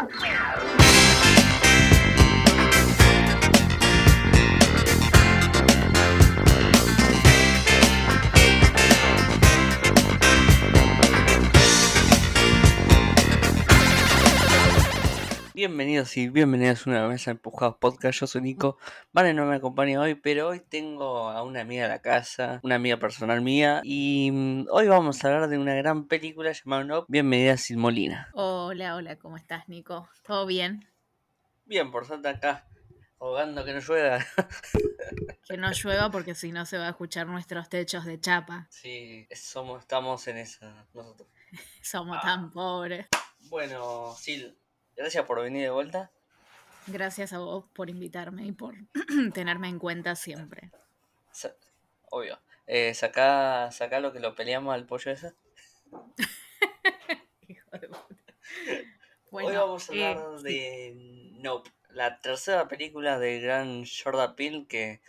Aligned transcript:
Ow! 0.00 0.27
Bienvenidos 15.58 16.16
y 16.16 16.28
bienvenidas 16.28 16.86
una 16.86 17.04
vez 17.08 17.26
a 17.26 17.32
Empujados 17.32 17.78
Podcast, 17.80 18.20
yo 18.20 18.28
soy 18.28 18.42
Nico, 18.42 18.78
Vale 19.10 19.34
no 19.34 19.44
me 19.44 19.56
acompaña 19.56 20.00
hoy, 20.00 20.14
pero 20.14 20.50
hoy 20.50 20.60
tengo 20.60 21.30
a 21.30 21.42
una 21.42 21.62
amiga 21.62 21.82
de 21.82 21.88
la 21.88 22.00
casa, 22.00 22.60
una 22.62 22.76
amiga 22.76 22.98
personal 22.98 23.40
mía, 23.40 23.80
y 23.82 24.30
mm, 24.32 24.66
hoy 24.70 24.86
vamos 24.86 25.24
a 25.24 25.26
hablar 25.26 25.48
de 25.48 25.58
una 25.58 25.74
gran 25.74 26.06
película 26.06 26.52
llamada 26.52 26.84
No, 26.84 27.06
Bienvenida 27.08 27.56
Sin 27.56 27.80
Molina. 27.80 28.30
Hola, 28.34 28.94
hola, 28.94 29.18
¿cómo 29.18 29.36
estás 29.36 29.68
Nico? 29.68 30.08
¿Todo 30.22 30.46
bien? 30.46 30.88
Bien, 31.64 31.90
por 31.90 32.06
suerte 32.06 32.28
acá, 32.28 32.68
ahogando 33.18 33.64
que 33.64 33.72
no 33.72 33.80
llueva. 33.80 34.24
Que 35.44 35.56
no 35.56 35.72
llueva 35.72 36.12
porque 36.12 36.36
si 36.36 36.52
no 36.52 36.66
se 36.66 36.78
va 36.78 36.86
a 36.86 36.90
escuchar 36.90 37.26
nuestros 37.26 37.68
techos 37.68 38.04
de 38.04 38.20
chapa. 38.20 38.68
sí, 38.70 39.26
somos, 39.34 39.80
estamos 39.80 40.28
en 40.28 40.36
esa 40.36 40.86
nosotros. 40.94 41.28
Somos 41.82 42.20
tan 42.20 42.52
pobres. 42.52 43.08
Bueno, 43.48 44.14
Sil, 44.14 44.54
gracias 44.98 45.24
por 45.24 45.40
venir 45.40 45.62
de 45.62 45.70
vuelta. 45.70 46.10
Gracias 46.86 47.32
a 47.32 47.38
vos 47.38 47.64
por 47.72 47.88
invitarme 47.88 48.44
y 48.44 48.52
por 48.52 48.74
tenerme 49.32 49.68
en 49.68 49.78
cuenta 49.78 50.14
siempre. 50.16 50.70
Obvio. 52.10 52.38
Eh, 52.66 52.92
sacá, 52.94 53.70
sacá 53.70 54.00
lo 54.00 54.12
que 54.12 54.20
lo 54.20 54.34
peleamos 54.34 54.74
al 54.74 54.86
pollo 54.86 55.10
ese. 55.10 55.34
Hijo 57.48 57.70
de 57.72 57.88
puta. 57.88 58.34
Hoy 59.30 59.54
vamos 59.54 59.88
a 59.88 59.94
eh, 59.94 60.06
hablar 60.06 60.38
sí. 60.38 60.44
de 60.44 60.92
Nope, 61.38 61.70
la 61.90 62.20
tercera 62.20 62.68
película 62.68 63.18
del 63.18 63.42
gran 63.42 63.84
Jordan 63.86 64.34
Peele 64.34 64.66
que, 64.66 65.00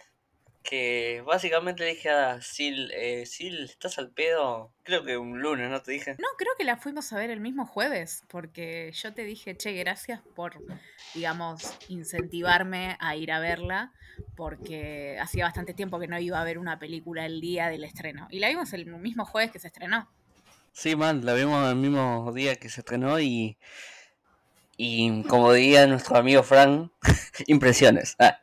que 0.63 1.23
básicamente 1.25 1.83
le 1.83 1.91
dije 1.91 2.09
a 2.09 2.41
Sil, 2.43 2.91
eh, 2.93 3.25
Sil, 3.25 3.65
¿estás 3.65 3.97
al 3.97 4.11
pedo? 4.11 4.71
Creo 4.83 5.03
que 5.03 5.17
un 5.17 5.41
lunes, 5.41 5.69
¿no 5.69 5.81
te 5.81 5.91
dije? 5.91 6.15
No, 6.19 6.27
creo 6.37 6.53
que 6.57 6.63
la 6.63 6.77
fuimos 6.77 7.11
a 7.13 7.17
ver 7.17 7.29
el 7.29 7.39
mismo 7.39 7.65
jueves, 7.65 8.23
porque 8.27 8.91
yo 8.93 9.13
te 9.13 9.23
dije, 9.23 9.55
che, 9.55 9.73
gracias 9.73 10.21
por, 10.35 10.53
digamos, 11.13 11.73
incentivarme 11.87 12.97
a 12.99 13.15
ir 13.15 13.31
a 13.31 13.39
verla, 13.39 13.93
porque 14.35 15.17
hacía 15.21 15.45
bastante 15.45 15.73
tiempo 15.73 15.99
que 15.99 16.07
no 16.07 16.19
iba 16.19 16.39
a 16.39 16.43
ver 16.43 16.57
una 16.57 16.79
película 16.79 17.25
el 17.25 17.41
día 17.41 17.69
del 17.69 17.83
estreno. 17.83 18.27
Y 18.29 18.39
la 18.39 18.49
vimos 18.49 18.73
el 18.73 18.85
mismo 18.85 19.25
jueves 19.25 19.51
que 19.51 19.59
se 19.59 19.67
estrenó. 19.67 20.09
Sí, 20.71 20.95
man, 20.95 21.25
la 21.25 21.33
vimos 21.33 21.67
el 21.69 21.75
mismo 21.75 22.31
día 22.33 22.55
que 22.55 22.69
se 22.69 22.81
estrenó 22.81 23.19
y, 23.19 23.57
y 24.77 25.23
como 25.23 25.51
diría 25.51 25.87
nuestro 25.87 26.17
amigo 26.17 26.43
Frank, 26.43 26.91
impresiones. 27.47 28.15
Ah, 28.19 28.39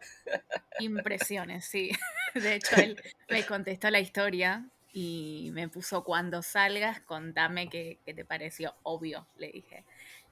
Impresiones, 0.81 1.65
sí. 1.65 1.91
De 2.35 2.55
hecho, 2.55 2.77
él 2.77 3.01
me 3.29 3.45
contestó 3.45 3.91
la 3.91 4.01
historia 4.01 4.69
y 4.93 5.51
me 5.53 5.69
puso 5.69 6.05
cuando 6.05 6.43
salgas, 6.43 7.01
contame 7.01 7.69
qué, 7.69 7.99
qué 8.05 8.15
te 8.15 8.25
pareció. 8.25 8.75
Obvio, 8.83 9.27
le 9.39 9.49
dije. 9.53 9.85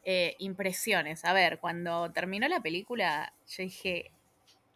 Eh, 0.04 0.36
impresiones. 0.38 1.24
A 1.24 1.32
ver, 1.32 1.58
cuando 1.60 2.10
terminó 2.12 2.46
la 2.46 2.60
película, 2.60 3.32
yo 3.48 3.62
dije, 3.62 4.10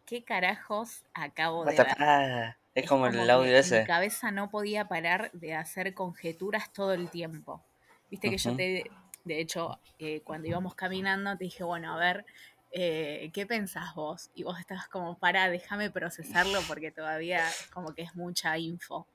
¿qué 0.05 0.23
carajos 0.23 1.03
acabo 1.13 1.65
de 1.65 1.75
ver? 1.75 1.87
ah, 1.99 2.57
es 2.73 2.87
como 2.87 3.05
el 3.07 3.13
que 3.13 3.31
audio 3.31 3.51
Mi 3.51 3.57
ese. 3.57 3.83
cabeza 3.83 4.31
no 4.31 4.49
podía 4.49 4.87
parar 4.87 5.31
de 5.33 5.53
hacer 5.53 5.93
conjeturas 5.93 6.73
todo 6.73 6.93
el 6.93 7.09
tiempo. 7.11 7.63
Viste 8.09 8.31
que 8.31 8.37
yo 8.37 8.55
te, 8.55 8.89
de 9.23 9.39
hecho, 9.39 9.79
eh, 9.99 10.21
cuando 10.21 10.47
íbamos 10.47 10.73
caminando, 10.73 11.37
te 11.37 11.43
dije, 11.43 11.63
bueno, 11.63 11.93
a 11.93 11.99
ver, 11.99 12.25
eh, 12.71 13.29
¿qué 13.33 13.45
pensás 13.45 13.95
vos? 13.95 14.29
Y 14.35 14.43
vos 14.43 14.59
estabas 14.59 14.87
como, 14.87 15.17
para, 15.17 15.49
déjame 15.49 15.89
procesarlo 15.91 16.61
porque 16.67 16.91
todavía 16.91 17.43
como 17.73 17.93
que 17.93 18.03
es 18.03 18.15
mucha 18.15 18.57
info. 18.57 19.07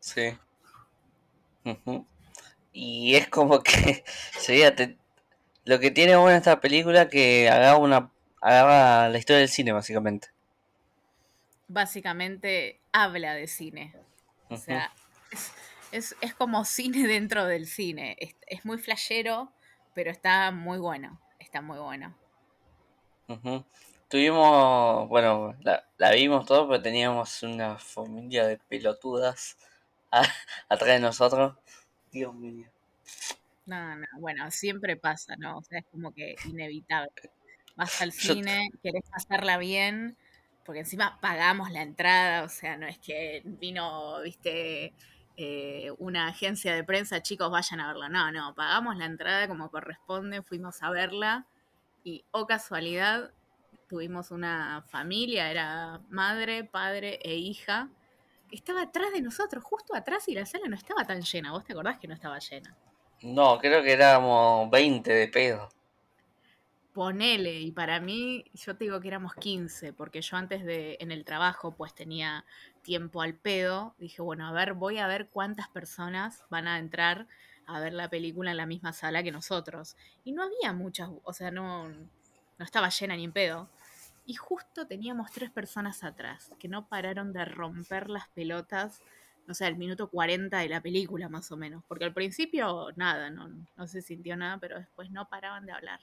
Sí. 0.00 0.36
Y 2.72 3.14
es 3.16 3.28
como 3.28 3.62
que 3.62 4.04
sería 4.38 4.74
te- 4.74 4.96
lo 5.64 5.78
que 5.78 5.90
tiene 5.90 6.16
bueno 6.16 6.36
esta 6.36 6.60
película 6.60 7.08
que 7.08 7.48
agarra 7.48 7.76
una 7.76 8.10
agarra 8.40 9.08
la 9.08 9.18
historia 9.18 9.38
del 9.40 9.48
cine 9.48 9.72
básicamente. 9.72 10.28
Básicamente 11.68 12.80
habla 12.92 13.34
de 13.34 13.46
cine. 13.46 13.94
O 14.48 14.56
sea, 14.56 14.92
es, 15.30 15.52
es- 15.92 16.16
es 16.20 16.34
como 16.34 16.64
cine 16.64 17.06
dentro 17.06 17.46
del 17.46 17.66
cine. 17.66 18.16
Es, 18.18 18.34
es 18.46 18.64
muy 18.64 18.78
flashero, 18.78 19.52
pero 19.94 20.10
está 20.10 20.50
muy 20.50 20.78
bueno. 20.78 21.20
Está 21.38 21.60
muy 21.62 21.78
bueno. 21.78 22.14
Ujú. 23.28 23.64
Tuvimos, 24.08 25.08
bueno, 25.08 25.56
la, 25.62 25.84
la 25.98 26.12
vimos 26.12 26.46
todo, 26.46 26.68
pero 26.68 26.82
teníamos 26.82 27.42
una 27.42 27.78
familia 27.78 28.46
de 28.46 28.58
pelotudas 28.58 29.56
a- 30.10 30.22
atrás 30.68 30.88
de 30.90 31.00
nosotros. 31.00 31.56
Dios 32.12 32.34
mío. 32.34 32.68
No, 33.66 33.94
no, 33.96 34.06
bueno, 34.18 34.50
siempre 34.50 34.96
pasa, 34.96 35.36
¿no? 35.36 35.58
O 35.58 35.62
sea, 35.62 35.78
es 35.80 35.86
como 35.90 36.12
que 36.12 36.34
inevitable. 36.44 37.12
Vas 37.76 38.00
al 38.02 38.12
Yo- 38.12 38.34
cine, 38.34 38.68
querés 38.82 39.04
pasarla 39.10 39.56
bien, 39.58 40.16
porque 40.64 40.80
encima 40.80 41.18
pagamos 41.20 41.70
la 41.70 41.82
entrada, 41.82 42.44
o 42.44 42.48
sea, 42.48 42.76
no 42.76 42.86
es 42.86 42.98
que 42.98 43.42
vino, 43.44 44.20
viste, 44.22 44.94
eh, 45.36 45.92
una 45.98 46.28
agencia 46.28 46.74
de 46.74 46.84
prensa, 46.84 47.22
chicos, 47.22 47.50
vayan 47.50 47.80
a 47.80 47.88
verla. 47.88 48.08
No, 48.08 48.32
no, 48.32 48.54
pagamos 48.54 48.96
la 48.96 49.06
entrada 49.06 49.48
como 49.48 49.70
corresponde, 49.70 50.42
fuimos 50.42 50.82
a 50.82 50.90
verla 50.90 51.46
y, 52.04 52.24
oh 52.30 52.46
casualidad, 52.46 53.32
tuvimos 53.88 54.30
una 54.30 54.84
familia, 54.88 55.50
era 55.50 56.00
madre, 56.08 56.64
padre 56.64 57.18
e 57.22 57.36
hija, 57.36 57.90
que 58.48 58.56
estaba 58.56 58.82
atrás 58.82 59.12
de 59.12 59.20
nosotros, 59.20 59.62
justo 59.62 59.94
atrás 59.94 60.28
y 60.28 60.34
la 60.34 60.46
sala 60.46 60.66
no 60.68 60.76
estaba 60.76 61.04
tan 61.04 61.22
llena. 61.22 61.52
¿Vos 61.52 61.64
te 61.64 61.72
acordás 61.72 61.98
que 61.98 62.08
no 62.08 62.14
estaba 62.14 62.38
llena? 62.38 62.76
No, 63.22 63.58
creo 63.58 63.82
que 63.82 63.92
éramos 63.92 64.70
20 64.70 65.12
de 65.12 65.28
pedo. 65.28 65.68
Ponele, 66.92 67.60
y 67.60 67.72
para 67.72 68.00
mí, 68.00 68.44
yo 68.52 68.76
te 68.76 68.84
digo 68.84 69.00
que 69.00 69.08
éramos 69.08 69.34
15, 69.34 69.94
porque 69.94 70.20
yo 70.20 70.36
antes 70.36 70.64
de, 70.64 70.98
en 71.00 71.10
el 71.10 71.24
trabajo, 71.24 71.74
pues 71.74 71.94
tenía 71.94 72.44
tiempo 72.82 73.22
al 73.22 73.34
pedo. 73.34 73.94
Dije, 73.98 74.20
bueno, 74.20 74.46
a 74.46 74.52
ver, 74.52 74.74
voy 74.74 74.98
a 74.98 75.06
ver 75.06 75.28
cuántas 75.28 75.68
personas 75.68 76.44
van 76.50 76.66
a 76.66 76.78
entrar 76.78 77.26
a 77.66 77.80
ver 77.80 77.92
la 77.92 78.08
película 78.10 78.50
en 78.50 78.56
la 78.56 78.66
misma 78.66 78.92
sala 78.92 79.22
que 79.22 79.32
nosotros. 79.32 79.96
Y 80.24 80.32
no 80.32 80.42
había 80.42 80.72
muchas, 80.72 81.10
o 81.24 81.32
sea, 81.32 81.50
no, 81.50 81.88
no 81.88 82.64
estaba 82.64 82.88
llena 82.88 83.16
ni 83.16 83.24
en 83.24 83.32
pedo. 83.32 83.68
Y 84.26 84.34
justo 84.34 84.86
teníamos 84.86 85.32
tres 85.32 85.50
personas 85.50 86.04
atrás, 86.04 86.50
que 86.58 86.68
no 86.68 86.86
pararon 86.88 87.32
de 87.32 87.44
romper 87.44 88.08
las 88.08 88.28
pelotas, 88.28 89.00
no 89.46 89.54
sé, 89.54 89.66
al 89.66 89.76
minuto 89.76 90.08
40 90.08 90.58
de 90.58 90.68
la 90.68 90.80
película 90.80 91.28
más 91.28 91.50
o 91.50 91.56
menos. 91.56 91.82
Porque 91.88 92.04
al 92.04 92.14
principio 92.14 92.88
nada, 92.96 93.30
no, 93.30 93.48
no 93.76 93.86
se 93.88 94.00
sintió 94.02 94.36
nada, 94.36 94.58
pero 94.58 94.78
después 94.78 95.10
no 95.10 95.28
paraban 95.28 95.66
de 95.66 95.72
hablar. 95.72 96.00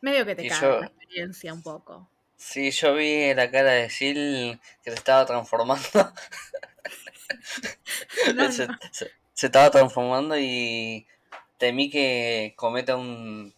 Medio 0.00 0.24
que 0.26 0.34
te 0.34 0.48
yo- 0.48 0.80
la 0.80 0.86
experiencia 0.86 1.52
un 1.52 1.62
poco. 1.62 2.08
Sí, 2.36 2.70
yo 2.70 2.94
vi 2.94 3.34
la 3.34 3.50
cara 3.50 3.72
de 3.72 3.90
Sil 3.92 4.56
que 4.82 4.90
se 4.90 4.96
estaba 4.96 5.26
transformando. 5.26 5.86
No, 8.34 8.50
se, 8.50 8.66
no. 8.66 8.78
se- 8.90 9.10
se 9.40 9.46
estaba 9.46 9.70
transformando 9.70 10.38
y 10.38 11.06
temí 11.56 11.88
que 11.88 12.52
cometa 12.56 12.96
un, 12.96 13.54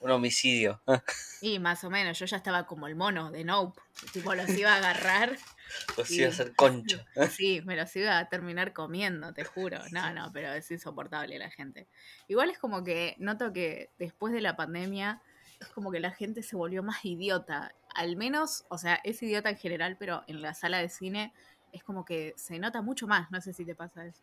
un 0.00 0.10
homicidio. 0.10 0.80
Y 1.42 1.58
más 1.58 1.84
o 1.84 1.90
menos, 1.90 2.18
yo 2.18 2.26
ya 2.26 2.36
estaba 2.36 2.66
como 2.66 2.86
el 2.86 2.96
mono 2.96 3.30
de 3.30 3.44
Nope. 3.44 3.80
Tipo, 4.12 4.34
los 4.34 4.50
iba 4.50 4.74
a 4.74 4.76
agarrar. 4.76 5.38
Sí. 6.04 6.18
iba 6.18 6.28
a 6.28 6.32
ser 6.32 6.54
concho. 6.56 6.98
Sí, 7.30 7.62
me 7.64 7.76
los 7.76 7.94
iba 7.94 8.18
a 8.18 8.28
terminar 8.28 8.72
comiendo, 8.72 9.32
te 9.32 9.44
juro. 9.44 9.78
No, 9.92 10.12
no, 10.12 10.32
pero 10.32 10.52
es 10.52 10.68
insoportable 10.72 11.38
la 11.38 11.50
gente. 11.50 11.86
Igual 12.26 12.50
es 12.50 12.58
como 12.58 12.82
que 12.82 13.14
noto 13.18 13.52
que 13.52 13.90
después 13.96 14.32
de 14.34 14.40
la 14.40 14.56
pandemia 14.56 15.22
es 15.60 15.68
como 15.68 15.92
que 15.92 16.00
la 16.00 16.10
gente 16.10 16.42
se 16.42 16.56
volvió 16.56 16.82
más 16.82 17.04
idiota. 17.04 17.72
Al 17.94 18.16
menos, 18.16 18.64
o 18.68 18.76
sea, 18.76 19.00
es 19.04 19.22
idiota 19.22 19.50
en 19.50 19.56
general, 19.56 19.96
pero 19.98 20.24
en 20.26 20.42
la 20.42 20.52
sala 20.52 20.78
de 20.78 20.88
cine 20.88 21.32
es 21.72 21.84
como 21.84 22.04
que 22.04 22.34
se 22.36 22.58
nota 22.58 22.82
mucho 22.82 23.06
más. 23.06 23.30
No 23.30 23.40
sé 23.40 23.52
si 23.52 23.64
te 23.64 23.76
pasa 23.76 24.04
eso. 24.04 24.22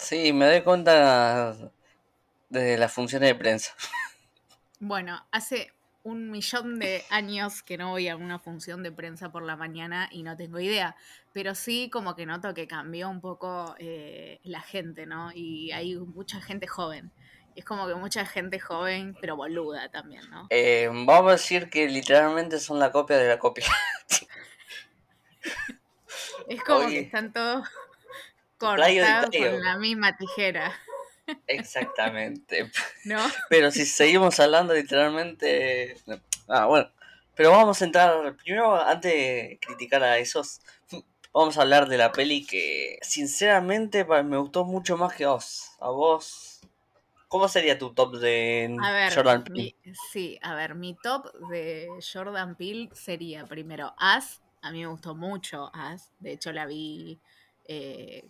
Sí, 0.00 0.32
me 0.32 0.46
doy 0.46 0.62
cuenta 0.62 1.54
de 2.48 2.78
las 2.78 2.92
funciones 2.92 3.28
de 3.28 3.34
prensa. 3.34 3.74
Bueno, 4.80 5.26
hace 5.30 5.72
un 6.02 6.30
millón 6.30 6.78
de 6.78 7.04
años 7.10 7.62
que 7.62 7.76
no 7.76 7.90
voy 7.90 8.08
a 8.08 8.16
una 8.16 8.38
función 8.38 8.82
de 8.82 8.90
prensa 8.90 9.30
por 9.30 9.42
la 9.42 9.56
mañana 9.56 10.08
y 10.10 10.22
no 10.22 10.36
tengo 10.38 10.58
idea, 10.58 10.96
pero 11.34 11.54
sí 11.54 11.90
como 11.92 12.16
que 12.16 12.24
noto 12.24 12.54
que 12.54 12.66
cambió 12.66 13.10
un 13.10 13.20
poco 13.20 13.74
eh, 13.78 14.40
la 14.42 14.62
gente, 14.62 15.04
¿no? 15.04 15.32
Y 15.34 15.70
hay 15.72 15.96
mucha 15.96 16.40
gente 16.40 16.66
joven. 16.66 17.12
Es 17.54 17.66
como 17.66 17.86
que 17.86 17.94
mucha 17.94 18.24
gente 18.24 18.58
joven, 18.58 19.14
pero 19.20 19.36
boluda 19.36 19.90
también, 19.90 20.28
¿no? 20.30 20.46
Eh, 20.48 20.88
vamos 20.90 21.28
a 21.28 21.32
decir 21.32 21.68
que 21.68 21.86
literalmente 21.88 22.58
son 22.58 22.78
la 22.78 22.90
copia 22.90 23.18
de 23.18 23.28
la 23.28 23.38
copia. 23.38 23.66
Es 26.48 26.64
como 26.64 26.86
Oye. 26.86 26.94
que 26.94 27.00
están 27.02 27.32
todos 27.32 27.68
Playo. 28.60 29.04
con 29.30 29.62
la 29.62 29.78
misma 29.78 30.16
tijera. 30.16 30.72
Exactamente. 31.46 32.70
¿No? 33.04 33.20
Pero 33.48 33.70
si 33.70 33.86
seguimos 33.86 34.38
hablando 34.40 34.74
literalmente... 34.74 35.96
Ah, 36.48 36.66
bueno. 36.66 36.90
Pero 37.34 37.52
vamos 37.52 37.80
a 37.80 37.84
entrar, 37.86 38.36
primero, 38.36 38.76
antes 38.76 39.12
de 39.12 39.58
criticar 39.62 40.02
a 40.02 40.18
esos, 40.18 40.60
vamos 41.32 41.56
a 41.56 41.62
hablar 41.62 41.88
de 41.88 41.96
la 41.96 42.12
peli 42.12 42.44
que 42.44 42.98
sinceramente 43.00 44.04
me 44.04 44.36
gustó 44.36 44.66
mucho 44.66 44.98
más 44.98 45.14
que 45.14 45.24
a 45.24 45.30
vos. 45.30 45.70
A 45.80 45.88
vos, 45.88 46.60
¿cómo 47.28 47.48
sería 47.48 47.78
tu 47.78 47.94
top 47.94 48.16
de 48.16 48.76
Jordan 49.14 49.44
Peele? 49.44 49.74
sí, 50.12 50.38
a 50.42 50.54
ver, 50.54 50.74
mi 50.74 50.94
top 51.02 51.32
de 51.48 51.88
Jordan 52.12 52.56
Peele 52.56 52.90
sería 52.92 53.46
primero 53.46 53.94
As. 53.96 54.42
A 54.60 54.70
mí 54.70 54.80
me 54.80 54.88
gustó 54.88 55.14
mucho 55.14 55.70
As. 55.72 56.10
De 56.18 56.32
hecho, 56.32 56.52
la 56.52 56.66
vi 56.66 57.18
eh, 57.64 58.28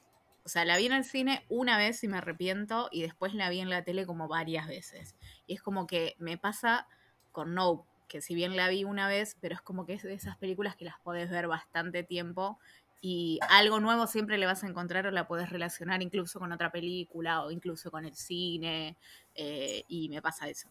sea, 0.50 0.64
la 0.64 0.76
vi 0.76 0.86
en 0.86 0.92
el 0.92 1.04
cine 1.04 1.44
una 1.48 1.78
vez 1.78 2.04
y 2.04 2.08
me 2.08 2.18
arrepiento 2.18 2.88
y 2.92 3.02
después 3.02 3.34
la 3.34 3.48
vi 3.48 3.60
en 3.60 3.70
la 3.70 3.84
tele 3.84 4.04
como 4.04 4.28
varias 4.28 4.66
veces. 4.68 5.16
Y 5.46 5.54
es 5.54 5.62
como 5.62 5.86
que 5.86 6.16
me 6.18 6.36
pasa 6.36 6.86
con 7.32 7.54
No, 7.54 7.86
que 8.08 8.20
si 8.20 8.34
bien 8.34 8.56
la 8.56 8.68
vi 8.68 8.84
una 8.84 9.08
vez, 9.08 9.36
pero 9.40 9.54
es 9.54 9.62
como 9.62 9.86
que 9.86 9.94
es 9.94 10.02
de 10.02 10.14
esas 10.14 10.36
películas 10.36 10.76
que 10.76 10.84
las 10.84 10.98
podés 11.00 11.30
ver 11.30 11.46
bastante 11.46 12.02
tiempo 12.02 12.58
y 13.00 13.38
algo 13.48 13.80
nuevo 13.80 14.06
siempre 14.06 14.36
le 14.36 14.46
vas 14.46 14.62
a 14.62 14.66
encontrar 14.66 15.06
o 15.06 15.10
la 15.10 15.26
podés 15.26 15.48
relacionar 15.48 16.02
incluso 16.02 16.38
con 16.38 16.52
otra 16.52 16.70
película 16.70 17.42
o 17.42 17.50
incluso 17.50 17.90
con 17.90 18.04
el 18.04 18.14
cine 18.14 18.96
eh, 19.34 19.84
y 19.88 20.08
me 20.08 20.20
pasa 20.20 20.48
eso. 20.48 20.68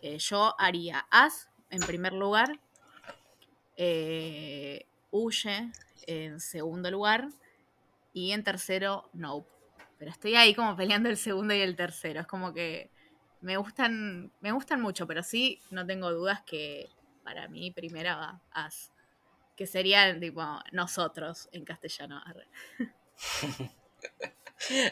Eh, 0.00 0.18
yo 0.18 0.54
haría 0.58 1.06
As 1.10 1.48
en 1.70 1.80
primer 1.80 2.12
lugar, 2.12 2.60
eh, 3.76 4.84
Huye 5.10 5.70
en 6.06 6.40
segundo 6.40 6.90
lugar 6.90 7.28
y 8.12 8.32
en 8.32 8.44
tercero, 8.44 9.08
Nope. 9.12 9.48
Pero 9.98 10.10
estoy 10.10 10.34
ahí 10.34 10.54
como 10.54 10.76
peleando 10.76 11.08
el 11.08 11.16
segundo 11.16 11.54
y 11.54 11.60
el 11.60 11.76
tercero. 11.76 12.20
Es 12.20 12.26
como 12.26 12.52
que 12.52 12.90
me 13.40 13.56
gustan, 13.56 14.32
me 14.40 14.50
gustan 14.52 14.80
mucho, 14.80 15.06
pero 15.06 15.22
sí 15.22 15.60
no 15.70 15.86
tengo 15.86 16.10
dudas 16.12 16.42
que 16.42 16.88
para 17.22 17.48
mí 17.48 17.70
primera 17.70 18.16
va 18.16 18.40
As. 18.50 18.90
Que 19.56 19.66
serían 19.66 20.18
tipo 20.18 20.42
nosotros 20.72 21.48
en 21.52 21.64
castellano. 21.64 22.20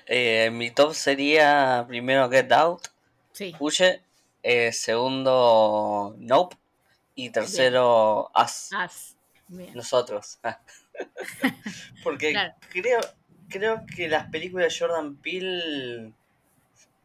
eh, 0.06 0.50
mi 0.52 0.70
top 0.70 0.94
sería 0.94 1.84
primero 1.88 2.30
Get 2.30 2.52
Out. 2.52 2.88
Sí. 3.32 3.54
Huye. 3.58 4.04
Eh, 4.42 4.72
segundo 4.72 6.14
Nope. 6.18 6.56
Y 7.14 7.30
tercero 7.30 8.30
As. 8.34 8.70
As. 8.72 9.16
Nosotros. 9.48 10.38
Porque 12.04 12.34
creo, 12.70 13.00
creo 13.48 13.84
que 13.94 14.08
las 14.08 14.30
películas 14.30 14.72
de 14.72 14.78
Jordan 14.78 15.16
Peele 15.16 16.12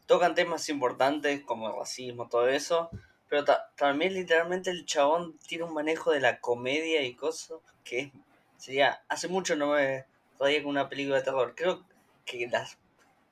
tocan 0.06 0.36
temas 0.36 0.70
importantes 0.70 1.42
como 1.42 1.70
el 1.70 1.76
racismo, 1.76 2.28
todo 2.28 2.48
eso. 2.48 2.90
Pero 3.30 3.44
también 3.76 4.14
literalmente 4.14 4.70
el 4.70 4.86
chabón 4.86 5.38
tiene 5.48 5.64
un 5.64 5.74
manejo 5.74 6.12
de 6.12 6.20
la 6.20 6.40
comedia 6.40 7.02
y 7.02 7.16
cosas 7.16 7.58
que 7.84 8.12
sería... 8.58 9.02
Hace 9.08 9.28
mucho 9.28 9.56
no 9.56 9.72
me 9.72 10.06
todavía 10.38 10.62
con 10.62 10.72
una 10.72 10.90
película 10.90 11.18
de 11.18 11.24
terror. 11.24 11.54
Creo 11.56 11.84
que 12.26 12.48
las... 12.48 12.78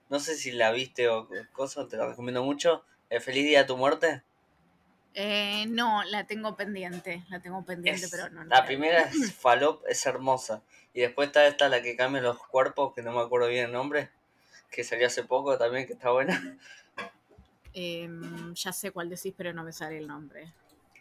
No 0.09 0.19
sé 0.19 0.35
si 0.35 0.51
la 0.51 0.71
viste 0.71 1.09
o 1.09 1.27
cosas, 1.53 1.87
te 1.87 1.97
la 1.97 2.07
recomiendo 2.07 2.43
mucho. 2.43 2.83
El 3.09 3.21
Feliz 3.21 3.45
Día 3.45 3.59
de 3.59 3.65
tu 3.65 3.77
Muerte. 3.77 4.23
Eh, 5.15 5.65
no, 5.67 6.03
la 6.05 6.25
tengo 6.25 6.55
pendiente, 6.55 7.23
la 7.29 7.39
tengo 7.39 7.63
pendiente, 7.63 8.07
pero 8.09 8.29
no. 8.29 8.43
la, 8.45 8.65
primera 8.65 9.01
es 9.01 9.33
Falop, 9.33 9.83
es 9.87 10.05
hermosa. 10.05 10.63
Y 10.93 11.01
después 11.01 11.27
está 11.27 11.45
esta, 11.45 11.69
la 11.69 11.81
que 11.81 11.95
cambia 11.95 12.21
los 12.21 12.37
cuerpos, 12.47 12.93
que 12.93 13.01
no 13.01 13.11
me 13.11 13.21
acuerdo 13.21 13.47
bien 13.47 13.65
el 13.65 13.71
nombre, 13.71 14.09
que 14.71 14.83
salió 14.83 15.07
hace 15.07 15.23
poco 15.23 15.57
también, 15.57 15.85
que 15.85 15.93
está 15.93 16.11
buena. 16.11 16.57
Em, 17.73 18.53
ya 18.53 18.71
sé 18.71 18.91
cuál 18.91 19.09
decís, 19.09 19.33
pero 19.35 19.53
no 19.53 19.63
me 19.63 19.71
sale 19.71 19.97
el 19.97 20.07
nombre. 20.07 20.51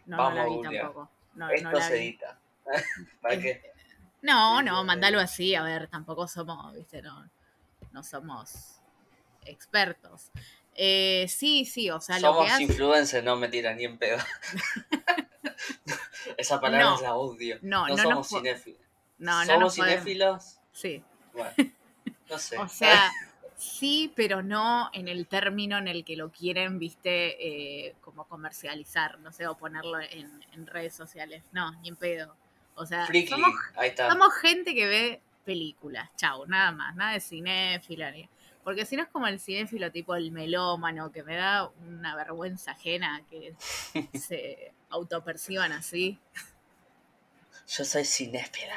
No, 0.05 0.17
no 0.17 0.31
la 0.31 0.45
vi 0.45 0.61
tampoco. 0.61 1.09
No, 1.35 1.49
Esto 1.49 1.71
no 1.71 1.81
se 1.81 1.97
edita. 1.97 2.39
¿Para 3.21 3.39
qué? 3.39 3.61
No, 4.21 4.61
no, 4.61 4.83
mandalo 4.83 5.19
así, 5.19 5.53
a 5.53 5.63
ver, 5.63 5.87
tampoco 5.87 6.27
somos, 6.27 6.73
viste, 6.73 7.01
no, 7.01 7.29
no 7.91 8.03
somos 8.03 8.79
expertos. 9.45 10.31
Eh, 10.75 11.25
sí, 11.29 11.65
sí, 11.65 11.89
o 11.89 12.01
sea, 12.01 12.19
Somos 12.19 12.49
lo 12.49 12.57
que 12.57 12.63
influencers, 12.63 13.23
no 13.23 13.35
me 13.35 13.47
tiran 13.47 13.77
ni 13.77 13.85
en 13.85 13.97
pedo. 13.97 14.17
Esa 16.37 16.59
palabra 16.59 16.95
es 16.95 17.01
la 17.01 17.15
odio. 17.15 17.59
No, 17.61 17.87
no, 17.87 17.97
somos 17.97 18.29
cinéfilos. 18.29 18.81
No, 19.17 19.45
no 19.45 19.53
¿Somos 19.53 19.75
cinéfilos? 19.75 20.59
Sí. 20.71 21.03
Bueno, 21.33 21.53
no 22.29 22.37
sé. 22.37 22.57
o 22.57 22.67
sea, 22.67 23.11
sí, 23.57 24.11
pero 24.15 24.41
no 24.41 24.89
en 24.93 25.07
el 25.07 25.27
término 25.27 25.77
en 25.77 25.87
el 25.87 26.03
que 26.03 26.15
lo 26.15 26.31
quieren, 26.31 26.79
viste, 26.79 27.87
eh, 27.87 27.95
como 28.01 28.25
comercializar, 28.25 29.19
no 29.19 29.31
sé, 29.31 29.47
o 29.47 29.55
ponerlo 29.55 29.99
en, 29.99 30.43
en, 30.53 30.67
redes 30.67 30.95
sociales. 30.95 31.43
No, 31.51 31.71
ni 31.81 31.89
en 31.89 31.95
pedo. 31.95 32.35
O 32.75 32.87
sea, 32.87 33.05
somos, 33.05 33.53
somos, 33.95 34.33
gente 34.41 34.73
que 34.73 34.87
ve 34.87 35.21
películas, 35.45 36.09
chau, 36.15 36.47
nada 36.47 36.71
más, 36.71 36.95
nada 36.95 37.13
de 37.13 37.19
cinéfila 37.19 38.09
ni 38.09 38.27
porque 38.63 38.85
si 38.85 38.95
no 38.95 39.03
es 39.03 39.09
como 39.09 39.27
el 39.27 39.39
cinéfilo 39.39 39.91
tipo 39.91 40.15
el 40.15 40.31
melómano, 40.31 41.11
que 41.11 41.23
me 41.23 41.35
da 41.35 41.69
una 41.87 42.15
vergüenza 42.15 42.71
ajena 42.71 43.23
que 43.29 43.55
se 44.17 44.73
autoperciban 44.89 45.71
así. 45.71 46.19
Yo 47.67 47.85
soy 47.85 48.05
cinéfila. 48.05 48.75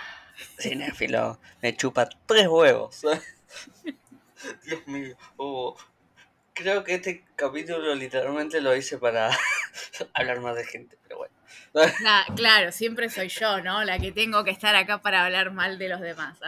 Cinéfilo. 0.60 1.40
Me 1.62 1.76
chupa 1.76 2.08
tres 2.26 2.46
huevos. 2.48 3.02
Dios 4.64 4.86
mío. 4.86 5.16
Oh, 5.36 5.76
creo 6.52 6.84
que 6.84 6.94
este 6.94 7.24
capítulo 7.36 7.94
literalmente 7.94 8.60
lo 8.60 8.74
hice 8.74 8.98
para 8.98 9.30
hablar 10.14 10.40
más 10.40 10.56
de 10.56 10.64
gente, 10.64 10.98
pero 11.02 11.18
bueno. 11.18 11.34
claro, 12.34 12.72
siempre 12.72 13.08
soy 13.08 13.28
yo, 13.28 13.60
¿no? 13.60 13.84
La 13.84 13.98
que 13.98 14.12
tengo 14.12 14.44
que 14.44 14.50
estar 14.50 14.74
acá 14.74 15.00
para 15.00 15.24
hablar 15.24 15.52
mal 15.52 15.78
de 15.78 15.88
los 15.88 16.00
demás. 16.00 16.38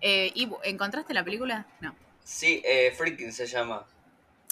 Eh, 0.00 0.32
¿Y 0.34 0.48
encontraste 0.64 1.14
la 1.14 1.24
película? 1.24 1.64
No. 1.80 1.94
Sí, 2.24 2.62
eh, 2.64 2.92
Freaking 2.96 3.32
se 3.32 3.46
llama. 3.46 3.84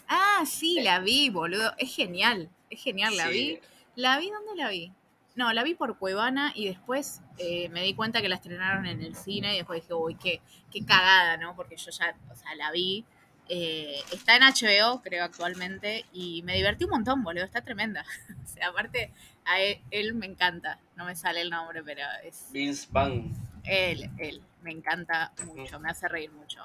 Ah, 0.08 0.44
sí, 0.44 0.78
eh. 0.78 0.82
la 0.82 0.98
vi, 1.00 1.30
boludo. 1.30 1.72
Es 1.78 1.94
genial, 1.94 2.48
es 2.68 2.82
genial, 2.82 3.16
la 3.16 3.28
vi. 3.28 3.60
¿La 3.94 4.18
vi 4.18 4.30
dónde 4.30 4.56
la 4.56 4.68
vi? 4.68 4.92
No, 5.36 5.52
la 5.52 5.62
vi 5.62 5.74
por 5.74 5.96
Cuevana 5.98 6.52
y 6.54 6.66
después 6.66 7.20
eh, 7.38 7.68
me 7.68 7.82
di 7.82 7.94
cuenta 7.94 8.20
que 8.20 8.28
la 8.28 8.34
estrenaron 8.34 8.86
en 8.86 9.02
el 9.02 9.14
cine 9.14 9.54
y 9.54 9.58
después 9.58 9.82
dije, 9.82 9.94
uy, 9.94 10.16
qué, 10.16 10.40
qué 10.70 10.84
cagada, 10.84 11.36
¿no? 11.36 11.54
Porque 11.54 11.76
yo 11.76 11.90
ya, 11.90 12.16
o 12.30 12.34
sea, 12.34 12.54
la 12.56 12.72
vi. 12.72 13.04
Eh, 13.48 13.96
está 14.12 14.36
en 14.36 14.42
HBO, 14.42 15.02
creo, 15.02 15.24
actualmente, 15.24 16.04
y 16.12 16.42
me 16.42 16.54
divertí 16.54 16.84
un 16.84 16.90
montón, 16.90 17.24
boludo, 17.24 17.44
está 17.44 17.62
tremenda. 17.62 18.04
o 18.44 18.46
sea, 18.46 18.68
aparte, 18.68 19.12
a 19.44 19.60
él, 19.60 19.80
él, 19.90 20.14
me 20.14 20.26
encanta, 20.26 20.78
no 20.94 21.04
me 21.04 21.16
sale 21.16 21.40
el 21.40 21.50
nombre, 21.50 21.82
pero 21.82 22.02
es... 22.24 22.48
Vince 22.52 22.86
Vaughn. 22.90 23.32
Él, 23.64 24.08
él, 24.18 24.42
me 24.62 24.70
encanta 24.70 25.32
mucho, 25.46 25.80
me 25.80 25.90
hace 25.90 26.06
reír 26.06 26.30
mucho. 26.30 26.62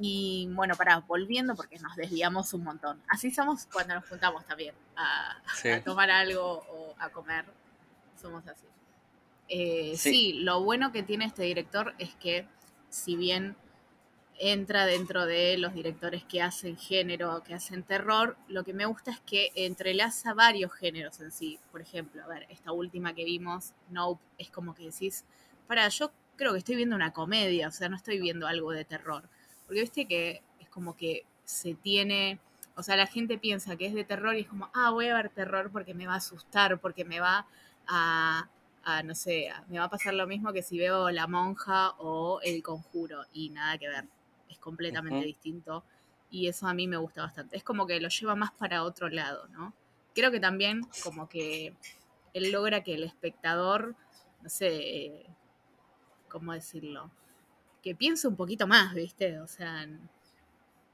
Y 0.00 0.48
bueno, 0.52 0.74
para, 0.74 0.98
volviendo 1.00 1.54
porque 1.54 1.78
nos 1.78 1.94
desviamos 1.96 2.52
un 2.54 2.64
montón. 2.64 3.02
Así 3.08 3.30
somos 3.30 3.66
cuando 3.66 3.94
nos 3.94 4.08
juntamos 4.08 4.44
también 4.46 4.74
a, 4.96 5.42
tomar 5.84 6.10
algo 6.10 6.64
o 6.70 6.94
a 6.98 7.10
comer. 7.10 7.44
Somos 8.20 8.46
así. 8.46 8.66
Eh, 9.48 9.94
sí. 9.96 10.34
lo 10.34 10.62
bueno 10.62 10.92
que 10.92 11.02
tiene 11.02 11.26
este 11.26 11.42
director 11.42 11.94
es 11.98 12.14
que 12.14 12.46
si 12.88 13.16
bien 13.16 13.56
entra 14.38 14.86
dentro 14.86 15.26
de 15.26 15.56
los 15.58 15.74
directores 15.74 16.24
que 16.24 16.42
hacen 16.42 16.76
género, 16.76 17.42
que 17.44 17.54
hacen 17.54 17.82
terror, 17.82 18.36
lo 18.48 18.64
que 18.64 18.72
me 18.72 18.86
gusta 18.86 19.10
es 19.10 19.20
que 19.20 19.52
entrelaza 19.54 20.34
varios 20.34 20.72
géneros 20.72 21.20
en 21.20 21.30
sí. 21.30 21.58
Por 21.70 21.80
ejemplo, 21.80 22.24
a 22.24 22.26
ver, 22.26 22.46
esta 22.48 22.72
última 22.72 23.14
que 23.14 23.24
vimos, 23.24 23.72
Nope, 23.90 24.22
es 24.38 24.50
como 24.50 24.74
que 24.74 24.84
decís, 24.84 25.24
para, 25.66 25.88
yo 25.88 26.10
creo 26.36 26.52
que 26.52 26.58
estoy 26.58 26.76
viendo 26.76 26.96
una 26.96 27.12
comedia, 27.12 27.68
o 27.68 27.70
sea, 27.70 27.88
no 27.88 27.96
estoy 27.96 28.20
viendo 28.20 28.46
algo 28.46 28.72
de 28.72 28.84
terror. 28.84 29.28
Porque 29.66 29.80
viste 29.80 30.06
que 30.06 30.42
es 30.60 30.68
como 30.68 30.96
que 30.96 31.24
se 31.44 31.74
tiene, 31.74 32.40
o 32.76 32.82
sea, 32.82 32.96
la 32.96 33.06
gente 33.06 33.38
piensa 33.38 33.76
que 33.76 33.86
es 33.86 33.94
de 33.94 34.04
terror 34.04 34.34
y 34.34 34.40
es 34.40 34.48
como, 34.48 34.70
ah, 34.74 34.90
voy 34.90 35.08
a 35.08 35.14
ver 35.14 35.30
terror 35.30 35.70
porque 35.70 35.94
me 35.94 36.06
va 36.06 36.14
a 36.14 36.16
asustar, 36.18 36.78
porque 36.80 37.04
me 37.04 37.20
va 37.20 37.46
a, 37.86 38.48
no 39.04 39.14
sé, 39.14 39.50
me 39.68 39.78
va 39.78 39.84
a 39.84 39.90
pasar 39.90 40.14
lo 40.14 40.26
mismo 40.26 40.52
que 40.52 40.62
si 40.62 40.78
veo 40.78 41.10
La 41.10 41.26
Monja 41.26 41.90
o 41.98 42.40
El 42.42 42.62
Conjuro 42.62 43.24
y 43.32 43.50
nada 43.50 43.78
que 43.78 43.88
ver, 43.88 44.06
es 44.48 44.58
completamente 44.58 45.24
distinto 45.24 45.84
y 46.30 46.48
eso 46.48 46.66
a 46.66 46.74
mí 46.74 46.88
me 46.88 46.96
gusta 46.96 47.22
bastante. 47.22 47.56
Es 47.56 47.64
como 47.64 47.86
que 47.86 48.00
lo 48.00 48.08
lleva 48.08 48.34
más 48.34 48.52
para 48.52 48.84
otro 48.84 49.08
lado, 49.08 49.46
¿no? 49.48 49.74
Creo 50.14 50.30
que 50.30 50.40
también 50.40 50.82
como 51.02 51.28
que 51.28 51.74
él 52.34 52.50
logra 52.50 52.82
que 52.82 52.94
el 52.94 53.04
espectador, 53.04 53.94
no 54.42 54.48
sé, 54.48 55.26
¿cómo 56.28 56.52
decirlo? 56.52 57.10
Que 57.82 57.94
piense 57.94 58.28
un 58.28 58.36
poquito 58.36 58.66
más, 58.66 58.94
¿viste? 58.94 59.38
O 59.40 59.48
sea, 59.48 59.86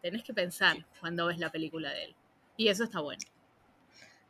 tenés 0.01 0.25
que 0.25 0.35
pensar 0.35 0.85
cuando 1.01 1.27
ves 1.27 1.39
la 1.39 1.51
película 1.51 1.91
de 1.93 2.05
él. 2.05 2.17
Y 2.57 2.69
eso 2.69 2.85
está 2.85 3.01
bueno. 3.01 3.23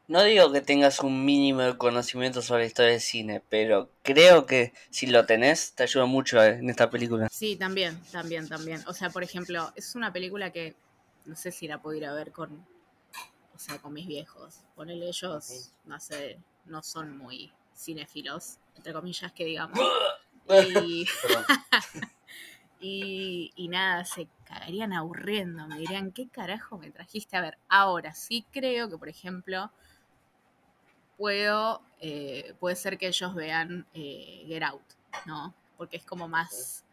No 0.08 0.22
digo 0.24 0.50
que 0.50 0.62
tengas 0.62 1.00
un 1.00 1.26
mínimo 1.26 1.60
de 1.60 1.76
conocimiento 1.76 2.40
sobre 2.40 2.62
la 2.62 2.66
historia 2.66 2.92
del 2.92 3.00
cine, 3.00 3.42
pero 3.50 3.90
creo 4.02 4.46
que 4.46 4.72
si 4.88 5.06
lo 5.06 5.26
tenés, 5.26 5.74
te 5.74 5.82
ayuda 5.82 6.06
mucho 6.06 6.42
en 6.42 6.70
esta 6.70 6.88
película. 6.88 7.28
Sí, 7.30 7.56
también, 7.56 8.00
también, 8.10 8.48
también. 8.48 8.82
O 8.86 8.94
sea, 8.94 9.10
por 9.10 9.22
ejemplo, 9.22 9.70
es 9.76 9.94
una 9.94 10.10
película 10.10 10.50
que 10.50 10.74
no 11.26 11.36
sé 11.36 11.52
si 11.52 11.68
la 11.68 11.82
puedo 11.82 11.94
ir 11.94 12.06
a 12.06 12.14
ver 12.14 12.32
con, 12.32 12.66
o 13.54 13.58
sea, 13.58 13.78
con 13.82 13.92
mis 13.92 14.06
viejos. 14.06 14.62
Ponele 14.74 15.08
ellos, 15.08 15.72
no 15.84 16.00
sé, 16.00 16.38
no 16.64 16.82
son 16.82 17.18
muy 17.18 17.52
cinéfilos, 17.76 18.56
entre 18.76 18.94
comillas 18.94 19.30
que 19.32 19.44
digamos. 19.44 19.78
Y, 20.48 21.06
y, 22.80 23.52
y, 23.54 23.68
nada, 23.68 24.04
se 24.04 24.28
cagarían 24.44 24.92
aburriendo, 24.92 25.66
me 25.66 25.78
dirían, 25.78 26.12
¿qué 26.12 26.28
carajo 26.28 26.78
me 26.78 26.90
trajiste 26.90 27.36
a 27.36 27.40
ver? 27.40 27.58
Ahora 27.68 28.14
sí 28.14 28.44
creo 28.50 28.88
que, 28.88 28.98
por 28.98 29.08
ejemplo, 29.08 29.70
puedo, 31.18 31.82
eh, 32.00 32.54
puede 32.60 32.76
ser 32.76 32.96
que 32.96 33.08
ellos 33.08 33.34
vean 33.34 33.86
eh, 33.92 34.44
Get 34.46 34.62
Out, 34.62 34.82
¿no? 35.26 35.54
Porque 35.76 35.98
es 35.98 36.04
como 36.04 36.28
más, 36.28 36.84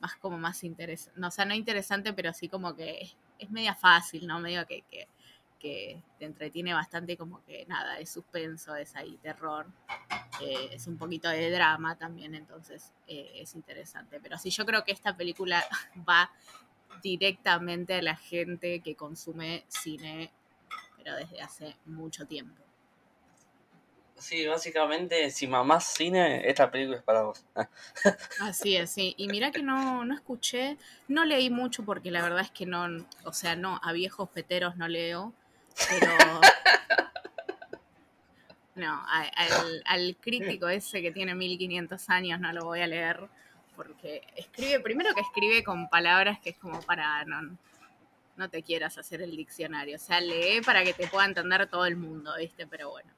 más 0.00 0.16
como 0.16 0.36
más 0.36 0.64
interesante, 0.64 1.18
no, 1.18 1.28
o 1.28 1.30
sea, 1.30 1.44
no 1.44 1.54
interesante, 1.54 2.12
pero 2.12 2.32
sí 2.34 2.48
como 2.48 2.74
que 2.74 3.10
es, 3.38 3.50
media 3.50 3.74
fácil, 3.74 4.26
¿no? 4.26 4.40
Medio 4.40 4.66
que, 4.66 4.82
que, 4.90 5.08
que, 5.58 6.02
te 6.18 6.24
entretiene 6.24 6.74
bastante, 6.74 7.16
como 7.16 7.44
que 7.44 7.64
nada, 7.66 7.98
es 7.98 8.10
suspenso, 8.10 8.74
es 8.74 8.96
ahí 8.96 9.18
terror, 9.22 9.66
eh, 10.40 10.70
es 10.72 10.86
un 10.86 10.96
poquito 10.96 11.28
de 11.28 11.50
drama 11.50 11.96
también, 11.96 12.34
entonces 12.34 12.92
es 13.06 13.54
interesante. 13.54 14.20
Pero 14.20 14.38
sí, 14.38 14.50
yo 14.50 14.66
creo 14.66 14.84
que 14.84 14.92
esta 14.92 15.16
película 15.16 15.64
va 16.08 16.30
directamente 17.02 17.94
a 17.94 18.02
la 18.02 18.16
gente 18.16 18.80
que 18.80 18.96
consume 18.96 19.64
cine, 19.68 20.32
pero 20.96 21.14
desde 21.16 21.40
hace 21.40 21.76
mucho 21.86 22.26
tiempo. 22.26 22.62
Sí, 24.18 24.46
básicamente, 24.46 25.30
si 25.30 25.46
mamás 25.46 25.94
cine, 25.94 26.48
esta 26.48 26.70
película 26.70 26.98
es 26.98 27.04
para 27.04 27.22
vos. 27.22 27.44
Así 28.40 28.76
es, 28.76 28.90
sí. 28.90 29.14
Y 29.16 29.28
mira 29.28 29.52
que 29.52 29.62
no, 29.62 30.04
no 30.04 30.14
escuché, 30.14 30.76
no 31.06 31.24
leí 31.24 31.50
mucho 31.50 31.84
porque 31.84 32.10
la 32.10 32.20
verdad 32.20 32.40
es 32.40 32.50
que 32.50 32.66
no, 32.66 33.06
o 33.24 33.32
sea, 33.32 33.54
no, 33.54 33.80
a 33.82 33.92
viejos 33.92 34.28
peteros 34.30 34.76
no 34.76 34.88
leo, 34.88 35.32
pero... 35.88 36.16
No, 38.74 39.04
al, 39.08 39.82
al 39.86 40.16
crítico 40.20 40.68
ese 40.68 41.02
que 41.02 41.10
tiene 41.10 41.34
1500 41.34 42.10
años 42.10 42.38
no 42.38 42.52
lo 42.52 42.64
voy 42.64 42.80
a 42.80 42.86
leer 42.86 43.28
porque 43.78 44.22
escribe, 44.34 44.80
primero 44.80 45.14
que 45.14 45.20
escribe 45.20 45.62
con 45.62 45.88
palabras 45.88 46.40
que 46.40 46.50
es 46.50 46.58
como 46.58 46.82
para, 46.82 47.24
no, 47.24 47.56
no 48.36 48.50
te 48.50 48.64
quieras 48.64 48.98
hacer 48.98 49.22
el 49.22 49.36
diccionario, 49.36 49.94
o 49.94 50.00
sea, 50.00 50.20
lee 50.20 50.60
para 50.66 50.82
que 50.82 50.94
te 50.94 51.06
pueda 51.06 51.26
entender 51.26 51.68
todo 51.68 51.86
el 51.86 51.96
mundo, 51.96 52.32
¿viste? 52.36 52.66
Pero 52.66 52.90
bueno. 52.90 53.08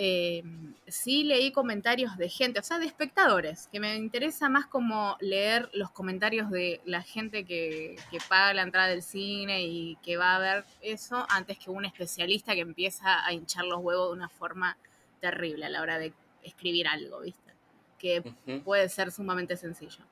Eh, 0.00 0.44
sí 0.86 1.24
leí 1.24 1.50
comentarios 1.50 2.16
de 2.16 2.28
gente, 2.28 2.60
o 2.60 2.62
sea, 2.62 2.78
de 2.78 2.86
espectadores, 2.86 3.68
que 3.72 3.80
me 3.80 3.96
interesa 3.96 4.48
más 4.48 4.66
como 4.66 5.16
leer 5.18 5.68
los 5.72 5.90
comentarios 5.90 6.50
de 6.50 6.80
la 6.84 7.02
gente 7.02 7.44
que, 7.44 7.96
paga 8.28 8.54
la 8.54 8.62
entrada 8.62 8.86
del 8.86 9.02
cine 9.02 9.64
y 9.64 9.96
que 9.96 10.16
va 10.16 10.36
a 10.36 10.38
ver 10.38 10.64
eso, 10.82 11.26
antes 11.28 11.58
que 11.58 11.70
un 11.70 11.84
especialista 11.84 12.54
que 12.54 12.60
empieza 12.60 13.26
a 13.26 13.32
hinchar 13.32 13.64
los 13.64 13.80
huevos 13.80 14.10
de 14.10 14.18
una 14.18 14.28
forma 14.28 14.78
terrible 15.20 15.66
a 15.66 15.68
la 15.68 15.82
hora 15.82 15.98
de 15.98 16.12
escribir 16.44 16.86
algo, 16.86 17.20
¿viste? 17.20 17.52
Que 17.98 18.22
puede 18.64 18.88
ser 18.88 19.10
sumamente 19.10 19.56
sencillo. 19.56 20.04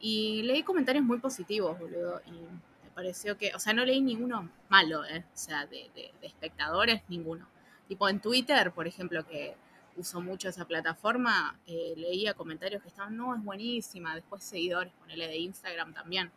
Y 0.00 0.42
leí 0.42 0.62
comentarios 0.62 1.02
muy 1.02 1.18
positivos, 1.18 1.78
boludo, 1.78 2.20
y 2.26 2.32
me 2.32 2.90
pareció 2.94 3.38
que, 3.38 3.54
o 3.54 3.58
sea, 3.58 3.72
no 3.72 3.86
leí 3.86 4.02
ninguno 4.02 4.50
malo, 4.68 5.02
¿eh? 5.06 5.24
O 5.32 5.36
sea, 5.36 5.64
de 5.64 6.12
espectadores, 6.20 7.00
ninguno 7.08 7.53
Tipo 7.88 8.08
en 8.08 8.20
Twitter, 8.20 8.72
por 8.72 8.86
ejemplo, 8.86 9.26
que 9.26 9.54
uso 9.96 10.20
mucho 10.20 10.48
esa 10.48 10.64
plataforma, 10.64 11.58
eh, 11.66 11.94
leía 11.96 12.34
comentarios 12.34 12.82
que 12.82 12.88
estaban, 12.88 13.16
no, 13.16 13.34
es 13.34 13.42
buenísima, 13.42 14.14
después 14.14 14.42
seguidores, 14.42 14.92
ponele 14.98 15.28
de 15.28 15.36
Instagram 15.38 15.94
también, 15.94 16.30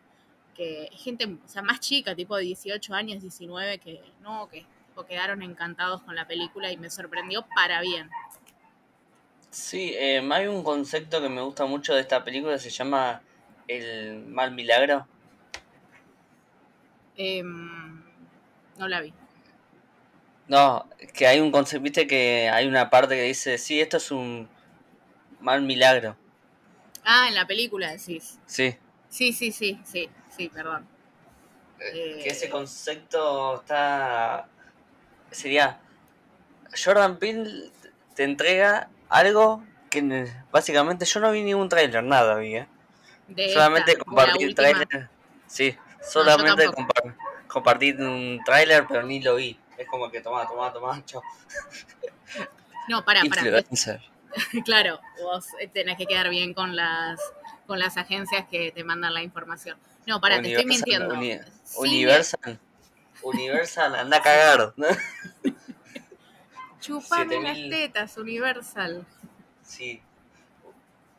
que 0.55 0.89
gente, 0.91 1.25
o 1.25 1.47
sea, 1.47 1.61
más 1.61 1.79
chica, 1.79 2.15
tipo 2.15 2.35
de 2.35 2.43
18 2.43 2.93
años, 2.93 3.21
19, 3.21 3.79
que 3.79 4.01
no, 4.21 4.47
que 4.49 4.65
quedaron 5.07 5.43
encantados 5.43 6.01
con 6.01 6.15
la 6.15 6.27
película 6.27 6.71
y 6.71 6.77
me 6.77 6.89
sorprendió 6.89 7.45
para 7.55 7.81
bien. 7.81 8.09
Sí, 9.49 9.93
eh, 9.95 10.27
hay 10.31 10.47
un 10.47 10.63
concepto 10.63 11.21
que 11.21 11.29
me 11.29 11.41
gusta 11.41 11.65
mucho 11.65 11.93
de 11.93 12.01
esta 12.01 12.23
película, 12.23 12.57
se 12.57 12.69
llama 12.69 13.21
el 13.67 14.25
mal 14.25 14.51
milagro. 14.51 15.07
Em, 17.15 18.03
no 18.77 18.87
la 18.87 19.01
vi. 19.01 19.13
No, 20.47 20.87
que 21.13 21.27
hay 21.27 21.39
un 21.39 21.51
concepto, 21.51 21.83
viste 21.83 22.07
que 22.07 22.49
hay 22.49 22.67
una 22.67 22.89
parte 22.89 23.15
que 23.15 23.23
dice, 23.23 23.57
sí, 23.57 23.81
esto 23.81 23.97
es 23.97 24.11
un 24.11 24.47
mal 25.41 25.61
milagro. 25.61 26.15
Ah, 27.03 27.27
en 27.27 27.35
la 27.35 27.45
película 27.45 27.91
decís. 27.91 28.39
Sí. 28.45 28.77
Sí, 29.09 29.33
sí, 29.33 29.51
sí, 29.51 29.79
sí, 29.83 30.09
sí, 30.35 30.49
perdón. 30.49 30.87
Eh, 31.79 32.21
que 32.23 32.29
ese 32.29 32.49
concepto 32.49 33.61
está... 33.61 34.47
Sería... 35.31 35.79
Jordan 36.83 37.17
Peele 37.17 37.71
te 38.13 38.23
entrega 38.23 38.89
algo 39.09 39.63
que 39.89 40.27
básicamente 40.51 41.05
yo 41.05 41.19
no 41.19 41.31
vi 41.31 41.43
ningún 41.43 41.69
tráiler, 41.69 42.03
nada 42.03 42.35
vi, 42.35 42.57
¿eh? 42.57 42.67
solamente 43.53 43.95
compartí 43.97 44.43
el 44.43 44.55
tráiler. 44.55 45.09
Sí, 45.47 45.75
solamente 46.01 46.65
compartí 47.47 47.91
un 47.91 48.41
tráiler, 48.45 48.85
pero 48.87 49.03
ni 49.03 49.21
lo 49.21 49.35
vi. 49.35 49.57
Es 49.77 49.87
como 49.87 50.09
que 50.09 50.21
toma, 50.21 50.47
toma, 50.47 50.73
toma, 50.73 51.05
chao. 51.05 51.21
No, 52.87 53.03
para, 53.03 53.21
para. 53.25 53.63
claro, 54.65 54.99
vos 55.21 55.47
tenés 55.73 55.97
que 55.97 56.05
quedar 56.05 56.29
bien 56.29 56.53
con 56.53 56.75
las 56.75 57.19
con 57.65 57.79
las 57.79 57.97
agencias 57.97 58.45
que 58.49 58.71
te 58.71 58.83
mandan 58.83 59.13
la 59.13 59.21
información. 59.21 59.77
No, 60.05 60.21
para, 60.21 60.41
te 60.41 60.51
estoy 60.51 60.65
mintiendo. 60.65 61.13
Universal. 61.75 62.59
Universal, 63.21 63.95
anda 63.95 64.17
a 64.17 64.21
cagar. 64.21 64.73
Chupame 66.79 67.41
las 67.41 67.57
tetas, 67.57 68.17
Universal. 68.17 69.05
Sí. 69.63 70.01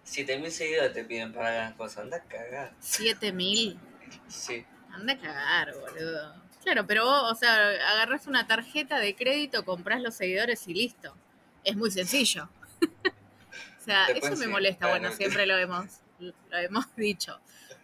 7000 0.04 0.50
seguidores 0.50 0.92
te 0.94 1.04
piden 1.04 1.34
para 1.34 1.50
ganar 1.50 1.76
cosas, 1.76 1.98
anda 1.98 2.16
a 2.16 2.22
cagar. 2.22 2.72
¿7000? 2.80 3.78
Sí. 4.26 4.64
Anda 4.90 5.12
a 5.12 5.18
cagar, 5.18 5.74
boludo. 5.74 6.34
Claro, 6.68 6.86
pero 6.86 7.06
vos, 7.06 7.32
o 7.32 7.34
sea, 7.34 7.70
agarras 7.92 8.26
una 8.26 8.46
tarjeta 8.46 8.98
de 8.98 9.16
crédito, 9.16 9.64
compras 9.64 10.02
los 10.02 10.14
seguidores 10.14 10.68
y 10.68 10.74
listo. 10.74 11.16
Es 11.64 11.78
muy 11.78 11.90
sencillo. 11.90 12.50
o 12.82 13.82
sea, 13.82 14.04
eso 14.08 14.36
me 14.36 14.48
molesta. 14.48 14.86
Bueno, 14.86 15.10
siempre 15.12 15.46
lo 15.46 15.56
hemos, 15.56 15.86
lo 16.18 16.58
hemos 16.58 16.84
dicho. 16.96 17.40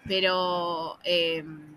Pero 0.06 0.98
em, 1.02 1.74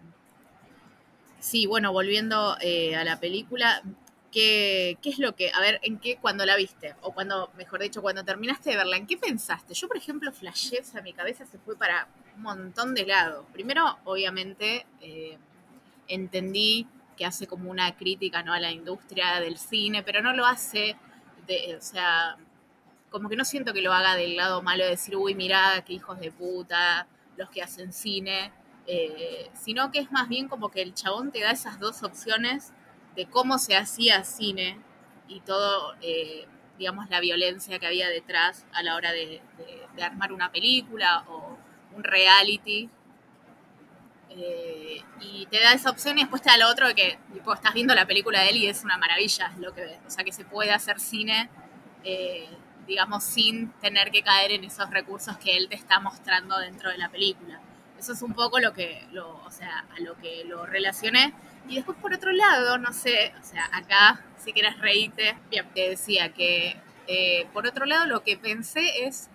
sí, 1.40 1.66
bueno, 1.66 1.94
volviendo 1.94 2.58
eh, 2.60 2.98
a 2.98 3.06
la 3.06 3.22
película, 3.22 3.82
¿qué, 4.30 4.98
¿qué, 5.02 5.10
es 5.12 5.20
lo 5.20 5.34
que, 5.34 5.50
a 5.54 5.62
ver, 5.62 5.80
en 5.84 6.00
qué, 6.00 6.18
cuando 6.18 6.46
la 6.46 6.58
viste, 6.58 6.94
o 7.04 7.14
cuando, 7.14 7.54
mejor 7.56 7.80
dicho, 7.80 8.02
cuando 8.02 8.26
terminaste 8.26 8.72
de 8.72 8.76
verla, 8.76 8.98
¿en 8.98 9.08
qué 9.08 9.16
pensaste? 9.16 9.74
Yo, 9.76 9.88
por 9.88 9.96
ejemplo, 9.96 10.30
flashé, 10.34 10.82
o 10.82 10.84
sea, 10.84 11.02
mi 11.02 11.14
cabeza 11.14 11.46
se 11.46 11.58
fue 11.58 11.78
para 11.78 12.10
un 12.36 12.42
montón 12.42 12.94
de 12.94 13.06
lados. 13.06 13.46
Primero, 13.54 13.98
obviamente, 14.04 14.86
eh, 15.00 15.38
entendí 16.10 16.86
que 17.18 17.26
hace 17.26 17.48
como 17.48 17.70
una 17.70 17.96
crítica 17.98 18.44
¿no? 18.44 18.54
a 18.54 18.60
la 18.60 18.72
industria 18.72 19.40
del 19.42 19.58
cine, 19.58 20.04
pero 20.04 20.22
no 20.22 20.34
lo 20.34 20.46
hace, 20.46 20.96
de, 21.48 21.76
o 21.76 21.82
sea, 21.82 22.38
como 23.10 23.28
que 23.28 23.36
no 23.36 23.44
siento 23.44 23.74
que 23.74 23.82
lo 23.82 23.94
haga 23.94 24.16
del 24.16 24.38
lado 24.38 24.62
malo 24.62 24.86
de 24.86 24.92
decir, 24.92 25.18
uy, 25.18 25.36
mirá, 25.36 25.84
qué 25.86 25.94
hijos 25.94 26.20
de 26.20 26.32
puta, 26.32 27.08
los 27.36 27.50
que 27.50 27.62
hacen 27.62 27.92
cine, 27.92 28.52
eh, 28.86 29.50
sino 29.54 29.92
que 29.92 30.00
es 30.00 30.12
más 30.12 30.30
bien 30.30 30.48
como 30.48 30.70
que 30.70 30.82
el 30.82 30.94
chabón 30.94 31.32
te 31.32 31.42
da 31.42 31.52
esas 31.52 31.80
dos 31.80 32.04
opciones 32.04 32.72
de 33.16 33.26
cómo 33.26 33.58
se 33.58 33.76
hacía 33.76 34.24
cine 34.24 34.80
y 35.28 35.42
todo, 35.42 35.96
eh, 36.02 36.48
digamos, 36.78 37.10
la 37.10 37.20
violencia 37.20 37.80
que 37.80 37.88
había 37.88 38.08
detrás 38.10 38.66
a 38.72 38.84
la 38.84 38.96
hora 38.96 39.12
de 39.12 39.42
armar 40.02 40.32
una 40.32 40.52
película 40.52 41.26
o 41.28 41.58
un 41.96 42.04
reality 42.04 42.90
eh, 44.30 45.02
y 45.22 45.46
te 45.48 45.60
da 45.60 45.74
esa 45.74 45.90
opción 45.90 46.18
y 46.18 46.22
después 46.22 46.42
te 46.42 46.50
da 46.50 46.58
lo 46.58 46.70
otro 46.70 46.88
que 46.96 47.18
tipo, 47.34 47.54
estás 47.54 47.74
viendo 47.74 47.96
la 47.96 48.06
película 48.06 48.42
de 48.42 48.50
él 48.50 48.58
y 48.58 48.68
es 48.68 48.84
una 48.84 48.98
maravilla 48.98 49.52
lo 49.60 49.74
que 49.74 49.82
ves. 49.82 50.00
O 50.06 50.10
sea, 50.10 50.24
que 50.24 50.32
se 50.32 50.46
puede 50.46 50.72
hacer 50.72 51.00
cine, 51.00 51.50
eh, 52.04 52.50
digamos, 52.86 53.24
sin 53.24 53.72
tener 53.74 54.12
que 54.12 54.22
caer 54.24 54.52
en 54.52 54.64
esos 54.64 54.90
recursos 54.90 55.38
que 55.38 55.58
él 55.58 55.68
te 55.70 55.76
está 55.76 56.00
mostrando 56.00 56.58
dentro 56.60 56.90
de 56.90 56.98
la 56.98 57.10
película. 57.10 57.60
Eso 57.98 58.14
es 58.14 58.22
un 58.22 58.34
poco 58.34 58.60
lo 58.60 58.74
que, 58.74 59.08
lo, 59.12 59.44
o 59.44 59.52
sea, 59.52 59.86
a 59.96 60.02
lo 60.02 60.16
que 60.18 60.44
lo 60.46 60.66
relacioné. 60.66 61.34
Y 61.68 61.76
después 61.76 61.98
por 61.98 62.14
otro 62.14 62.32
lado, 62.32 62.78
no 62.78 62.94
sé, 62.94 63.34
o 63.42 63.44
sea, 63.44 63.68
acá, 63.74 64.24
si 64.38 64.54
quieres 64.54 64.78
reírte, 64.80 65.36
te 65.74 65.90
decía 65.90 66.32
que 66.32 66.80
eh, 67.08 67.48
por 67.54 67.66
otro 67.66 67.86
lado 67.86 68.06
lo 68.06 68.24
que 68.24 68.38
pensé 68.38 69.06
es 69.06 69.30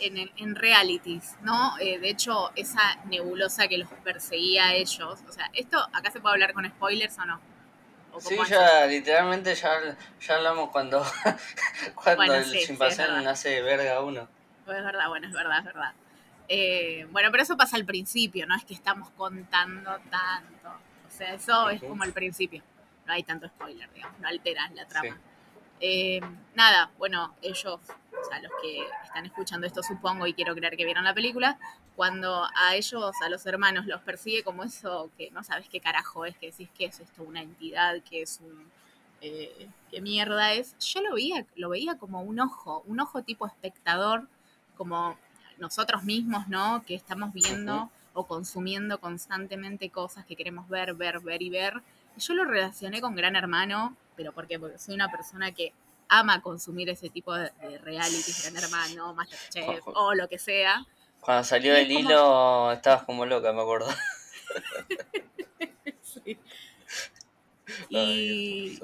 en, 0.00 0.30
en 0.36 0.54
realities, 0.54 1.36
¿no? 1.42 1.78
Eh, 1.78 1.98
de 1.98 2.10
hecho, 2.10 2.52
esa 2.56 2.96
nebulosa 3.06 3.68
que 3.68 3.78
los 3.78 3.88
perseguía 4.02 4.66
a 4.68 4.74
ellos, 4.74 5.20
o 5.28 5.32
sea, 5.32 5.50
¿esto 5.52 5.78
acá 5.92 6.10
se 6.10 6.20
puede 6.20 6.34
hablar 6.34 6.52
con 6.52 6.66
spoilers 6.68 7.18
o 7.18 7.24
no? 7.24 7.40
sí, 8.20 8.36
ya 8.48 8.86
literalmente 8.86 9.54
ya, 9.54 9.96
ya 10.20 10.36
hablamos 10.36 10.70
cuando, 10.70 11.04
cuando 11.94 12.34
el 12.34 12.44
sí, 12.44 12.58
chimpancé 12.66 13.06
nace 13.22 13.60
verga 13.62 14.00
uno. 14.02 14.28
Pues 14.64 14.78
es 14.78 14.84
verdad, 14.84 15.08
bueno, 15.08 15.26
es 15.26 15.32
verdad, 15.32 15.58
es 15.58 15.64
verdad. 15.64 15.92
Eh, 16.48 17.06
bueno, 17.10 17.30
pero 17.30 17.42
eso 17.42 17.56
pasa 17.56 17.76
al 17.76 17.84
principio, 17.84 18.46
no 18.46 18.54
es 18.54 18.64
que 18.64 18.74
estamos 18.74 19.10
contando 19.10 19.98
tanto. 20.10 20.68
O 20.68 21.10
sea, 21.10 21.34
eso 21.34 21.70
es 21.70 21.80
como 21.82 22.04
el 22.04 22.12
principio. 22.12 22.62
No 23.06 23.12
hay 23.12 23.22
tanto 23.22 23.46
spoiler, 23.48 23.92
digamos, 23.92 24.18
no 24.20 24.28
alteras 24.28 24.72
la 24.72 24.86
trama. 24.86 25.18
Eh, 25.86 26.18
nada, 26.54 26.90
bueno, 26.96 27.34
ellos, 27.42 27.78
o 27.78 28.24
sea, 28.26 28.40
los 28.40 28.50
que 28.62 28.86
están 29.04 29.26
escuchando 29.26 29.66
esto 29.66 29.82
supongo 29.82 30.26
y 30.26 30.32
quiero 30.32 30.54
creer 30.54 30.78
que 30.78 30.86
vieron 30.86 31.04
la 31.04 31.12
película, 31.12 31.58
cuando 31.94 32.46
a 32.56 32.74
ellos, 32.74 33.12
a 33.22 33.28
los 33.28 33.44
hermanos, 33.44 33.84
los 33.84 34.00
persigue 34.00 34.42
como 34.42 34.64
eso 34.64 35.10
que 35.18 35.30
no 35.32 35.44
sabes 35.44 35.68
qué 35.68 35.80
carajo 35.80 36.24
es, 36.24 36.38
que 36.38 36.52
decís 36.52 36.70
que 36.74 36.86
es 36.86 37.00
esto, 37.00 37.22
una 37.22 37.42
entidad, 37.42 38.00
que 38.08 38.22
es 38.22 38.40
un... 38.42 38.72
Eh, 39.20 39.68
qué 39.90 40.00
mierda 40.00 40.54
es, 40.54 40.74
yo 40.78 41.02
lo 41.02 41.16
veía, 41.16 41.44
lo 41.54 41.68
veía 41.68 41.98
como 41.98 42.22
un 42.22 42.40
ojo, 42.40 42.82
un 42.86 43.00
ojo 43.00 43.22
tipo 43.22 43.46
espectador, 43.46 44.26
como 44.78 45.18
nosotros 45.58 46.02
mismos, 46.02 46.48
¿no? 46.48 46.82
Que 46.86 46.94
estamos 46.94 47.34
viendo 47.34 47.90
o 48.14 48.26
consumiendo 48.26 48.98
constantemente 48.98 49.90
cosas 49.90 50.24
que 50.24 50.36
queremos 50.36 50.68
ver, 50.68 50.94
ver, 50.94 51.20
ver 51.20 51.42
y 51.42 51.50
ver. 51.50 51.82
yo 52.16 52.34
lo 52.34 52.44
relacioné 52.44 53.00
con 53.00 53.14
Gran 53.14 53.36
Hermano, 53.36 53.96
pero 54.16 54.32
porque, 54.32 54.58
porque 54.58 54.78
soy 54.78 54.94
una 54.94 55.10
persona 55.10 55.52
que 55.52 55.72
ama 56.08 56.40
consumir 56.40 56.88
ese 56.88 57.10
tipo 57.10 57.34
de, 57.34 57.50
realities, 57.82 58.42
Gran 58.42 58.62
Hermano, 58.62 59.14
Masterchef 59.14 59.86
o 59.86 60.14
lo 60.14 60.28
que 60.28 60.38
sea. 60.38 60.84
Cuando 61.20 61.44
salió 61.44 61.74
el 61.74 61.90
hilo 61.90 62.72
estabas 62.72 63.04
como 63.04 63.26
loca, 63.26 63.52
me 63.52 63.62
acuerdo. 63.62 63.88
sí. 66.02 66.38
Y, 67.88 68.78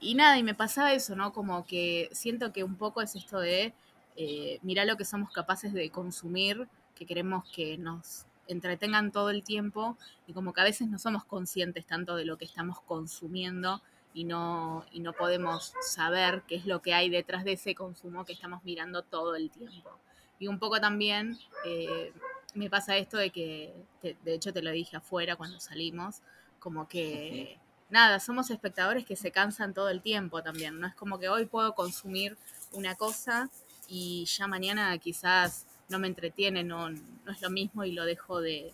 y 0.00 0.14
nada, 0.14 0.38
y 0.38 0.42
me 0.42 0.54
pasaba 0.54 0.92
eso, 0.92 1.16
¿no? 1.16 1.32
Como 1.32 1.66
que 1.66 2.08
siento 2.12 2.52
que 2.52 2.64
un 2.64 2.76
poco 2.76 3.02
es 3.02 3.14
esto 3.16 3.40
de 3.40 3.74
eh, 4.16 4.60
mirar 4.62 4.86
lo 4.86 4.96
que 4.96 5.04
somos 5.04 5.32
capaces 5.32 5.72
de 5.72 5.90
consumir, 5.90 6.68
que 6.94 7.06
queremos 7.06 7.44
que 7.50 7.76
nos 7.76 8.24
entretengan 8.46 9.12
todo 9.12 9.30
el 9.30 9.42
tiempo 9.42 9.96
y 10.26 10.32
como 10.32 10.52
que 10.52 10.60
a 10.60 10.64
veces 10.64 10.88
no 10.88 10.98
somos 10.98 11.24
conscientes 11.24 11.86
tanto 11.86 12.16
de 12.16 12.24
lo 12.24 12.38
que 12.38 12.44
estamos 12.44 12.80
consumiendo 12.80 13.82
y 14.12 14.24
no, 14.24 14.84
y 14.92 15.00
no 15.00 15.12
podemos 15.12 15.74
saber 15.80 16.42
qué 16.46 16.54
es 16.56 16.66
lo 16.66 16.82
que 16.82 16.94
hay 16.94 17.10
detrás 17.10 17.44
de 17.44 17.52
ese 17.52 17.74
consumo 17.74 18.24
que 18.24 18.32
estamos 18.32 18.64
mirando 18.64 19.02
todo 19.02 19.34
el 19.34 19.50
tiempo. 19.50 19.98
Y 20.38 20.46
un 20.46 20.58
poco 20.58 20.80
también 20.80 21.38
eh, 21.64 22.12
me 22.54 22.70
pasa 22.70 22.96
esto 22.96 23.16
de 23.16 23.30
que, 23.30 23.74
de 24.02 24.34
hecho 24.34 24.52
te 24.52 24.62
lo 24.62 24.70
dije 24.70 24.96
afuera 24.96 25.36
cuando 25.36 25.58
salimos, 25.58 26.22
como 26.58 26.88
que 26.88 27.58
nada, 27.90 28.20
somos 28.20 28.50
espectadores 28.50 29.04
que 29.04 29.16
se 29.16 29.30
cansan 29.30 29.74
todo 29.74 29.88
el 29.88 30.00
tiempo 30.00 30.42
también, 30.42 30.80
no 30.80 30.86
es 30.86 30.94
como 30.94 31.18
que 31.18 31.28
hoy 31.28 31.46
puedo 31.46 31.74
consumir 31.74 32.36
una 32.72 32.94
cosa 32.94 33.50
y 33.88 34.24
ya 34.26 34.46
mañana 34.46 34.96
quizás 34.98 35.66
no 35.88 35.98
me 35.98 36.06
entretiene, 36.06 36.62
no, 36.64 36.90
no 36.90 37.32
es 37.32 37.40
lo 37.42 37.50
mismo 37.50 37.84
y 37.84 37.92
lo 37.92 38.04
dejo 38.04 38.40
de, 38.40 38.72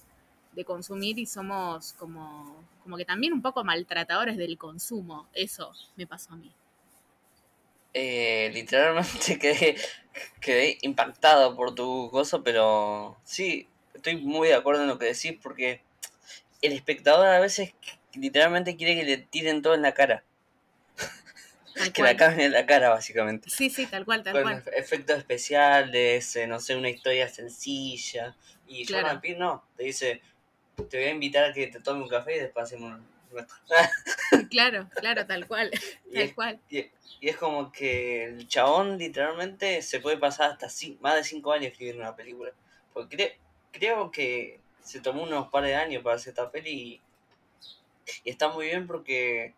consumir 0.66 1.18
y 1.18 1.24
somos 1.24 1.94
como, 1.94 2.62
como 2.82 2.98
que 2.98 3.06
también 3.06 3.32
un 3.32 3.40
poco 3.40 3.64
maltratadores 3.64 4.36
del 4.36 4.58
consumo. 4.58 5.26
Eso 5.32 5.72
me 5.96 6.06
pasó 6.06 6.34
a 6.34 6.36
mí. 6.36 6.52
Eh, 7.94 8.50
literalmente 8.52 9.38
quedé, 9.40 9.76
quedé 10.38 10.76
impactado 10.82 11.56
por 11.56 11.74
tu 11.74 12.10
cosa, 12.10 12.42
pero 12.42 13.16
sí, 13.24 13.68
estoy 13.94 14.16
muy 14.16 14.48
de 14.48 14.54
acuerdo 14.54 14.82
en 14.82 14.88
lo 14.88 14.98
que 14.98 15.06
decís 15.06 15.34
porque 15.42 15.80
el 16.60 16.72
espectador 16.72 17.26
a 17.26 17.40
veces 17.40 17.72
literalmente 18.12 18.76
quiere 18.76 18.96
que 18.96 19.04
le 19.04 19.16
tiren 19.16 19.62
todo 19.62 19.74
en 19.74 19.82
la 19.82 19.94
cara 19.94 20.24
que 21.94 22.02
la 22.02 22.16
caben 22.16 22.40
en 22.40 22.52
la 22.52 22.66
cara, 22.66 22.90
básicamente. 22.90 23.50
Sí, 23.50 23.70
sí, 23.70 23.86
tal 23.86 24.04
cual, 24.04 24.22
tal 24.22 24.34
Con 24.34 24.42
cual. 24.42 24.64
efectos 24.76 25.18
especiales, 25.18 26.36
eh, 26.36 26.46
no 26.46 26.60
sé, 26.60 26.76
una 26.76 26.90
historia 26.90 27.28
sencilla. 27.28 28.36
Y 28.66 28.86
claro. 28.86 29.06
Jordan 29.06 29.20
Peele 29.20 29.38
no, 29.38 29.64
te 29.76 29.84
dice, 29.84 30.22
te 30.88 30.98
voy 30.98 31.06
a 31.06 31.10
invitar 31.10 31.50
a 31.50 31.52
que 31.52 31.66
te 31.66 31.80
tome 31.80 32.02
un 32.02 32.08
café 32.08 32.36
y 32.36 32.40
después 32.40 32.64
hacemos 32.64 33.00
claro, 34.50 34.88
claro, 34.96 35.26
tal 35.26 35.46
cual, 35.46 35.70
tal 36.14 36.34
cual. 36.34 36.60
Y, 36.68 36.90
es 37.20 37.36
como 37.36 37.70
que 37.70 38.24
el 38.24 38.48
chabón 38.48 38.96
literalmente 38.96 39.82
se 39.82 40.00
puede 40.00 40.16
pasar 40.16 40.52
hasta 40.52 40.68
más 41.00 41.16
de 41.16 41.24
cinco 41.24 41.52
años 41.52 41.72
escribiendo 41.72 42.02
una 42.02 42.16
película. 42.16 42.52
Porque 42.92 43.38
creo 43.72 44.10
que 44.10 44.58
se 44.82 45.00
tomó 45.00 45.22
unos 45.22 45.48
par 45.48 45.64
de 45.64 45.74
años 45.74 46.02
para 46.02 46.16
hacer 46.16 46.30
esta 46.30 46.50
peli 46.50 46.70
y, 46.70 47.00
y 48.24 48.30
está 48.30 48.48
muy 48.48 48.66
bien 48.66 48.86
porque 48.86 49.54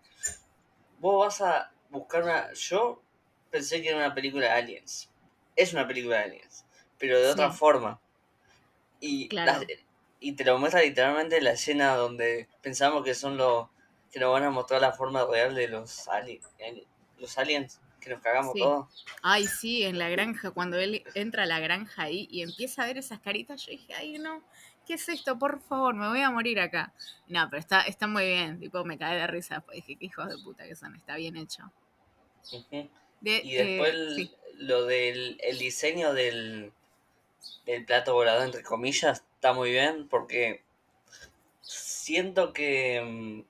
vos 0.98 1.25
vas 1.25 1.40
a 1.40 1.71
buscar 1.92 2.24
una. 2.24 2.52
Yo 2.55 3.00
pensé 3.50 3.81
que 3.81 3.90
era 3.90 3.98
una 3.98 4.14
película 4.14 4.46
de 4.46 4.52
aliens. 4.52 5.09
Es 5.55 5.72
una 5.72 5.87
película 5.87 6.18
de 6.18 6.24
aliens, 6.24 6.64
pero 6.98 7.20
de 7.20 7.31
otra 7.31 7.52
forma. 7.52 8.00
Y, 9.00 9.28
y 10.18 10.33
te 10.33 10.44
lo 10.44 10.59
muestra 10.59 10.81
literalmente 10.81 11.40
la 11.40 11.52
escena 11.52 11.94
donde 11.94 12.48
pensamos 12.62 13.05
que 13.05 13.14
son 13.14 13.37
los 13.37 13.68
que 14.11 14.20
nos 14.20 14.33
van 14.33 14.44
a 14.44 14.50
mostrar 14.50 14.81
la 14.81 14.92
forma 14.92 15.24
real 15.24 15.55
de 15.55 15.68
los, 15.68 16.09
aliens 16.09 16.48
los 17.18 17.38
aliens, 17.38 17.81
que 18.00 18.11
nos 18.11 18.20
cagamos 18.20 18.55
todos. 18.55 19.07
Ay, 19.22 19.46
sí, 19.46 19.85
en 19.85 19.98
la 19.98 20.09
granja, 20.09 20.50
cuando 20.50 20.78
él 20.78 21.05
entra 21.14 21.44
a 21.44 21.46
la 21.46 21.61
granja 21.61 22.02
ahí 22.02 22.28
y 22.31 22.42
empieza 22.42 22.83
a 22.83 22.87
ver 22.87 22.98
esas 22.98 23.20
caritas, 23.20 23.64
yo 23.64 23.70
dije, 23.70 23.94
ay, 23.94 24.18
no, 24.18 24.42
¿qué 24.87 24.95
es 24.95 25.09
esto? 25.09 25.38
Por 25.38 25.61
favor, 25.61 25.95
me 25.95 26.09
voy 26.09 26.21
a 26.21 26.31
morir 26.31 26.61
acá. 26.61 26.92
No, 27.29 27.49
pero 27.51 27.61
está, 27.61 27.83
está 27.83 28.07
muy 28.07 28.27
bien, 28.27 28.61
tipo, 28.61 28.85
me 28.85 28.99
cae 28.99 29.18
de 29.18 29.27
risa, 29.27 29.61
pues 29.61 29.77
dije, 29.77 29.97
qué 29.97 30.07
hijos 30.07 30.29
de 30.29 30.38
puta 30.42 30.64
que 30.64 30.77
son, 30.77 30.95
está 30.95 31.16
bien 31.16 31.37
hecho 31.37 31.71
y 33.23 33.55
después 33.55 33.95
eh, 34.18 34.31
lo 34.57 34.87
del 34.87 35.38
el 35.42 35.59
diseño 35.59 36.12
del, 36.12 36.73
del 37.66 37.85
plato 37.85 38.14
volador, 38.14 38.45
entre 38.45 38.62
comillas, 38.62 39.23
está 39.35 39.53
muy 39.53 39.71
bien 39.71 40.09
porque 40.09 40.62
siento 41.61 42.53
que. 42.53 43.01
Mm, 43.03 43.42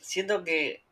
siento 0.00 0.44
que 0.44 0.82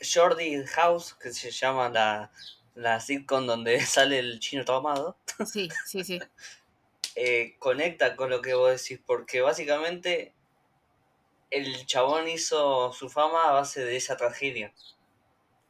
Jordi 0.00 0.64
House, 0.66 1.14
que 1.14 1.32
se 1.32 1.50
llama 1.50 1.88
la, 1.88 2.30
la 2.74 3.00
sitcom 3.00 3.46
donde 3.46 3.80
sale 3.86 4.18
el 4.18 4.40
chino 4.40 4.64
tomado. 4.64 5.16
Sí, 5.46 5.68
sí, 5.86 6.04
sí. 6.04 6.20
Eh, 7.16 7.54
conecta 7.58 8.16
con 8.16 8.30
lo 8.30 8.40
que 8.40 8.54
vos 8.54 8.70
decís, 8.70 9.00
porque 9.04 9.40
básicamente 9.40 10.32
el 11.50 11.86
chabón 11.86 12.28
hizo 12.28 12.92
su 12.92 13.08
fama 13.08 13.48
a 13.48 13.52
base 13.52 13.84
de 13.84 13.96
esa 13.96 14.16
tragedia. 14.16 14.72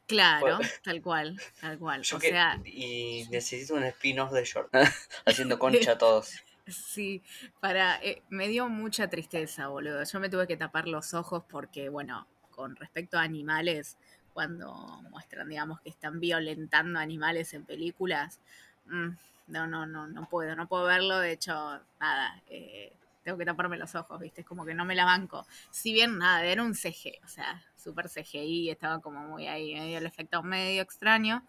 Claro, 0.07 0.59
tal 0.83 1.01
cual, 1.01 1.39
tal 1.61 1.79
cual. 1.79 2.01
o 2.01 2.19
sea, 2.19 2.59
y 2.65 3.27
necesito 3.29 3.75
un 3.75 3.83
spin-off 3.83 4.31
de 4.31 4.43
short, 4.43 4.73
haciendo 5.25 5.59
concha 5.59 5.93
a 5.93 5.97
todos. 5.97 6.31
Sí, 6.67 7.21
para 7.59 7.99
eh, 8.01 8.23
me 8.29 8.47
dio 8.47 8.67
mucha 8.69 9.07
tristeza, 9.07 9.67
boludo. 9.67 10.03
Yo 10.03 10.19
me 10.19 10.29
tuve 10.29 10.47
que 10.47 10.57
tapar 10.57 10.87
los 10.87 11.13
ojos 11.13 11.43
porque, 11.47 11.89
bueno, 11.89 12.27
con 12.49 12.75
respecto 12.75 13.19
a 13.19 13.21
animales, 13.21 13.97
cuando 14.33 14.73
muestran, 15.11 15.47
digamos, 15.47 15.79
que 15.81 15.89
están 15.89 16.19
violentando 16.19 16.97
animales 16.97 17.53
en 17.53 17.65
películas, 17.65 18.41
mm, 18.85 19.09
no, 19.47 19.67
no, 19.67 19.85
no, 19.85 20.07
no 20.07 20.29
puedo, 20.29 20.55
no 20.55 20.67
puedo 20.67 20.85
verlo. 20.85 21.19
De 21.19 21.31
hecho, 21.31 21.53
nada, 21.99 22.41
eh, 22.47 22.93
tengo 23.23 23.37
que 23.37 23.45
taparme 23.45 23.77
los 23.77 23.95
ojos, 23.95 24.19
¿viste? 24.19 24.41
Es 24.41 24.47
como 24.47 24.65
que 24.65 24.73
no 24.73 24.85
me 24.85 24.95
la 24.95 25.05
banco. 25.05 25.45
Si 25.71 25.93
bien, 25.93 26.17
nada, 26.17 26.45
era 26.45 26.63
un 26.63 26.75
CG, 26.75 27.19
o 27.23 27.27
sea, 27.27 27.61
súper 27.75 28.09
CGI, 28.09 28.69
estaba 28.69 28.99
como 28.99 29.19
muy 29.21 29.47
ahí, 29.47 29.95
el 29.95 30.05
efecto 30.05 30.43
medio 30.43 30.81
extraño, 30.81 31.43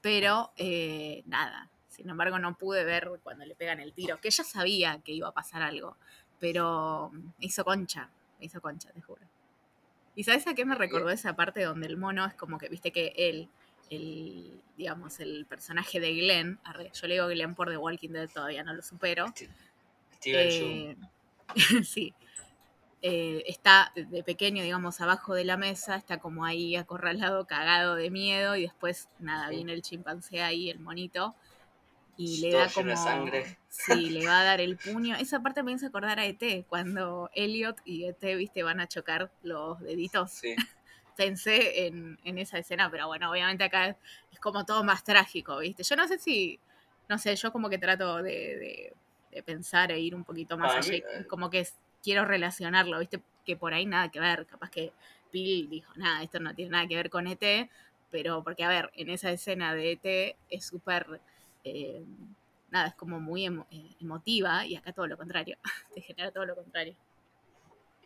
pero 0.00 0.52
eh, 0.56 1.22
nada. 1.26 1.68
Sin 1.88 2.08
embargo, 2.08 2.38
no 2.38 2.56
pude 2.56 2.84
ver 2.84 3.10
cuando 3.22 3.44
le 3.44 3.54
pegan 3.54 3.80
el 3.80 3.92
tiro, 3.92 4.20
que 4.20 4.30
ya 4.30 4.44
sabía 4.44 5.00
que 5.04 5.12
iba 5.12 5.28
a 5.28 5.32
pasar 5.32 5.62
algo, 5.62 5.96
pero 6.38 7.12
hizo 7.38 7.64
concha, 7.64 8.10
hizo 8.40 8.60
concha, 8.60 8.90
te 8.92 9.00
juro. 9.00 9.22
¿Y 10.14 10.24
sabes 10.24 10.46
a 10.46 10.54
qué 10.54 10.64
me 10.64 10.74
recordó 10.74 11.10
esa 11.10 11.34
parte 11.34 11.62
donde 11.64 11.86
el 11.86 11.96
mono 11.96 12.26
es 12.26 12.34
como 12.34 12.58
que, 12.58 12.68
viste 12.68 12.92
que 12.92 13.14
él, 13.16 13.48
el, 13.92 14.60
digamos, 14.76 15.20
el 15.20 15.46
personaje 15.46 16.00
de 16.00 16.14
Glenn, 16.14 16.58
yo 16.94 17.06
le 17.06 17.14
digo 17.14 17.28
Glenn 17.28 17.54
por 17.54 17.68
The 17.68 17.76
Walking 17.76 18.10
Dead, 18.10 18.28
todavía 18.28 18.62
no 18.64 18.74
lo 18.74 18.82
supero. 18.82 19.26
Steven 20.16 20.98
sí. 21.84 22.14
Eh, 23.04 23.42
está 23.46 23.92
de 23.94 24.22
pequeño, 24.22 24.62
digamos, 24.62 25.00
abajo 25.00 25.34
de 25.34 25.44
la 25.44 25.56
mesa, 25.56 25.96
está 25.96 26.18
como 26.18 26.44
ahí 26.44 26.76
acorralado, 26.76 27.46
cagado 27.46 27.96
de 27.96 28.10
miedo, 28.10 28.54
y 28.54 28.62
después, 28.62 29.08
nada, 29.18 29.48
viene 29.48 29.72
el 29.72 29.82
chimpancé 29.82 30.40
ahí, 30.40 30.70
el 30.70 30.78
monito, 30.78 31.34
y 32.16 32.40
le 32.40 32.52
da 32.52 32.68
como. 32.70 32.96
Sangre. 32.96 33.58
Sí, 33.68 34.10
le 34.10 34.26
va 34.26 34.40
a 34.40 34.44
dar 34.44 34.60
el 34.60 34.76
puño. 34.76 35.16
Esa 35.16 35.40
parte 35.40 35.64
me 35.64 35.72
hizo 35.72 35.88
acordar 35.88 36.20
a 36.20 36.26
ET, 36.26 36.64
cuando 36.68 37.28
Elliot 37.34 37.80
y 37.84 38.04
ET, 38.04 38.22
viste, 38.36 38.62
van 38.62 38.78
a 38.78 38.86
chocar 38.86 39.32
los 39.42 39.80
deditos. 39.80 40.30
Sí. 40.30 40.54
Pensé 41.16 41.86
en, 41.86 42.18
esa 42.38 42.58
escena, 42.58 42.90
pero 42.90 43.06
bueno, 43.06 43.30
obviamente 43.30 43.64
acá 43.64 43.96
es 44.30 44.40
como 44.40 44.64
todo 44.64 44.84
más 44.84 45.04
trágico, 45.04 45.58
viste. 45.58 45.82
Yo 45.82 45.96
no 45.96 46.08
sé 46.08 46.18
si. 46.18 46.58
No 47.08 47.18
sé, 47.18 47.36
yo 47.36 47.52
como 47.52 47.68
que 47.68 47.78
trato 47.78 48.22
de 48.22 48.94
de 49.32 49.42
pensar 49.42 49.90
e 49.92 49.98
ir 50.00 50.14
un 50.14 50.24
poquito 50.24 50.58
más 50.58 50.76
allá. 50.76 50.94
Eh, 50.94 51.24
como 51.26 51.50
que 51.50 51.66
quiero 52.02 52.24
relacionarlo, 52.24 52.98
¿viste? 52.98 53.22
Que 53.44 53.56
por 53.56 53.72
ahí 53.74 53.86
nada 53.86 54.10
que 54.10 54.20
ver. 54.20 54.46
Capaz 54.46 54.70
que 54.70 54.92
Bill 55.32 55.68
dijo, 55.70 55.92
nada, 55.96 56.22
esto 56.22 56.38
no 56.40 56.54
tiene 56.54 56.70
nada 56.72 56.86
que 56.86 56.96
ver 56.96 57.10
con 57.10 57.26
ET, 57.26 57.70
pero 58.10 58.42
porque, 58.44 58.64
a 58.64 58.68
ver, 58.68 58.90
en 58.94 59.08
esa 59.10 59.30
escena 59.32 59.74
de 59.74 59.92
ET 59.92 60.36
es 60.50 60.66
súper. 60.66 61.20
Eh, 61.64 62.04
nada, 62.70 62.88
es 62.88 62.94
como 62.94 63.20
muy 63.20 63.46
eh, 63.46 63.96
emotiva 64.00 64.66
y 64.66 64.76
acá 64.76 64.92
todo 64.92 65.06
lo 65.06 65.16
contrario. 65.16 65.56
Te 65.94 66.00
genera 66.02 66.30
todo 66.30 66.44
lo 66.46 66.54
contrario. 66.56 66.94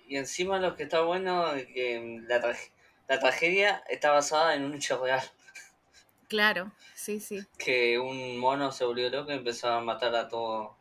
y 0.08 0.16
encima 0.16 0.58
lo 0.58 0.74
que 0.76 0.84
está 0.84 1.02
bueno 1.02 1.52
es 1.54 1.66
que 1.66 2.22
la, 2.28 2.40
trage- 2.40 2.70
la 3.08 3.18
tragedia 3.18 3.82
está 3.88 4.12
basada 4.12 4.54
en 4.54 4.64
un 4.64 4.74
hecho 4.74 5.02
real. 5.02 5.22
Claro, 6.28 6.72
sí, 6.94 7.20
sí. 7.20 7.46
Que 7.58 7.98
un 7.98 8.38
mono 8.38 8.72
se 8.72 8.84
volvió 8.84 9.08
loco 9.10 9.30
y 9.30 9.34
empezó 9.34 9.68
a 9.68 9.80
matar 9.80 10.14
a 10.14 10.28
todo 10.28 10.76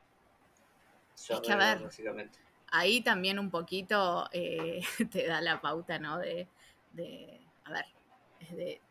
su 1.14 1.34
Es 1.34 1.42
que, 1.42 1.52
a 1.52 1.58
ver, 1.58 1.80
básicamente. 1.80 2.40
ahí 2.68 3.02
también 3.02 3.40
un 3.40 3.50
poquito 3.52 4.28
eh, 4.32 4.82
te 5.12 5.28
da 5.28 5.42
la 5.42 5.62
pauta, 5.62 6.00
¿no? 6.00 6.18
De, 6.20 6.48
de, 6.94 7.42
a 7.66 7.72
ver, 7.72 7.86
desde 8.40 8.82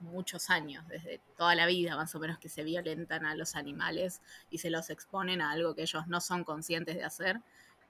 muchos 0.00 0.50
años, 0.50 0.86
desde 0.88 1.20
toda 1.36 1.54
la 1.54 1.66
vida 1.66 1.96
más 1.96 2.14
o 2.14 2.18
menos 2.18 2.38
que 2.38 2.48
se 2.48 2.64
violentan 2.64 3.24
a 3.24 3.34
los 3.36 3.54
animales 3.56 4.20
y 4.50 4.58
se 4.58 4.70
los 4.70 4.90
exponen 4.90 5.40
a 5.40 5.52
algo 5.52 5.74
que 5.74 5.82
ellos 5.82 6.06
no 6.08 6.20
son 6.20 6.44
conscientes 6.44 6.96
de 6.96 7.04
hacer. 7.04 7.40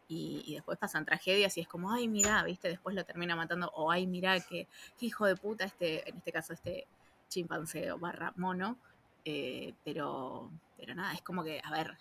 Y, 0.08 0.54
después 0.54 0.78
pasan 0.78 1.04
tragedias 1.04 1.56
y 1.56 1.60
es 1.60 1.68
como, 1.68 1.90
ay, 1.90 2.06
mira, 2.08 2.42
viste, 2.44 2.68
después 2.68 2.94
lo 2.94 3.04
termina 3.04 3.34
matando, 3.34 3.70
o 3.74 3.90
ay, 3.90 4.06
mira, 4.06 4.38
qué, 4.40 4.68
hijo 5.00 5.26
de 5.26 5.36
puta 5.36 5.64
este, 5.64 6.08
en 6.08 6.18
este 6.18 6.32
caso 6.32 6.52
este 6.52 6.86
chimpancé 7.28 7.90
o 7.92 7.98
barra 7.98 8.32
mono, 8.36 8.76
eh, 9.24 9.72
pero, 9.84 10.50
pero 10.76 10.94
nada, 10.94 11.14
es 11.14 11.22
como 11.22 11.42
que, 11.42 11.62
a 11.64 11.70
ver, 11.70 11.96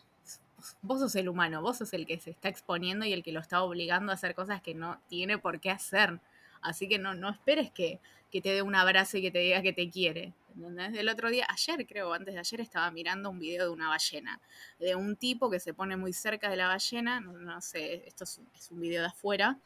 vos 0.82 1.00
sos 1.00 1.16
el 1.16 1.30
humano, 1.30 1.62
vos 1.62 1.78
sos 1.78 1.94
el 1.94 2.06
que 2.06 2.20
se 2.20 2.32
está 2.32 2.50
exponiendo 2.50 3.06
y 3.06 3.14
el 3.14 3.24
que 3.24 3.32
lo 3.32 3.40
está 3.40 3.64
obligando 3.64 4.12
a 4.12 4.16
hacer 4.16 4.36
cosas 4.36 4.62
que 4.62 4.76
no 4.76 5.00
tiene 5.08 5.38
por 5.38 5.60
qué 5.60 5.72
hacer. 5.72 6.20
Así 6.62 6.88
que 6.88 7.00
no, 7.00 7.16
no 7.16 7.30
esperes 7.30 7.72
que, 7.72 8.00
que 8.32 8.42
te 8.42 8.50
dé 8.50 8.62
un 8.62 8.76
abrazo 8.76 9.18
y 9.18 9.22
que 9.22 9.32
te 9.32 9.40
diga 9.40 9.62
que 9.62 9.74
te 9.74 9.90
quiere. 9.90 10.34
¿entendés? 10.56 10.98
El 10.98 11.10
otro 11.10 11.30
día, 11.30 11.46
ayer 11.50 11.86
creo, 11.88 12.14
antes 12.14 12.34
de 12.34 12.40
ayer, 12.40 12.62
estaba 12.62 12.90
mirando 12.92 13.30
un 13.30 13.40
video 13.40 13.66
de 13.66 13.72
una 13.72 13.90
ballena, 13.90 14.40
de 14.80 14.96
un 14.96 15.16
tipo 15.16 15.50
que 15.50 15.60
se 15.60 15.74
pone 15.74 15.98
muy 15.98 16.14
cerca 16.14 16.50
de 16.50 16.56
la 16.56 16.68
ballena, 16.68 17.20
no, 17.20 17.34
no 17.34 17.62
sé, 17.62 18.04
esto 18.08 18.24
es, 18.24 18.42
es 18.56 18.72
un 18.72 18.80
video 18.80 19.02
de 19.02 19.08
afuera, 19.08 19.58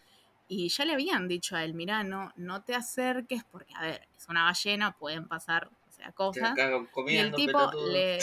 y 0.48 0.70
ya 0.70 0.86
le 0.86 0.94
habían 0.94 1.28
dicho 1.28 1.56
a 1.56 1.64
él, 1.64 1.74
mirá, 1.74 2.04
no, 2.04 2.32
no 2.36 2.62
te 2.62 2.76
acerques 2.76 3.44
porque, 3.52 3.74
a 3.76 3.82
ver, 3.82 4.08
es 4.16 4.28
una 4.30 4.44
ballena, 4.44 4.92
pueden 4.92 5.28
pasar, 5.28 5.70
o 5.88 5.92
sea, 5.92 6.12
cosas. 6.12 6.56
Y 7.08 7.18
el 7.18 7.34
tipo 7.34 7.72
le. 7.90 8.20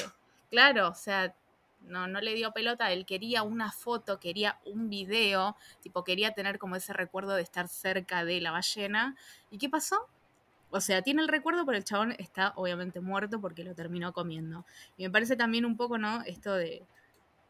Claro, 0.50 0.88
o 0.88 0.94
sea, 0.94 1.34
no, 1.80 2.06
no 2.06 2.20
le 2.20 2.34
dio 2.34 2.52
pelota, 2.52 2.92
él 2.92 3.06
quería 3.06 3.42
una 3.42 3.72
foto, 3.72 4.20
quería 4.20 4.60
un 4.66 4.88
video, 4.88 5.56
tipo, 5.82 6.04
quería 6.04 6.32
tener 6.32 6.58
como 6.58 6.76
ese 6.76 6.92
recuerdo 6.92 7.34
de 7.34 7.42
estar 7.42 7.66
cerca 7.68 8.24
de 8.24 8.40
la 8.40 8.52
ballena. 8.52 9.16
¿Y 9.50 9.58
qué 9.58 9.68
pasó? 9.68 10.06
O 10.72 10.80
sea, 10.80 11.02
tiene 11.02 11.22
el 11.22 11.28
recuerdo, 11.28 11.64
pero 11.66 11.78
el 11.78 11.84
chabón 11.84 12.12
está 12.18 12.52
obviamente 12.56 13.00
muerto 13.00 13.40
porque 13.40 13.64
lo 13.64 13.74
terminó 13.74 14.12
comiendo. 14.12 14.66
Y 14.96 15.04
me 15.04 15.10
parece 15.10 15.36
también 15.36 15.64
un 15.66 15.76
poco, 15.76 15.98
¿no? 15.98 16.22
Esto 16.22 16.54
de, 16.54 16.88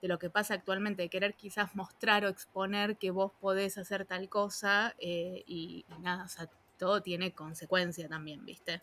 de 0.03 0.09
lo 0.09 0.19
que 0.19 0.31
pasa 0.31 0.55
actualmente, 0.55 1.03
de 1.03 1.11
querer 1.11 1.35
quizás 1.37 1.75
mostrar 1.75 2.25
o 2.25 2.29
exponer 2.29 2.99
que 2.99 3.11
vos 3.13 3.33
podés 3.41 3.79
hacer 3.79 4.07
tal 4.07 4.29
cosa 4.29 4.95
eh, 4.99 5.45
y, 5.47 5.87
y 5.89 5.99
nada, 6.01 6.25
o 6.25 6.29
sea, 6.29 6.51
todo 6.79 7.03
tiene 7.03 7.33
consecuencia 7.35 8.09
también, 8.09 8.45
¿viste? 8.45 8.83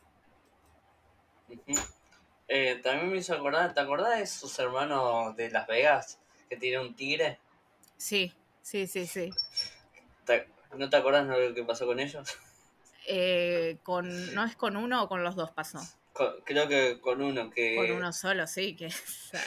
Eh, 2.48 2.80
también 2.84 3.12
me 3.12 3.18
hizo 3.18 3.34
acordar, 3.34 3.74
¿te 3.74 3.80
acordás 3.80 4.20
de 4.20 4.28
sus 4.28 4.58
hermanos 4.60 5.36
de 5.38 5.50
Las 5.52 5.68
Vegas? 5.68 6.20
Que 6.50 6.58
tiene 6.58 6.80
un 6.80 6.96
tigre. 6.96 7.40
Sí, 7.98 8.34
sí, 8.62 8.88
sí, 8.88 9.06
sí. 9.06 9.32
¿Te- 10.26 10.48
¿No 10.76 10.90
te 10.90 10.98
acordás 10.98 11.28
de 11.28 11.50
lo 11.50 11.56
que 11.56 11.64
pasó 11.64 11.86
con 11.86 12.00
ellos? 12.00 12.38
Eh, 13.12 13.80
con, 13.82 14.36
¿No 14.36 14.44
es 14.46 14.56
con 14.56 14.78
uno 14.78 15.02
o 15.04 15.08
con 15.10 15.24
los 15.24 15.36
dos 15.36 15.50
pasó? 15.52 15.80
Con- 16.14 16.42
creo 16.46 16.68
que 16.68 17.00
con 17.02 17.22
uno 17.24 17.50
que... 17.50 17.76
Con 17.76 17.90
uno 17.92 18.14
solo, 18.14 18.46
sí, 18.46 18.76
que 18.76 18.86
o 18.88 18.92
sea, 18.92 19.42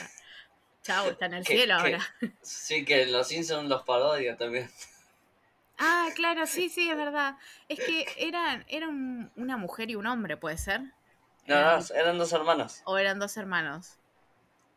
chau, 0.81 1.09
está 1.11 1.27
en 1.27 1.35
el 1.35 1.45
que- 1.45 1.55
cielo 1.55 1.75
que- 1.77 1.81
ahora. 1.95 2.15
Sí, 2.41 2.83
que 2.83 3.05
los 3.05 3.27
Simpsons 3.29 3.69
los 3.69 3.83
parodia 3.83 4.35
también. 4.35 4.69
Ah, 5.77 6.09
claro, 6.15 6.45
sí, 6.45 6.69
sí, 6.69 6.89
es 6.89 6.97
verdad. 6.97 7.35
Es 7.69 7.79
que 7.79 8.05
eran, 8.17 8.65
eran 8.67 9.31
una 9.37 9.55
mujer 9.57 9.89
y 9.89 9.95
un 9.95 10.07
hombre, 10.07 10.35
¿puede 10.37 10.57
ser? 10.57 10.81
No, 11.45 11.55
Eran- 11.55 11.79
no, 11.89 11.95
eran 11.95 12.17
dos 12.17 12.33
hermanos. 12.33 12.81
o 12.85 12.97
eran 12.97 13.17
dos 13.19 13.37
hermanos. 13.37 13.97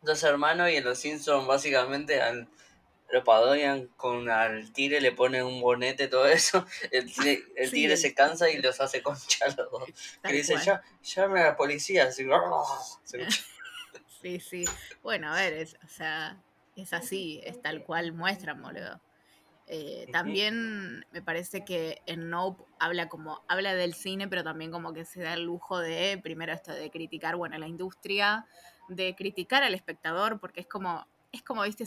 Dos 0.03 0.22
hermanos 0.22 0.70
y 0.70 0.77
en 0.77 0.85
los 0.85 0.99
Simpsons 0.99 1.46
básicamente 1.46 2.20
al, 2.22 2.49
lo 3.11 3.25
parodian 3.25 3.88
con 3.97 4.29
al 4.31 4.73
tigre, 4.73 5.01
le 5.01 5.12
ponen 5.12 5.45
un 5.45 5.61
bonete, 5.61 6.09
todo 6.09 6.27
eso. 6.27 6.66
El 6.90 7.12
tigre, 7.12 7.45
el 7.57 7.71
tigre 7.71 7.97
se 7.97 8.14
cansa 8.14 8.51
y 8.51 8.59
los 8.61 8.81
hace 8.81 9.03
concha 9.03 9.47
los 9.49 9.71
dos. 9.71 9.85
Que 10.23 10.33
dice, 10.33 10.57
ya, 10.64 10.83
llame 11.03 11.40
a 11.40 11.45
la 11.45 11.57
policía. 11.57 12.05
Así, 12.05 12.27
se. 13.05 13.27
Sí, 14.23 14.40
sí. 14.40 14.64
Bueno, 15.03 15.33
a 15.33 15.37
ver, 15.37 15.53
es, 15.53 15.77
o 15.85 15.88
sea, 15.88 16.42
es 16.75 16.92
así, 16.92 17.40
es 17.45 17.62
tal 17.62 17.85
cual 17.85 18.12
muestran, 18.12 18.61
boludo. 18.61 19.01
Eh, 19.69 20.07
también 20.11 21.05
me 21.12 21.23
parece 21.23 21.64
que 21.64 22.01
en 22.07 22.31
Nope 22.31 22.64
habla 22.79 23.09
como 23.09 23.45
habla 23.47 23.75
del 23.75 23.95
cine, 23.95 24.27
pero 24.27 24.42
también 24.42 24.73
como 24.73 24.92
que 24.92 25.05
se 25.05 25.23
da 25.23 25.35
el 25.35 25.42
lujo 25.42 25.79
de 25.79 26.19
primero 26.23 26.53
esto 26.53 26.73
de 26.73 26.90
criticar, 26.90 27.37
bueno, 27.37 27.59
la 27.59 27.69
industria, 27.69 28.47
de 28.88 29.14
criticar 29.14 29.62
al 29.62 29.75
espectador, 29.75 30.40
porque 30.40 30.61
es 30.61 30.66
como 30.66 31.07
es 31.33 31.42
como 31.42 31.62
viste 31.62 31.85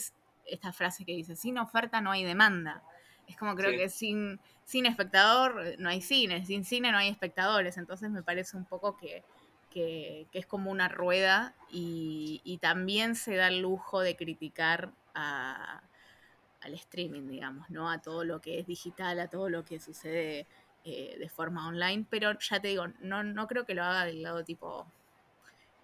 esta 0.52 0.74
frase 0.74 1.06
que 1.06 1.14
dice 1.14 1.36
sin 1.36 1.58
oferta 1.58 2.02
no 2.02 2.12
hay 2.12 2.24
demanda. 2.24 2.84
Es 3.28 3.38
como 3.38 3.56
creo 3.56 3.72
Sí. 3.72 3.78
que 3.78 3.90
sin 3.90 4.40
sin 4.64 4.86
espectador 4.86 5.76
no 5.80 5.90
hay 5.90 6.02
cine, 6.02 6.46
sin 6.46 6.64
cine 6.66 6.92
no 6.92 6.98
hay 6.98 7.10
espectadores. 7.10 7.78
Entonces 7.78 8.10
me 8.12 8.24
parece 8.24 8.58
un 8.58 8.66
poco 8.66 8.98
que 8.98 9.24
que, 9.70 10.28
que 10.32 10.40
es 10.40 10.48
como 10.48 10.72
una 10.72 10.88
rueda 10.90 11.56
y, 11.70 12.42
y 12.44 12.58
también 12.58 13.16
se 13.16 13.36
da 13.36 13.50
el 13.50 13.60
lujo 13.62 14.02
de 14.02 14.16
criticar 14.16 14.94
a, 15.14 15.84
al 16.62 16.74
streaming, 16.74 17.28
digamos, 17.28 17.70
¿no? 17.70 17.90
A 17.90 18.02
todo 18.02 18.24
lo 18.26 18.42
que 18.42 18.60
es 18.60 18.68
digital, 18.68 19.20
a 19.20 19.30
todo 19.30 19.50
lo 19.50 19.64
que 19.66 19.80
sucede 19.80 20.48
eh, 20.84 21.18
de 21.20 21.30
forma 21.30 21.68
online, 21.68 22.06
pero 22.10 22.38
ya 22.40 22.60
te 22.60 22.70
digo, 22.70 22.88
no, 23.00 23.24
no 23.24 23.48
creo 23.48 23.66
que 23.66 23.76
lo 23.76 23.84
haga 23.84 24.06
del 24.06 24.24
lado 24.24 24.44
tipo, 24.44 24.92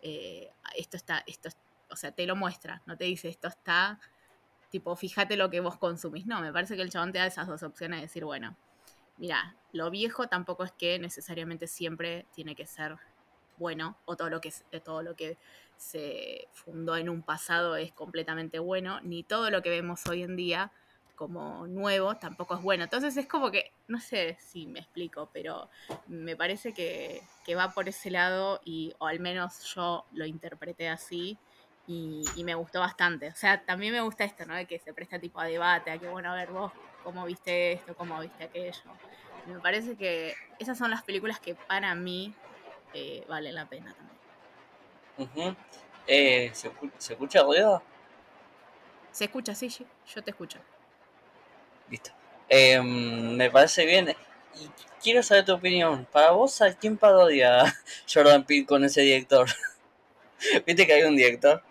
eh, 0.02 0.52
esto 0.76 0.98
está, 0.98 1.24
esto, 1.28 1.50
es- 1.50 1.58
o 1.90 1.96
sea, 1.96 2.12
te 2.12 2.26
lo 2.26 2.36
muestra, 2.36 2.82
no 2.86 2.98
te 2.98 3.06
dice 3.06 3.30
esto 3.30 3.48
está, 3.48 4.00
tipo, 4.76 4.94
fíjate 4.98 5.38
lo 5.38 5.50
que 5.50 5.62
vos 5.62 5.78
consumís, 5.78 6.26
no, 6.26 6.42
me 6.42 6.52
parece 6.52 6.76
que 6.76 6.82
el 6.82 6.90
chabón 6.90 7.14
te 7.14 7.20
da 7.20 7.28
esas 7.28 7.48
dos 7.48 7.64
opciones 7.64 8.00
de 8.00 8.08
decir, 8.08 8.26
bueno, 8.26 8.58
mira, 9.16 9.56
lo 9.72 9.90
viejo 9.90 10.28
tampoco 10.28 10.66
es 10.66 10.74
que 10.74 11.00
necesariamente 11.00 11.66
siempre 11.66 12.26
tiene 12.34 12.56
que 12.56 12.66
ser 12.66 12.98
bueno, 13.58 13.98
o 14.04 14.18
todo 14.18 14.30
lo 14.30 14.42
que, 14.42 14.52
eh, 14.74 14.82
todo 14.82 15.02
lo 15.02 15.16
que 15.16 15.38
se 15.78 16.50
fundó 16.52 16.98
en 16.98 17.08
un 17.08 17.22
pasado 17.22 17.78
es 17.78 17.94
completamente 17.94 18.60
bueno, 18.60 19.00
ni 19.00 19.24
todo 19.24 19.50
lo 19.50 19.62
que 19.62 19.70
vemos 19.70 20.06
hoy 20.08 20.24
en 20.24 20.36
día 20.36 20.74
como 21.16 21.68
nuevo 21.68 22.16
tampoco 22.16 22.56
es 22.56 22.62
bueno. 22.62 22.84
Entonces 22.84 23.16
es 23.16 23.28
como 23.28 23.52
que, 23.52 23.72
no 23.88 24.02
sé 24.02 24.36
si 24.42 24.68
me 24.68 24.80
explico, 24.80 25.30
pero 25.32 25.70
me 26.08 26.36
parece 26.36 26.74
que, 26.74 27.22
que 27.46 27.56
va 27.56 27.72
por 27.72 27.88
ese 27.88 28.12
lado 28.12 28.60
y, 28.66 28.94
o 28.98 29.08
al 29.08 29.22
menos 29.22 29.64
yo 29.74 30.04
lo 30.12 30.26
interpreté 30.26 30.90
así 30.90 31.38
y, 31.88 32.24
y 32.36 32.44
me 32.44 32.56
gustó 32.56 32.80
bastante. 32.80 33.30
O 33.30 33.36
sea, 33.36 33.62
también 33.64 33.94
me 33.94 34.02
gusta 34.02 34.24
esto, 34.24 34.46
¿no? 34.46 34.56
De 34.56 34.66
que 34.66 34.80
se 34.80 34.94
presta 34.94 35.20
tipo 35.20 35.40
a 35.40 35.46
debate, 35.46 35.92
a 35.92 35.98
que, 35.98 36.08
bueno, 36.08 36.32
a 36.32 36.36
ver 36.36 36.52
vos, 36.52 36.72
¿cómo 37.04 37.26
viste 37.26 37.74
esto? 37.74 37.96
¿Cómo 37.96 38.20
viste 38.20 38.46
aquello? 38.46 38.82
Y 39.48 39.52
me 39.52 39.60
parece 39.60 39.96
que 39.96 40.34
esas 40.60 40.78
son 40.78 40.90
las 40.90 41.04
películas 41.04 41.40
que 41.40 41.56
para 41.56 41.94
mí 41.96 42.34
eh, 42.94 43.24
valen 43.28 43.56
la 43.56 43.66
pena 43.68 43.96
también. 45.18 45.58
Eh, 46.08 46.52
¿se, 46.54 46.72
¿Se 46.98 47.14
escucha 47.14 47.44
ruido? 47.44 47.82
¿Se 49.12 49.26
escucha? 49.26 49.56
Sí, 49.56 49.70
sí, 49.70 49.86
yo 50.14 50.24
te 50.24 50.32
escucho. 50.32 50.60
Listo. 51.90 52.12
Eh, 52.50 52.82
me 52.82 53.50
parece 53.50 53.86
bien. 53.86 54.16
Y 54.56 54.70
quiero 55.02 55.24
saber 55.24 55.46
tu 55.46 55.54
opinión. 55.54 56.06
Para 56.12 56.32
vos, 56.32 56.62
¿a 56.62 56.74
quién 56.74 56.98
parodia 56.98 57.64
Jordan 58.14 58.44
Peele 58.46 58.66
con 58.66 58.84
ese 58.84 59.02
director? 59.02 59.48
¿Viste 60.66 60.86
que 60.86 60.94
hay 60.94 61.04
un 61.04 61.16
director? 61.16 61.64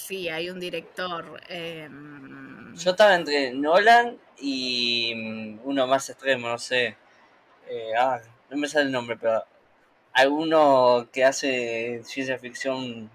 Sí, 0.00 0.28
hay 0.28 0.50
un 0.50 0.58
director. 0.60 1.40
em, 1.48 2.74
Yo 2.74 2.90
estaba 2.90 3.14
entre 3.14 3.52
Nolan 3.52 4.18
y 4.38 5.12
mm, 5.14 5.60
uno 5.64 5.86
más 5.86 6.10
extremo, 6.10 6.48
no 6.48 6.58
sé. 6.58 6.96
Eh, 7.68 7.92
ah, 7.98 8.20
no 8.50 8.56
me 8.58 8.68
sale 8.68 8.86
el 8.86 8.92
nombre, 8.92 9.16
pero 9.16 9.44
alguno 10.12 11.08
que 11.12 11.24
hace 11.24 12.02
ciencia 12.04 12.38
ficción 12.38 13.10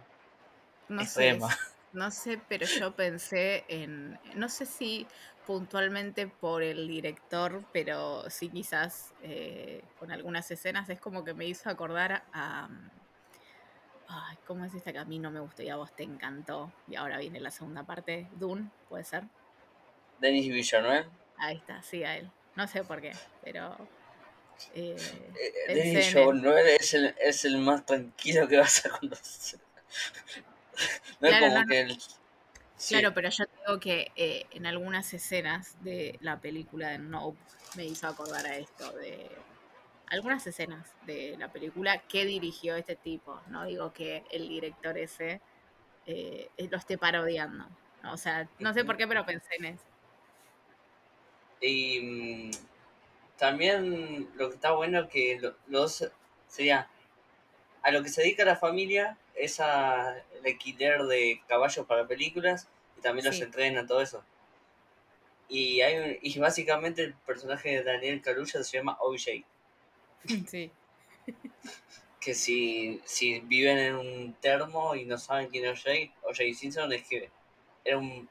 no 0.90 1.06
sé, 1.06 1.40
extrema. 1.40 1.50
no 1.94 2.12
sé, 2.12 2.40
pero 2.48 2.66
yo 2.66 2.96
pensé 2.96 3.66
en. 3.68 4.20
No 4.36 4.50
sé 4.50 4.66
si 4.66 5.08
puntualmente 5.46 6.28
por 6.28 6.62
el 6.64 6.88
director, 6.88 7.64
pero 7.74 8.30
sí 8.30 8.50
quizás 8.50 9.14
eh, 9.24 9.84
con 10.00 10.12
algunas 10.12 10.50
escenas. 10.52 10.90
Es 10.90 11.00
como 11.00 11.24
que 11.24 11.34
me 11.34 11.46
hizo 11.46 11.70
acordar 11.70 12.24
a. 12.34 12.68
mm, 12.68 12.90
Ay, 14.10 14.38
¿cómo 14.46 14.66
es 14.66 14.74
esta 14.74 14.92
que 14.92 14.98
a 15.00 15.06
mí 15.06 15.20
no 15.20 15.32
me 15.32 15.40
gustó 15.40 15.64
y 15.64 15.70
a 15.70 15.78
vos 15.78 15.96
te 15.96 16.04
encantó? 16.04 16.74
Y 16.88 16.96
ahora 16.96 17.18
viene 17.18 17.40
la 17.40 17.52
segunda 17.52 17.86
parte. 17.86 18.28
Dune, 18.34 18.72
¿puede 18.90 19.06
ser? 19.06 19.24
Denis 20.22 20.48
Villeneuve. 20.48 21.10
Ahí 21.38 21.58
está, 21.58 21.82
sí, 21.82 22.04
a 22.04 22.18
él. 22.18 22.32
No 22.56 22.68
sé 22.68 22.84
por 22.84 23.02
qué, 23.02 23.20
pero. 23.42 23.90
eh, 24.74 25.32
Eh, 25.36 25.54
Denis. 25.66 26.14
Villeneuve 26.14 26.76
es 26.76 26.94
el, 26.94 27.16
es 27.20 27.46
el 27.46 27.58
más 27.60 27.86
tranquilo 27.86 28.48
que 28.48 28.58
vas 28.58 28.86
a 28.86 28.90
conocer. 28.92 29.60
No 31.20 31.28
es 31.30 31.36
Claro, 31.36 31.38
como 31.38 31.54
no, 31.60 31.66
no. 31.66 31.66
que 31.68 31.82
el, 31.82 31.98
Sí. 32.78 32.96
Claro, 32.96 33.14
pero 33.14 33.30
yo 33.30 33.44
digo 33.66 33.80
que 33.80 34.12
eh, 34.16 34.46
en 34.52 34.66
algunas 34.66 35.14
escenas 35.14 35.82
de 35.84 36.18
la 36.22 36.40
película 36.40 36.90
de 36.90 37.00
Nope 37.00 37.40
me 37.76 37.86
hizo 37.86 38.08
acordar 38.08 38.46
a 38.48 38.56
esto, 38.58 38.92
de 38.94 39.30
algunas 40.10 40.46
escenas 40.48 40.94
de 41.06 41.36
la 41.38 41.52
película 41.52 42.00
que 42.08 42.26
dirigió 42.26 42.76
este 42.76 42.96
tipo. 42.96 43.40
No 43.48 43.66
digo 43.66 43.94
que 43.94 44.24
el 44.32 44.48
director 44.50 44.98
ese 44.98 45.42
eh, 46.06 46.50
lo 46.58 46.78
esté 46.78 46.98
parodiando. 46.98 47.68
O 48.06 48.18
sea, 48.18 48.48
no 48.60 48.74
sé 48.74 48.84
por 48.86 48.98
qué, 48.98 49.08
pero 49.08 49.26
pensé 49.26 49.56
en 49.60 49.66
eso. 49.66 49.84
Y 51.62 52.00
mm, 52.02 52.52
también 53.38 54.30
lo 54.36 54.50
que 54.50 54.56
está 54.56 54.72
bueno 54.72 55.02
es 55.02 55.10
que 55.10 55.40
lo- 55.40 55.56
los 55.68 56.10
sería 56.48 56.88
a 57.82 57.92
lo 57.92 58.02
que 58.04 58.10
se 58.10 58.22
dedica 58.22 58.44
la 58.46 58.56
familia 58.56 59.18
es 59.36 59.60
a 59.60 60.18
el 60.18 60.46
alquiler 60.46 61.04
de 61.04 61.42
caballos 61.48 61.86
para 61.86 62.08
películas 62.08 62.68
y 62.98 63.02
también 63.02 63.26
los 63.26 63.36
Sí. 63.36 63.44
entrenan 63.44 63.88
todo 63.88 64.02
eso. 64.02 64.24
Y 65.48 65.82
hay 65.82 65.98
un- 65.98 66.18
y 66.22 66.40
básicamente 66.40 67.04
el 67.04 67.14
personaje 67.14 67.70
de 67.70 67.84
Daniel 67.84 68.22
Carulla 68.22 68.64
se 68.64 68.78
llama 68.78 68.98
OJ, 69.00 69.44
Sí, 70.48 70.72
que 72.20 72.34
si, 72.34 73.02
si 73.06 73.40
viven 73.42 73.78
en 73.78 73.96
un 73.96 74.34
termo 74.42 74.96
y 74.96 75.06
no 75.06 75.18
saben 75.18 75.50
quién 75.50 75.66
es 75.66 75.80
OJ, 75.86 76.12
OJ 76.24 76.54
Simpson 76.56 76.92
es 76.92 77.08
que 77.08 77.30
era 77.86 77.98
un 77.98 78.28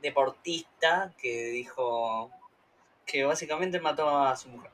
deportista 0.00 1.12
que 1.18 1.46
dijo 1.48 2.30
que 3.04 3.24
básicamente 3.24 3.80
mató 3.80 4.08
a 4.08 4.34
su 4.36 4.48
mujer. 4.48 4.70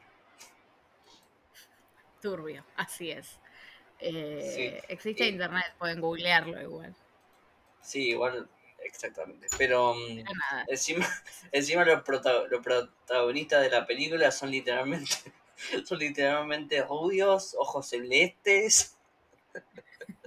turbio, 2.21 2.65
así 2.77 3.11
es. 3.11 3.39
Eh, 3.99 4.53
Sí. 4.55 4.93
Existe 4.93 5.25
Y- 5.27 5.31
internet, 5.31 5.75
pueden 5.79 6.01
googlearlo 6.01 6.61
igual. 6.61 6.95
Sí, 7.81 8.09
igual, 8.11 8.49
exactamente. 8.83 9.47
Pero 9.59 9.95
mm, 9.95 10.17
Pero 10.17 10.31
nada, 10.51 10.65
encima, 10.69 11.07
encima 11.53 11.85
los, 11.85 12.03
prota- 12.03 12.47
los 12.49 12.63
protagonistas 12.63 13.63
de 13.63 13.71
la 13.71 13.87
película 13.87 14.31
son 14.31 14.51
literalmente, 14.51 15.11
son 15.87 15.99
literalmente 15.99 16.83
rubios, 16.83 17.55
ojos 17.59 17.89
celestes. 17.89 18.97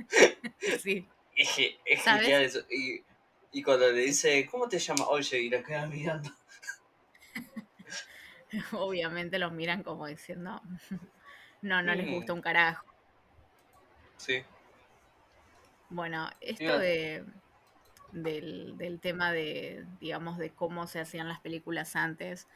sí. 0.84 1.08
Es, 1.38 1.50
ge- 1.56 1.78
es 1.86 2.04
genial 2.04 2.44
eso. 2.44 2.60
Y, 2.70 3.02
y 3.52 3.64
cuando 3.64 3.90
le 3.92 4.02
dice, 4.02 4.46
¿cómo 4.52 4.68
te 4.68 4.80
llamas? 4.80 5.08
Oye, 5.10 5.40
y 5.42 5.50
la 5.50 5.64
queda 5.64 5.88
mirando. 5.88 6.30
Obviamente 8.72 9.40
los 9.40 9.52
miran 9.52 9.84
como 9.84 10.08
diciendo, 10.08 10.62
no, 11.62 11.82
no 11.84 11.96
les 11.96 12.08
Mm. 12.08 12.10
gusta 12.10 12.34
un 12.34 12.42
carajo. 12.42 12.86
Sí. 14.18 14.44
Bueno, 15.90 16.30
esto 16.42 16.78
de, 16.78 17.26
del, 18.12 18.78
del 18.78 19.00
tema 19.02 19.32
de, 19.34 19.86
digamos, 20.00 20.38
de 20.38 20.54
cómo 20.56 20.88
se 20.88 21.00
hacían 21.00 21.28
las 21.30 21.42
películas 21.42 21.96
antes 21.96 22.48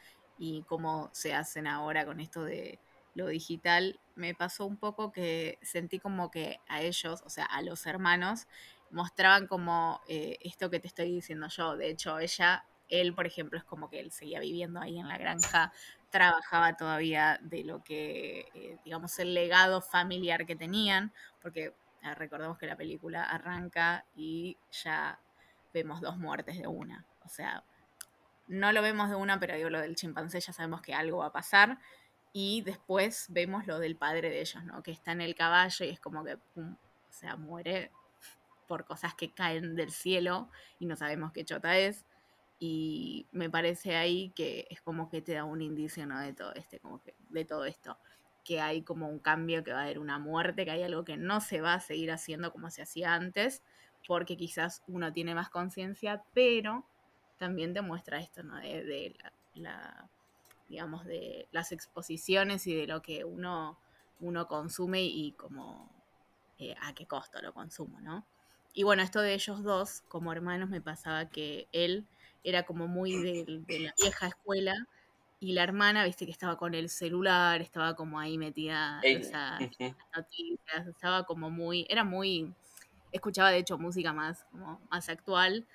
y 0.42 0.64
cómo 0.64 1.08
se 1.12 1.34
hacen 1.34 1.68
ahora 1.68 2.04
con 2.04 2.18
esto 2.18 2.42
de 2.42 2.80
lo 3.14 3.28
digital, 3.28 4.00
me 4.16 4.34
pasó 4.34 4.66
un 4.66 4.76
poco 4.76 5.12
que 5.12 5.56
sentí 5.62 6.00
como 6.00 6.32
que 6.32 6.58
a 6.66 6.82
ellos, 6.82 7.22
o 7.24 7.30
sea, 7.30 7.44
a 7.44 7.62
los 7.62 7.86
hermanos, 7.86 8.48
mostraban 8.90 9.46
como 9.46 10.00
eh, 10.08 10.38
esto 10.40 10.68
que 10.68 10.80
te 10.80 10.88
estoy 10.88 11.12
diciendo 11.12 11.46
yo. 11.46 11.76
De 11.76 11.90
hecho, 11.90 12.18
ella, 12.18 12.66
él, 12.88 13.14
por 13.14 13.28
ejemplo, 13.28 13.56
es 13.56 13.62
como 13.62 13.88
que 13.88 14.00
él 14.00 14.10
seguía 14.10 14.40
viviendo 14.40 14.80
ahí 14.80 14.98
en 14.98 15.06
la 15.06 15.16
granja, 15.16 15.72
trabajaba 16.10 16.76
todavía 16.76 17.38
de 17.40 17.62
lo 17.62 17.84
que, 17.84 18.48
eh, 18.52 18.78
digamos, 18.84 19.16
el 19.20 19.34
legado 19.34 19.80
familiar 19.80 20.44
que 20.44 20.56
tenían, 20.56 21.12
porque 21.40 21.72
eh, 22.02 22.14
recordemos 22.16 22.58
que 22.58 22.66
la 22.66 22.76
película 22.76 23.22
arranca 23.22 24.06
y 24.16 24.58
ya 24.72 25.20
vemos 25.72 26.00
dos 26.00 26.18
muertes 26.18 26.58
de 26.58 26.66
una. 26.66 27.06
O 27.24 27.28
sea, 27.28 27.62
no 28.46 28.72
lo 28.72 28.82
vemos 28.82 29.08
de 29.08 29.16
una, 29.16 29.38
pero 29.40 29.56
digo 29.56 29.70
lo 29.70 29.80
del 29.80 29.96
chimpancé, 29.96 30.40
ya 30.40 30.52
sabemos 30.52 30.82
que 30.82 30.94
algo 30.94 31.18
va 31.18 31.26
a 31.26 31.32
pasar. 31.32 31.78
Y 32.32 32.62
después 32.62 33.26
vemos 33.28 33.66
lo 33.66 33.78
del 33.78 33.96
padre 33.96 34.30
de 34.30 34.40
ellos, 34.40 34.64
¿no? 34.64 34.82
Que 34.82 34.90
está 34.90 35.12
en 35.12 35.20
el 35.20 35.34
caballo 35.34 35.84
y 35.84 35.90
es 35.90 36.00
como 36.00 36.24
que, 36.24 36.38
pum, 36.38 36.74
o 36.74 37.12
sea, 37.12 37.36
muere 37.36 37.90
por 38.66 38.84
cosas 38.86 39.14
que 39.14 39.32
caen 39.32 39.76
del 39.76 39.90
cielo 39.90 40.48
y 40.78 40.86
no 40.86 40.96
sabemos 40.96 41.32
qué 41.32 41.44
chota 41.44 41.76
es. 41.76 42.06
Y 42.58 43.26
me 43.32 43.50
parece 43.50 43.96
ahí 43.96 44.32
que 44.34 44.66
es 44.70 44.80
como 44.80 45.10
que 45.10 45.20
te 45.20 45.34
da 45.34 45.44
un 45.44 45.60
indicio, 45.60 46.06
¿no? 46.06 46.18
De 46.20 46.32
todo 46.32 46.54
este, 46.54 46.78
como 46.80 47.02
que, 47.02 47.14
de 47.28 47.44
todo 47.44 47.66
esto. 47.66 47.98
Que 48.44 48.60
hay 48.60 48.82
como 48.82 49.08
un 49.08 49.18
cambio, 49.18 49.62
que 49.62 49.72
va 49.72 49.80
a 49.80 49.82
haber 49.82 49.98
una 49.98 50.18
muerte, 50.18 50.64
que 50.64 50.70
hay 50.70 50.82
algo 50.82 51.04
que 51.04 51.16
no 51.16 51.40
se 51.40 51.60
va 51.60 51.74
a 51.74 51.80
seguir 51.80 52.10
haciendo 52.12 52.50
como 52.50 52.70
se 52.70 52.82
hacía 52.82 53.14
antes, 53.14 53.62
porque 54.06 54.36
quizás 54.36 54.82
uno 54.86 55.12
tiene 55.12 55.34
más 55.34 55.50
conciencia, 55.50 56.24
pero 56.32 56.86
también 57.42 57.74
te 57.74 57.82
muestra 57.82 58.20
esto, 58.20 58.42
¿no? 58.44 58.56
De, 58.58 58.84
de 58.84 59.16
la, 59.20 59.34
la, 59.54 60.10
digamos, 60.68 61.04
de 61.06 61.48
las 61.52 61.72
exposiciones 61.72 62.66
y 62.68 62.74
de 62.76 62.86
lo 62.86 63.02
que 63.02 63.24
uno, 63.24 63.80
uno 64.18 64.46
consume 64.48 65.02
y 65.04 65.34
como 65.34 66.04
eh, 66.58 66.74
a 66.80 66.94
qué 66.94 67.06
costo 67.06 67.40
lo 67.42 67.52
consumo, 67.54 68.00
¿no? 68.00 68.28
Y 68.74 68.84
bueno, 68.84 69.02
esto 69.02 69.20
de 69.20 69.34
ellos 69.34 69.62
dos, 69.64 70.02
como 70.02 70.32
hermanos, 70.32 70.70
me 70.70 70.80
pasaba 70.80 71.30
que 71.30 71.68
él 71.72 72.08
era 72.42 72.64
como 72.64 72.88
muy 72.88 73.18
de, 73.18 73.46
de 73.66 73.80
la 73.80 73.92
vieja 73.96 74.28
escuela 74.28 74.74
y 75.40 75.52
la 75.54 75.64
hermana, 75.64 76.04
viste, 76.04 76.24
que 76.26 76.32
estaba 76.32 76.56
con 76.56 76.74
el 76.74 76.88
celular, 76.88 77.60
estaba 77.62 77.96
como 77.96 78.20
ahí 78.20 78.38
metida 78.38 79.08
Ey, 79.08 79.16
esa, 79.16 79.60
ujú. 79.80 79.94
noticias, 80.16 80.86
estaba 80.88 81.24
como 81.24 81.50
muy, 81.50 81.86
era 81.90 82.04
muy, 82.04 82.54
escuchaba 83.12 83.50
de 83.50 83.58
hecho 83.58 83.78
música 83.78 84.12
más, 84.12 84.44
como 84.44 84.80
más 84.90 85.08
actual 85.08 85.66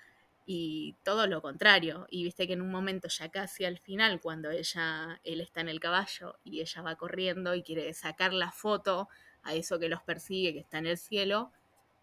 y 0.50 0.96
todo 1.04 1.28
lo 1.28 1.42
contrario. 1.42 2.08
Y 2.10 2.24
viste 2.24 2.48
que 2.48 2.54
en 2.54 2.62
un 2.62 2.72
momento 2.72 3.10
ya 3.10 3.30
casi 3.30 3.66
al 3.66 3.78
final, 3.78 4.22
cuando 4.22 4.50
ella, 4.50 5.20
él 5.26 5.42
está 5.42 5.60
en 5.60 5.68
el 5.68 5.82
caballo 5.82 6.38
y 6.46 6.62
ella 6.62 6.82
va 6.82 6.96
corriendo 6.96 7.54
y 7.54 7.64
quiere 7.64 7.94
sacar 7.94 8.34
la 8.34 8.52
foto 8.52 9.10
a 9.44 9.54
eso 9.54 9.78
que 9.78 9.90
los 9.90 10.02
persigue, 10.02 10.54
que 10.54 10.60
está 10.60 10.78
en 10.78 10.88
el 10.88 10.98
cielo, 10.98 11.52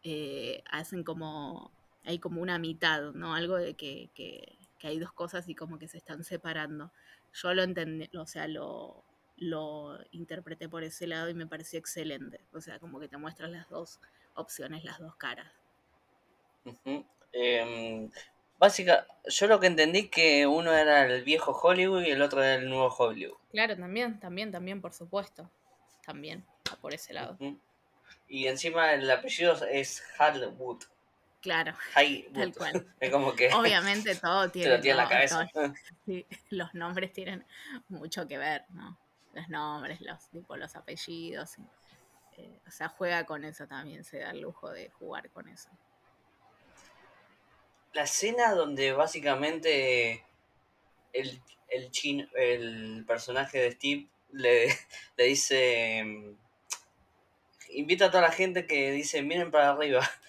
eh, 0.03 0.63
hacen 0.71 1.05
como, 1.05 1.73
hay 2.05 2.19
como 2.19 2.43
una 2.43 2.59
mitad, 2.59 3.15
¿no? 3.15 3.35
Algo 3.35 3.57
de 3.57 3.75
que, 3.75 4.11
que, 4.15 4.59
hay 4.83 4.99
dos 4.99 5.13
cosas 5.13 5.49
y 5.49 5.55
como 5.55 5.79
que 5.79 5.89
se 5.89 5.97
están 5.97 6.25
separando. 6.25 6.93
Yo 7.33 7.55
lo 7.55 7.63
entendí, 7.63 8.15
o 8.19 8.27
sea, 8.27 8.47
lo, 8.47 9.03
lo 9.39 9.99
interpreté 10.11 10.69
por 10.69 10.85
ese 10.85 11.07
lado 11.07 11.31
y 11.31 11.35
me 11.35 11.47
pareció 11.47 11.79
excelente. 11.79 12.41
O 12.53 12.61
sea, 12.61 12.79
como 12.79 13.01
que 13.01 13.09
te 13.09 13.17
muestran 13.17 13.53
las 13.53 13.71
dos 13.71 13.99
opciones, 14.35 14.85
las 14.85 14.99
dos 14.99 15.17
caras. 15.17 15.51
Básica, 18.65 19.07
yo 19.27 19.47
lo 19.47 19.61
que 19.61 19.67
entendí 19.67 20.09
que 20.09 20.47
uno 20.47 20.73
era 20.73 21.05
el 21.07 21.23
viejo 21.23 21.53
Hollywood 21.53 22.03
y 22.03 22.11
el 22.11 22.23
otro 22.23 22.43
era 22.43 22.55
el 22.55 22.69
nuevo 22.69 22.89
Hollywood. 22.89 23.37
Claro, 23.51 23.77
también, 23.77 24.19
también, 24.21 24.51
también, 24.51 24.81
por 24.81 24.93
supuesto. 24.93 25.51
También, 26.05 26.45
por 26.81 26.93
ese 26.93 27.13
lado. 27.15 27.39
Y 28.29 28.47
encima 28.47 28.93
el 28.95 29.11
apellido 29.11 29.55
es 29.67 30.03
Hollywood. 30.19 30.83
Claro, 31.41 31.75
Haywood. 31.95 32.33
tal 32.33 32.55
cual. 32.55 32.87
Es 33.01 33.11
como 33.11 33.35
que 33.35 33.53
Obviamente 33.53 34.15
todo 34.23 34.47
te 34.47 34.53
tiene, 34.61 34.69
lo 34.77 34.81
tiene 34.81 34.91
en 34.93 34.97
la 34.97 35.03
¿no? 35.05 35.09
cabeza. 35.11 35.51
Todo- 35.53 35.75
sí, 36.07 36.27
los 36.51 36.73
nombres 36.75 37.13
tienen 37.13 37.45
mucho 37.89 38.27
que 38.27 38.39
ver, 38.39 38.65
¿no? 38.71 38.99
Los 39.35 39.49
nombres, 39.51 40.01
los 40.01 40.27
tipo 40.31 40.57
los 40.57 40.75
apellidos. 40.75 41.57
eh, 42.39 42.61
o 42.67 42.71
sea, 42.71 42.89
juega 42.89 43.25
con 43.27 43.45
eso 43.45 43.67
también, 43.67 44.05
se 44.05 44.19
da 44.21 44.31
el 44.31 44.41
lujo 44.41 44.71
de 44.71 44.89
jugar 44.91 45.29
con 45.31 45.49
eso. 45.49 45.69
La 47.95 48.03
escena 48.03 48.53
donde 48.55 48.93
básicamente 48.93 50.25
el, 51.13 51.41
el, 51.69 51.91
chin, 51.91 52.29
el 52.35 53.05
personaje 53.07 53.59
de 53.59 53.73
Steve 53.73 54.07
le, 54.33 54.67
le 55.17 55.25
dice, 55.25 55.99
em, 55.99 56.37
invita 57.71 58.07
a 58.07 58.11
toda 58.11 58.25
la 58.25 58.33
gente 58.33 58.67
que 58.67 58.91
dice, 58.91 59.23
miren 59.23 59.51
para 59.51 59.71
arriba. 59.71 60.09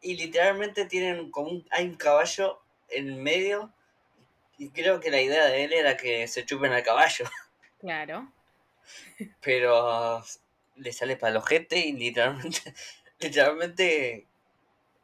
Y 0.00 0.14
literalmente 0.14 0.84
tienen 0.84 1.32
como 1.32 1.50
un, 1.50 1.66
hay 1.72 1.86
un 1.86 1.96
caballo 1.96 2.60
en 2.88 3.20
medio. 3.20 3.72
Y 4.56 4.70
creo 4.70 5.00
que 5.00 5.10
la 5.10 5.20
idea 5.20 5.46
de 5.46 5.64
él 5.64 5.72
era 5.72 5.96
que 5.96 6.28
se 6.28 6.44
chupen 6.44 6.72
al 6.72 6.82
caballo. 6.82 7.24
Claro. 7.80 8.32
Pero 9.40 10.24
le 10.74 10.92
sale 10.92 11.16
para 11.16 11.30
el 11.30 11.36
ojete 11.36 11.78
y 11.78 11.92
literalmente, 11.92 12.74
literalmente 13.20 14.26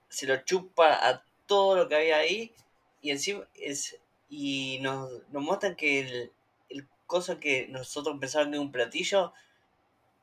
se 0.09 0.27
lo 0.27 0.38
chupa 0.44 0.94
a 0.94 1.24
todo 1.47 1.77
lo 1.77 1.89
que 1.89 1.97
había 1.97 2.19
ahí. 2.19 2.53
Y 3.01 3.11
encima 3.11 3.47
es. 3.55 3.99
Y 4.29 4.79
nos, 4.81 5.11
nos 5.31 5.43
muestran 5.43 5.77
que 5.77 6.01
el, 6.01 6.33
el 6.71 6.87
cosa 7.07 7.39
que 7.39 7.69
nosotros 7.69 8.17
pensábamos 8.19 8.51
que 8.51 8.57
era 8.57 8.63
un 8.63 8.73
platillo 8.73 9.33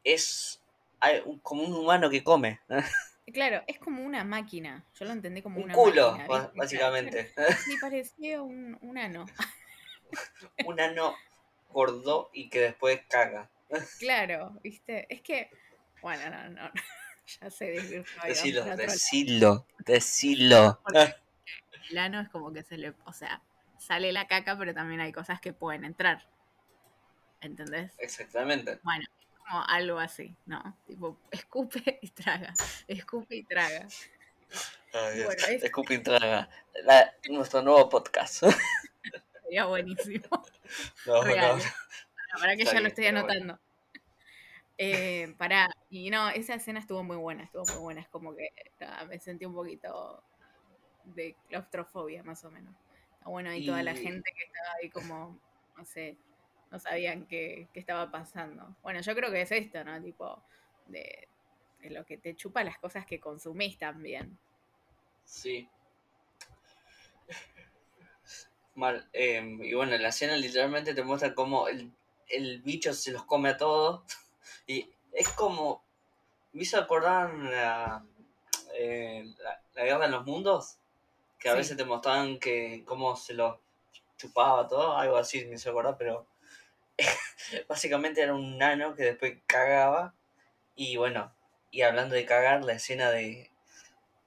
es 0.04 0.62
como 1.44 1.64
un 1.64 1.74
humano 1.74 2.10
que 2.10 2.24
come. 2.24 2.60
Claro, 3.34 3.64
es 3.68 3.78
como 3.80 4.04
una 4.04 4.26
máquina. 4.26 4.84
Yo 5.00 5.06
lo 5.06 5.12
entendí 5.12 5.42
como 5.42 5.58
Un 5.60 5.66
una 5.66 5.74
culo, 5.74 6.18
máquina. 6.18 6.52
básicamente. 6.54 7.32
Sí, 7.64 7.78
parecía 7.80 8.42
un, 8.42 8.78
un 8.82 8.98
ano. 8.98 9.26
un 10.66 10.80
ano 10.82 11.16
gordo 11.70 12.30
y 12.34 12.50
que 12.50 12.60
después 12.60 13.00
caga. 13.08 13.50
Claro, 14.00 14.52
¿viste? 14.62 15.06
Es 15.08 15.22
que, 15.22 15.50
bueno, 16.02 16.30
no, 16.30 16.50
no, 16.50 16.64
no. 16.64 16.72
Ya 17.40 17.50
se 17.50 17.66
desvirtuó. 17.66 18.24
Decilo, 18.26 18.66
decilo, 18.76 19.68
decilo. 19.80 20.80
Porque 20.84 21.16
plano 21.90 22.20
es 22.22 22.30
como 22.30 22.52
que 22.54 22.64
se 22.64 22.78
le, 22.78 22.94
o 23.06 23.14
sea, 23.14 23.42
sale 23.78 24.12
la 24.12 24.28
caca, 24.28 24.58
pero 24.58 24.74
también 24.74 25.00
hay 25.02 25.12
cosas 25.12 25.40
que 25.42 25.54
pueden 25.54 25.86
entrar. 25.86 26.26
¿Entendés? 27.42 27.92
Exactamente. 27.98 28.80
Bueno, 28.84 29.06
como 29.40 29.64
algo 29.68 30.00
así, 30.00 30.36
¿no? 30.46 30.78
Tipo, 30.88 31.18
escupe 31.32 32.00
y 32.02 32.10
traga, 32.10 32.54
escupe 32.88 33.36
y 33.38 33.44
traga. 33.44 33.88
Ay, 34.94 35.24
Bueno, 35.24 35.46
es- 35.48 35.64
Escupe 35.64 35.94
y 35.96 36.00
traga. 36.00 36.50
La- 36.84 37.14
nuestro 37.30 37.62
nuevo 37.62 37.88
podcast. 37.90 38.44
Sería 39.44 39.66
buenísimo. 39.66 40.26
No, 41.06 41.24
Real. 41.24 41.58
no. 41.58 42.40
Para 42.40 42.56
que 42.56 42.64
Está 42.64 42.76
ya 42.76 42.82
lo 42.82 42.88
estoy 42.88 43.12
bueno. 43.12 43.60
Eh, 44.84 45.36
pará, 45.38 45.70
y 45.92 46.10
no, 46.10 46.30
esa 46.30 46.56
escena 46.56 46.80
estuvo 46.80 47.04
muy 47.04 47.16
buena, 47.16 47.44
estuvo 47.44 47.64
muy 47.66 47.84
buena. 47.84 48.02
Es 48.02 48.08
como 48.08 48.36
que 48.36 48.50
me 49.08 49.20
sentí 49.20 49.46
un 49.46 49.54
poquito 49.54 50.24
de 51.04 51.36
claustrofobia, 51.50 52.24
más 52.24 52.44
o 52.46 52.50
menos. 52.50 52.74
Bueno, 53.24 53.54
y 53.54 53.64
toda 53.64 53.84
la 53.84 53.94
gente 53.94 54.32
que 54.36 54.44
estaba 54.44 54.74
ahí 54.82 54.90
como, 54.90 55.40
no 55.78 55.86
sé, 55.86 56.18
no 56.72 56.80
sabían 56.80 57.28
qué, 57.28 57.68
qué 57.72 57.80
estaba 57.80 58.10
pasando. 58.10 58.76
Bueno, 58.82 59.02
yo 59.02 59.14
creo 59.14 59.30
que 59.32 59.42
es 59.42 59.52
esto, 59.52 59.84
¿no? 59.84 60.02
Tipo, 60.02 60.42
de, 60.88 61.28
de 61.82 61.90
lo 61.92 62.04
que 62.04 62.18
te 62.18 62.36
chupa 62.36 62.64
las 62.64 62.80
cosas 62.80 63.06
que 63.06 63.20
consumís 63.20 63.78
también. 63.78 64.36
Sí. 65.26 65.70
Mal. 68.74 69.08
eh, 69.14 69.58
y 69.62 69.76
bueno, 69.76 69.96
la 69.96 70.08
escena 70.08 70.36
literalmente 70.38 70.96
te 70.96 71.04
muestra 71.04 71.36
cómo 71.36 71.68
el, 71.68 71.92
el 72.30 72.64
bicho 72.64 72.96
se 72.96 73.12
los 73.12 73.26
come 73.26 73.50
a 73.50 73.58
todos. 73.58 74.02
Y 74.72 74.90
es 75.14 75.28
como. 75.30 75.84
Me 76.54 76.64
hizo 76.64 76.78
acordar 76.78 77.34
la, 77.34 78.04
eh, 78.74 79.24
la, 79.38 79.62
la 79.74 79.84
guerra 79.84 80.06
de 80.06 80.12
los 80.12 80.26
mundos. 80.26 80.78
Que 81.40 81.50
a 81.50 81.54
Sí. 81.54 81.58
veces 81.60 81.78
te 81.78 81.86
mostraban 81.86 82.40
que 82.40 82.84
cómo 82.86 83.16
se 83.16 83.34
los 83.34 83.58
chupaba 84.18 84.68
todo. 84.68 84.98
Algo 84.98 85.18
así 85.18 85.46
me 85.46 85.56
hizo 85.56 85.70
acordar, 85.70 85.98
pero. 85.98 86.26
básicamente 87.68 88.22
era 88.22 88.34
un 88.34 88.58
nano 88.58 88.96
que 88.96 89.04
después 89.04 89.38
cagaba. 89.48 90.14
Y 90.76 90.98
bueno, 90.98 91.34
y 91.72 91.82
hablando 91.82 92.16
de 92.16 92.26
cagar, 92.26 92.64
la 92.64 92.74
escena 92.74 93.12
de, 93.12 93.51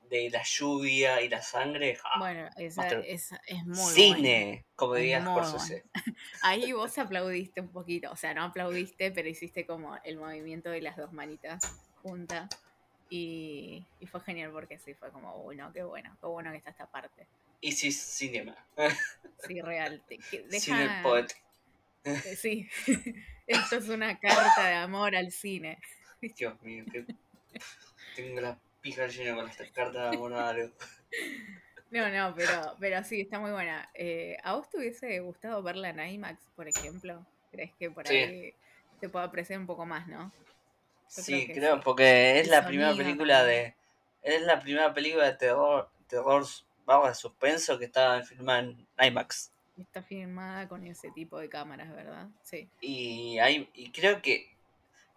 de 0.09 0.31
la 0.31 0.43
lluvia 0.45 1.21
y 1.23 1.29
la 1.29 1.43
sangre. 1.43 1.99
Bueno, 2.19 2.49
esa, 2.57 2.89
esa 3.01 3.41
es 3.47 3.65
muy. 3.65 3.93
Cine, 3.93 4.65
como 4.77 4.95
Es 4.97 5.01
diría 5.03 5.21
muy 5.21 5.43
Scorsese. 5.43 5.85
Ahí 6.43 6.73
vos 6.73 6.97
aplaudiste 6.99 7.61
un 7.61 7.73
poquito, 7.73 8.11
o 8.11 8.17
sea, 8.17 8.35
no 8.35 8.45
aplaudiste, 8.45 9.11
pero 9.11 9.29
hiciste 9.29 9.67
como 9.67 9.97
el 10.05 10.17
movimiento 10.19 10.71
de 10.71 10.83
las 10.83 10.97
dos 10.97 11.13
manitas 11.13 11.63
juntas. 12.03 12.49
Y, 13.11 13.87
y 14.01 14.07
fue 14.07 14.21
genial 14.23 14.51
porque 14.51 14.79
sí, 14.79 14.95
fue 14.95 15.11
como, 15.13 15.45
uy, 15.45 15.57
no, 15.57 15.73
qué 15.73 15.83
bueno, 15.85 16.17
qué 16.21 16.27
bueno 16.27 16.51
que 16.51 16.59
está 16.59 16.71
esta 16.71 16.91
parte. 16.91 17.27
Y 17.61 17.73
sí, 17.73 17.93
cinema. 17.93 18.57
Sí, 19.47 19.61
real. 19.61 20.03
te- 20.09 20.19
que 20.19 20.47
Cine 20.51 20.79
deja, 20.83 21.03
poet. 21.03 21.27
eh, 22.05 22.37
sí, 22.37 22.69
esto 23.47 23.77
es 23.77 23.89
una 23.89 24.19
carta 24.19 24.67
de 24.69 24.75
amor 24.75 25.15
al 25.15 25.31
cine. 25.33 25.79
Dios 26.21 26.61
mío, 26.63 26.85
que 26.91 27.05
tengo 28.17 28.41
la 28.41 28.59
llena 28.85 29.35
con 29.37 29.49
estas 29.49 29.71
cartas 29.71 30.11
de 30.11 30.17
amor 30.17 30.35
a 30.35 30.49
algo. 30.51 30.71
No, 31.91 32.09
no, 32.11 32.35
pero, 32.35 32.75
pero 32.81 33.05
sí, 33.05 33.21
está 33.21 33.39
muy 33.39 33.53
buena. 33.53 33.89
Eh, 33.95 34.37
¿A 34.43 34.55
vos 34.57 34.69
te 34.69 34.79
hubiese 34.79 35.21
gustado 35.21 35.63
verla 35.63 35.91
en 35.91 36.01
IMAX, 36.01 36.41
por 36.57 36.67
ejemplo? 36.67 37.25
¿Crees 37.53 37.73
que 37.79 37.89
por 37.89 38.05
Sí. 38.05 38.17
ahí 38.17 38.55
se 38.99 39.09
puede 39.09 39.27
apreciar 39.27 39.61
un 39.61 39.67
poco 39.67 39.87
más, 39.87 40.09
no? 40.09 40.33
Yo 40.33 41.23
Sí, 41.23 41.45
creo 41.45 41.47
que 41.47 41.53
creo, 41.61 41.75
sí. 41.77 41.81
porque 41.85 42.41
es 42.41 42.47
El 42.47 42.51
la 42.51 42.67
primera 42.67 42.97
película 42.97 43.45
de. 43.45 43.77
Es 44.23 44.43
la 44.43 44.59
primera 44.59 44.93
película 44.93 45.25
de 45.27 45.37
terror, 45.37 45.89
terror 46.09 46.45
barra 46.85 47.15
suspenso 47.15 47.79
que 47.79 47.85
está 47.85 48.21
filmada 48.25 48.59
en 48.61 48.87
IMAX. 49.01 49.53
Está 49.79 50.03
filmada 50.03 50.67
con 50.69 50.85
ese 50.89 51.13
tipo 51.13 51.39
de 51.39 51.49
cámaras, 51.49 51.95
¿verdad? 51.95 52.27
Sí. 52.43 52.69
Y, 52.81 53.39
hay, 53.39 53.71
y 53.73 53.93
creo 53.93 54.21
que. 54.21 54.49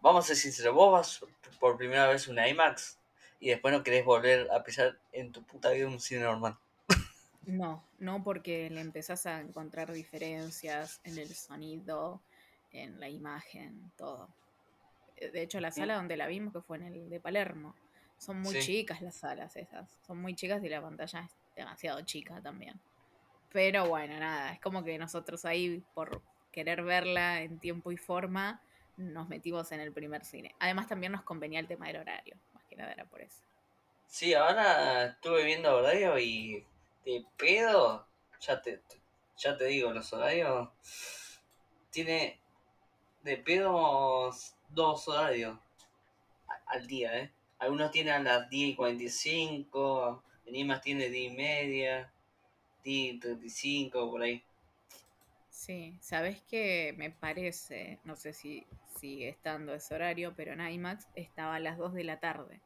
Vamos 0.01 0.25
a 0.25 0.27
ser 0.27 0.35
sinceros, 0.35 0.75
vos 0.75 0.91
vas 0.91 1.25
por 1.59 1.75
primera 1.75 2.07
vez 2.07 2.27
a 2.27 2.31
una 2.31 2.47
IMAX 2.47 2.99
y 3.39 3.49
después 3.49 3.73
no 3.73 3.83
querés 3.83 4.05
volver 4.05 4.49
a 4.51 4.63
pisar 4.63 4.97
en 5.11 5.31
tu 5.31 5.43
puta 5.43 5.71
vida 5.71 5.87
un 5.87 5.99
cine 5.99 6.21
normal. 6.21 6.57
No, 7.45 7.83
no 7.99 8.23
porque 8.23 8.69
le 8.69 8.81
empezás 8.81 9.25
a 9.25 9.39
encontrar 9.39 9.91
diferencias 9.93 10.99
en 11.03 11.17
el 11.17 11.33
sonido, 11.33 12.21
en 12.73 12.99
la 12.99 13.07
imagen, 13.09 13.91
todo. 13.95 14.27
De 15.19 15.41
hecho, 15.41 15.59
la 15.59 15.71
sala 15.71 15.95
donde 15.95 16.17
la 16.17 16.27
vimos, 16.27 16.53
que 16.53 16.61
fue 16.61 16.77
en 16.77 16.83
el 16.83 17.09
de 17.09 17.19
Palermo, 17.19 17.73
son 18.17 18.41
muy 18.41 18.53
Sí. 18.53 18.59
chicas 18.61 19.01
las 19.01 19.15
salas 19.15 19.55
esas. 19.55 19.89
Son 20.05 20.21
muy 20.21 20.35
chicas 20.35 20.63
y 20.63 20.69
la 20.69 20.81
pantalla 20.81 21.21
es 21.21 21.31
demasiado 21.55 22.01
chica 22.01 22.41
también. 22.41 22.79
Pero 23.51 23.87
bueno, 23.87 24.19
nada, 24.19 24.51
es 24.51 24.59
como 24.59 24.83
que 24.83 24.97
nosotros 24.97 25.45
ahí, 25.45 25.81
por 25.93 26.21
querer 26.51 26.83
verla 26.83 27.41
en 27.41 27.59
tiempo 27.59 27.91
y 27.91 27.97
forma, 27.97 28.61
nos 28.97 29.29
metimos 29.29 29.71
en 29.71 29.79
el 29.79 29.91
primer 29.93 30.25
cine. 30.25 30.53
Además, 30.59 30.87
también 30.87 31.11
nos 31.13 31.21
convenía 31.23 31.59
el 31.59 31.67
tema 31.67 31.87
del 31.87 31.97
horario, 31.97 32.35
nada 32.77 32.93
era 32.93 33.05
por 33.05 33.21
eso. 33.21 33.41
Sí, 34.07 34.33
ahora 34.33 35.05
estuve 35.05 35.43
viendo 35.43 35.75
horario 35.75 36.17
y 36.17 36.65
de 37.05 37.25
pedo, 37.37 38.07
ya 38.39 38.61
te, 38.61 38.81
ya 39.37 39.57
te 39.57 39.65
digo, 39.65 39.91
los 39.91 40.11
horarios 40.13 40.69
tiene 41.91 42.39
de 43.23 43.37
pedo 43.37 44.31
dos 44.69 45.07
horarios 45.07 45.59
al 46.67 46.87
día, 46.87 47.17
¿eh? 47.17 47.31
Algunos 47.59 47.91
tienen 47.91 48.13
a 48.13 48.19
las 48.19 48.49
10 48.49 48.69
y 48.69 48.75
45, 48.75 50.23
en 50.45 50.55
IMAX 50.55 50.81
tiene 50.81 51.09
10 51.09 51.31
y 51.31 51.35
media, 51.35 52.13
10 52.83 53.15
y 53.15 53.19
35, 53.19 54.11
por 54.11 54.21
ahí. 54.21 54.43
Sí, 55.49 55.97
sabes 56.01 56.41
que 56.43 56.93
me 56.97 57.09
parece, 57.09 57.99
no 58.03 58.15
sé 58.15 58.31
si 58.33 58.65
sigue 58.99 59.29
estando 59.29 59.73
ese 59.73 59.95
horario, 59.95 60.33
pero 60.35 60.53
en 60.53 60.61
IMAX 60.61 61.07
estaba 61.15 61.55
a 61.55 61.59
las 61.59 61.77
2 61.77 61.93
de 61.93 62.03
la 62.03 62.19
tarde. 62.19 62.61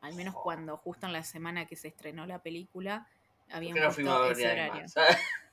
Al 0.00 0.14
menos 0.14 0.34
cuando 0.34 0.76
justo 0.76 1.06
en 1.06 1.12
la 1.12 1.22
semana 1.22 1.66
que 1.66 1.76
se 1.76 1.88
estrenó 1.88 2.26
la 2.26 2.40
película 2.40 3.06
¿Por 3.46 3.56
habían 3.56 3.78
a 3.78 3.90
puesto 3.90 4.30
ese 4.30 4.50
horario. 4.50 4.86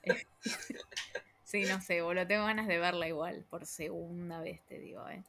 Sí, 1.43 1.63
no 1.63 1.79
sé, 1.79 2.01
boludo, 2.01 2.27
tengo 2.27 2.43
ganas 2.43 2.67
de 2.67 2.77
verla 2.77 3.07
igual, 3.07 3.45
por 3.49 3.65
segunda 3.65 4.41
vez 4.41 4.61
te 4.67 4.79
digo, 4.79 5.07
¿eh? 5.07 5.23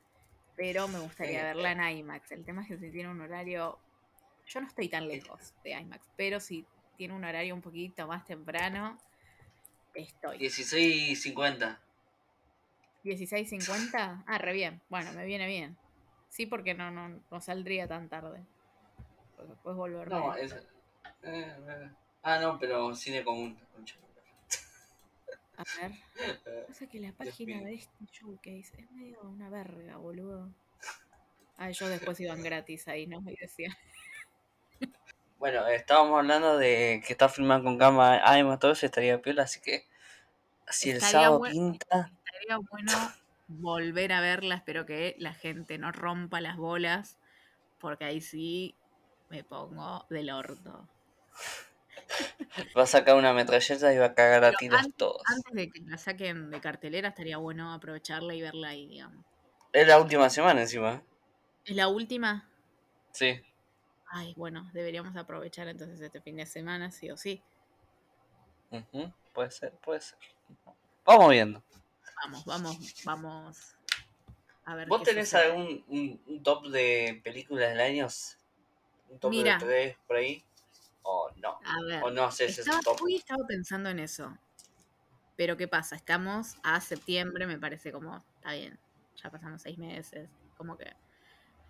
Pero 0.56 0.88
me 0.88 0.98
gustaría 0.98 1.44
verla 1.44 1.70
en 1.70 1.98
IMAX. 1.98 2.32
El 2.32 2.44
tema 2.44 2.62
es 2.62 2.68
que 2.68 2.76
si 2.76 2.90
tiene 2.90 3.08
un 3.08 3.20
horario... 3.20 3.78
Yo 4.44 4.60
no 4.60 4.66
estoy 4.66 4.88
tan 4.88 5.06
lejos 5.06 5.54
de 5.62 5.78
IMAX, 5.78 6.10
pero 6.16 6.40
si 6.40 6.66
tiene 6.96 7.14
un 7.14 7.24
horario 7.24 7.54
un 7.54 7.62
poquito 7.62 8.08
más 8.08 8.24
temprano, 8.24 8.98
estoy. 9.94 10.38
16 10.38 11.10
y 11.10 11.14
50. 11.14 11.80
16.50. 13.04 14.24
Ah, 14.26 14.38
re 14.38 14.52
bien. 14.52 14.80
Bueno, 14.88 15.12
me 15.12 15.24
viene 15.24 15.46
bien. 15.46 15.76
Sí, 16.28 16.46
porque 16.46 16.74
no, 16.74 16.90
no, 16.90 17.20
no 17.30 17.40
saldría 17.40 17.86
tan 17.86 18.08
tarde. 18.08 18.44
Porque 19.62 19.78
volverme. 19.78 20.14
No, 20.14 20.34
es... 20.34 20.52
eh, 20.52 20.62
eh. 21.22 21.90
Ah, 22.22 22.38
no, 22.40 22.58
pero 22.58 22.94
cine 22.94 23.24
común. 23.24 23.58
A 25.56 25.64
ver. 25.80 25.92
Pasa 26.68 26.86
que 26.86 27.00
la 27.00 27.12
página 27.12 27.60
de 27.62 27.74
este 27.74 28.04
showcase 28.12 28.72
es 28.78 28.90
medio 28.92 29.20
una 29.22 29.48
verga, 29.50 29.96
boludo. 29.96 30.50
Ah, 31.56 31.68
ellos 31.70 31.88
después 31.90 32.20
iban 32.20 32.42
gratis 32.42 32.86
ahí, 32.88 33.06
¿no? 33.06 33.20
Y 33.30 33.36
decía. 33.36 33.76
Bueno, 35.38 35.66
estábamos 35.68 36.18
hablando 36.18 36.58
de 36.58 37.02
que 37.06 37.12
está 37.12 37.28
filmado 37.28 37.62
con 37.62 37.78
cámara 37.78 38.38
IMAX, 38.38 38.58
todo 38.58 38.72
eso 38.72 38.86
estaría 38.86 39.22
piola, 39.22 39.44
así 39.44 39.60
que 39.60 39.86
si 40.68 40.90
el 40.90 41.00
sábado 41.00 41.38
buen- 41.38 41.52
pinta, 41.52 42.10
Estaría 42.26 42.58
bueno 42.70 42.92
volver 43.46 44.12
a 44.12 44.20
verla. 44.20 44.56
Espero 44.56 44.84
que 44.84 45.14
la 45.18 45.32
gente 45.34 45.78
no 45.78 45.92
rompa 45.92 46.40
las 46.40 46.56
bolas. 46.56 47.16
Porque 47.80 48.04
ahí 48.04 48.20
sí 48.20 48.74
me 49.30 49.44
pongo 49.44 50.06
del 50.10 50.30
orto. 50.30 50.88
va 52.76 52.82
a 52.82 52.86
sacar 52.86 53.16
una 53.16 53.32
metralleta 53.32 53.92
y 53.92 53.98
va 53.98 54.06
a 54.06 54.14
cagar 54.14 54.44
a 54.44 54.52
tiros 54.52 54.80
antes- 54.80 54.96
todos. 54.96 55.22
Antes 55.26 55.52
de 55.52 55.70
que 55.70 55.80
la 55.80 55.98
saquen 55.98 56.50
de 56.50 56.60
cartelera, 56.60 57.08
estaría 57.10 57.36
bueno 57.36 57.72
aprovecharla 57.72 58.34
y 58.34 58.42
verla 58.42 58.68
ahí, 58.68 58.86
digamos. 58.88 59.24
Es 59.72 59.86
la 59.86 59.98
última 60.00 60.30
semana 60.30 60.62
encima. 60.62 61.02
¿Es 61.64 61.76
la 61.76 61.88
última? 61.88 62.48
Sí. 63.12 63.40
Ay, 64.10 64.32
bueno, 64.36 64.70
deberíamos 64.72 65.14
aprovechar 65.16 65.68
entonces 65.68 66.00
este 66.00 66.20
fin 66.22 66.36
de 66.36 66.46
semana, 66.46 66.90
sí 66.90 67.10
o 67.10 67.16
sí. 67.16 67.42
Puede 69.34 69.50
ser, 69.50 69.72
puede 69.74 70.00
ser. 70.00 70.18
Vamos 71.04 71.30
viendo. 71.30 71.62
Vamos, 72.24 72.44
vamos, 72.46 72.94
vamos 73.04 73.76
a 74.64 74.74
ver. 74.74 74.88
¿Vos 74.88 75.02
tenés 75.02 75.28
sucede. 75.28 75.44
algún 75.52 75.84
un, 75.88 76.22
un 76.26 76.42
top 76.42 76.66
de 76.68 77.20
películas 77.22 77.68
del 77.70 77.80
año? 77.80 78.08
¿Un 79.08 79.18
top 79.18 79.30
Mira. 79.30 79.58
de 79.58 79.64
tres 79.64 79.96
por 80.06 80.16
ahí? 80.16 80.44
¿O 81.02 81.30
no? 81.36 81.58
A 81.64 81.82
ver. 81.82 82.02
¿O 82.04 82.10
no 82.10 82.24
haces 82.24 82.58
Estaba, 82.58 82.78
ese 82.78 82.84
top? 82.84 83.02
hoy 83.02 83.16
estaba 83.16 83.46
pensando 83.46 83.88
en 83.88 83.98
eso. 83.98 84.36
Pero 85.36 85.56
¿qué 85.56 85.68
pasa? 85.68 85.96
Estamos 85.96 86.56
a 86.62 86.80
septiembre, 86.80 87.46
me 87.46 87.58
parece 87.58 87.92
como, 87.92 88.24
está 88.36 88.52
bien, 88.52 88.78
ya 89.22 89.30
pasamos 89.30 89.62
seis 89.62 89.78
meses, 89.78 90.28
como 90.56 90.76
que, 90.76 90.92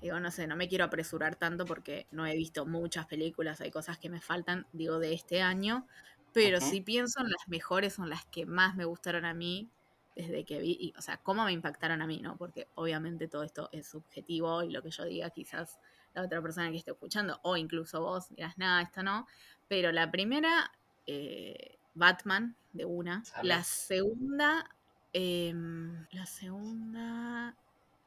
digo, 0.01 0.19
no 0.21 0.31
sé, 0.31 0.47
no 0.47 0.57
me 0.57 0.69
quiero 0.69 0.85
apresurar 0.87 1.37
tanto 1.37 1.67
porque 1.67 2.07
no 2.11 2.27
he 2.27 2.35
visto 2.35 2.65
muchas 2.65 3.07
películas, 3.07 3.61
hay 3.61 3.71
cosas 3.71 3.99
que 3.99 4.09
me 4.09 4.21
faltan, 4.21 4.67
digo, 4.73 4.99
de 4.99 5.13
este 5.13 5.43
año, 5.43 5.87
Pero 6.33 6.61
si 6.61 6.81
pienso 6.81 7.21
en 7.21 7.31
las 7.31 7.49
mejores, 7.49 7.95
son 7.95 8.11
las 8.11 8.25
que 8.27 8.47
más 8.47 8.77
me 8.77 8.85
gustaron 8.85 9.25
a 9.25 9.35
mí 9.35 9.69
desde 10.15 10.45
que 10.45 10.59
vi, 10.59 10.77
y, 10.81 10.95
o 10.99 11.03
sea, 11.03 11.17
cómo 11.19 11.45
me 11.45 11.53
impactaron 11.53 12.03
a 12.03 12.07
mí, 12.07 12.21
¿no? 12.21 12.37
Porque 12.37 12.69
obviamente 12.75 13.29
todo 13.29 13.45
esto 13.45 13.69
es 13.73 13.87
subjetivo 13.87 14.63
y 14.63 14.71
lo 14.71 14.83
que 14.83 14.91
yo 14.91 15.05
diga 15.05 15.31
quizás 15.31 15.79
la 16.15 16.23
otra 16.23 16.41
persona 16.43 16.71
que 16.71 16.77
esté 16.79 16.91
escuchando 16.93 17.39
o 17.43 17.57
incluso 17.57 18.01
vos 18.01 18.29
dirás, 18.31 18.57
nada, 18.59 18.83
esto 18.83 19.03
no. 19.03 19.27
Pero 19.69 19.93
la 19.93 20.11
primera, 20.11 20.73
eh, 21.07 21.79
Batman, 21.95 22.57
de 22.73 22.85
una. 22.85 23.23
La 23.43 23.63
segunda, 23.65 24.65
em, 25.13 26.07
la 26.13 26.27
segunda, 26.27 27.57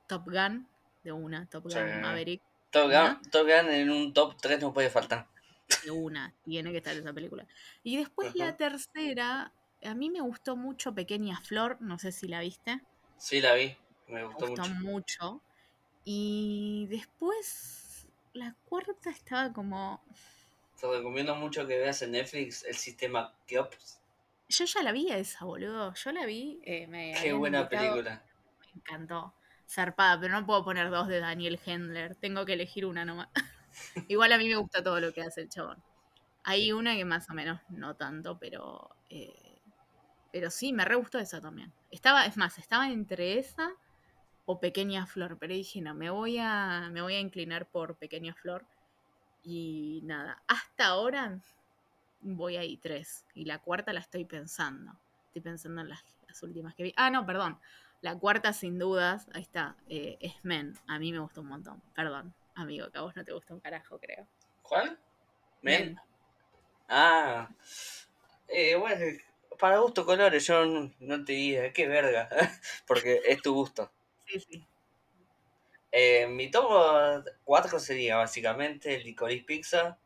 Top 0.07 0.25
Gun, 0.25 0.67
de 1.03 1.11
una. 1.11 1.45
Top 1.47 1.63
Gun 1.63 1.71
Sí. 1.73 1.79
Maverick, 2.01 2.41
Top. 2.71 2.89
Gun, 2.91 3.21
Top 3.31 3.43
Gun 3.47 3.69
en 3.71 3.89
un 3.89 4.13
top 4.13 4.35
3 4.41 4.59
no 4.61 4.73
puede 4.73 4.89
faltar. 4.89 5.27
de 5.85 5.91
una, 5.91 6.33
tiene 6.43 6.71
que 6.71 6.77
estar 6.77 6.95
esa 6.95 7.13
película. 7.13 7.47
Y 7.83 7.97
después 7.97 8.35
la 8.35 8.57
tercera, 8.57 9.53
a 9.83 9.93
mí 9.95 10.09
me 10.09 10.19
gustó 10.21 10.55
mucho 10.57 10.93
Pequeña 10.93 11.39
Flor, 11.41 11.77
no 11.81 11.97
sé 11.97 12.11
si 12.11 12.27
la 12.27 12.41
viste, 12.41 12.81
Sí, 13.17 13.39
la 13.41 13.53
vi. 13.53 13.75
Me 14.07 14.15
me 14.15 14.23
gustó 14.25 14.47
gustó 14.47 14.63
mucho. 14.69 14.81
mucho. 14.81 15.41
Y 16.03 16.87
después 16.89 17.80
la 18.33 18.55
cuarta 18.65 19.09
estaba 19.09 19.51
como... 19.53 20.03
Te 20.79 20.87
recomiendo 20.87 21.35
mucho 21.35 21.67
que 21.67 21.77
veas 21.77 22.01
en 22.01 22.11
Netflix 22.11 22.63
el 22.65 22.75
sistema 22.75 23.33
Keops. 23.45 23.99
Yo 24.49 24.65
ya 24.65 24.83
la 24.83 24.91
vi 24.91 25.11
esa, 25.11 25.45
boludo. 25.45 25.93
Yo 25.93 26.11
la 26.11 26.25
vi, 26.25 26.59
eh, 26.63 26.87
me 26.87 27.13
Qué 27.21 27.33
buena 27.33 27.59
invitado, 27.61 27.91
película. 27.91 28.23
me 28.59 28.67
encantó. 28.81 29.33
Zarpada, 29.69 30.19
pero 30.19 30.33
no 30.33 30.45
puedo 30.45 30.63
poner 30.63 30.89
dos 30.89 31.07
de 31.07 31.19
Daniel 31.19 31.59
Hendler. 31.65 32.15
Tengo 32.15 32.45
que 32.45 32.53
elegir 32.53 32.85
una 32.85 33.05
nomás. 33.05 33.29
Igual 34.09 34.31
a 34.33 34.37
mí 34.37 34.49
me 34.49 34.55
gusta 34.57 34.83
todo 34.83 34.99
lo 34.99 35.13
que 35.13 35.21
hace 35.21 35.41
el 35.41 35.49
chabón. 35.49 35.81
Hay 36.43 36.71
una 36.71 36.95
que 36.95 37.05
más 37.05 37.29
o 37.29 37.33
menos 37.33 37.61
no 37.69 37.95
tanto, 37.95 38.37
pero. 38.39 38.89
eh, 39.09 39.59
pero 40.31 40.49
sí, 40.49 40.73
me 40.73 40.85
re 40.85 40.95
gustó 40.95 41.19
esa 41.19 41.41
también. 41.41 41.71
Estaba, 41.91 42.25
es 42.25 42.37
más, 42.37 42.57
estaba 42.57 42.89
entre 42.89 43.37
esa 43.37 43.71
o 44.51 44.59
Pequeña 44.59 45.05
Flor, 45.05 45.37
pero 45.39 45.53
dije, 45.53 45.79
no, 45.79 45.95
me 45.95 46.09
voy 46.09 46.37
a, 46.37 46.89
me 46.91 47.01
voy 47.01 47.15
a 47.15 47.21
inclinar 47.21 47.67
por 47.67 47.95
Pequeña 47.95 48.33
Flor. 48.33 48.65
Y 49.43 50.01
nada, 50.03 50.43
hasta 50.45 50.87
ahora 50.87 51.39
voy 52.19 52.57
ahí 52.57 52.75
tres. 52.75 53.25
Y 53.33 53.45
la 53.45 53.59
cuarta 53.59 53.93
la 53.93 54.01
estoy 54.01 54.25
pensando. 54.25 54.91
Estoy 55.27 55.41
pensando 55.41 55.79
en 55.81 55.87
las, 55.87 56.03
las 56.27 56.43
últimas 56.43 56.75
que 56.75 56.83
vi. 56.83 56.93
Ah, 56.97 57.09
no, 57.09 57.25
perdón. 57.25 57.59
La 58.01 58.19
cuarta, 58.19 58.51
sin 58.51 58.77
dudas, 58.77 59.29
ahí 59.33 59.41
está, 59.41 59.77
eh, 59.87 60.17
es 60.19 60.43
Men. 60.43 60.77
A 60.87 60.99
mí 60.99 61.13
me 61.13 61.19
gustó 61.19 61.39
un 61.41 61.47
montón. 61.47 61.81
Perdón, 61.95 62.33
amigo, 62.55 62.89
que 62.91 62.97
a 62.97 63.01
vos 63.01 63.15
no 63.15 63.23
te 63.23 63.31
gusta 63.31 63.53
un 63.53 63.61
carajo, 63.61 63.99
creo. 63.99 64.27
¿Cuál? 64.63 64.99
Men. 65.61 65.85
Men. 65.85 65.99
Ah. 66.89 67.47
Eh, 68.49 68.75
bueno, 68.75 69.05
para 69.57 69.77
gusto 69.77 70.05
colores, 70.05 70.45
yo 70.45 70.65
no, 70.65 70.91
no 70.99 71.23
te 71.23 71.31
diría, 71.31 71.71
qué 71.71 71.87
verga. 71.87 72.27
Porque 72.85 73.21
es 73.25 73.41
tu 73.41 73.53
gusto. 73.53 73.89
Sí, 74.31 74.39
sí. 74.39 74.67
Eh, 75.91 76.27
mi 76.27 76.49
top 76.49 77.25
4 77.43 77.79
sería 77.79 78.17
básicamente 78.17 78.99
Licorice 78.99 79.43
Pizza, 79.43 79.99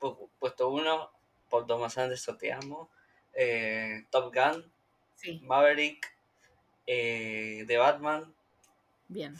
pu- 0.00 0.30
puesto 0.38 0.70
1, 0.70 1.12
Paul 1.50 1.66
Thomas 1.66 1.96
Anderson, 1.98 2.38
te 2.38 2.52
amo, 2.52 2.90
eh, 3.34 4.06
Top 4.10 4.34
Gun, 4.34 4.72
Sí, 5.14 5.40
Maverick, 5.40 6.16
eh, 6.86 7.64
The 7.68 7.78
Batman 7.78 8.34
bien. 9.08 9.36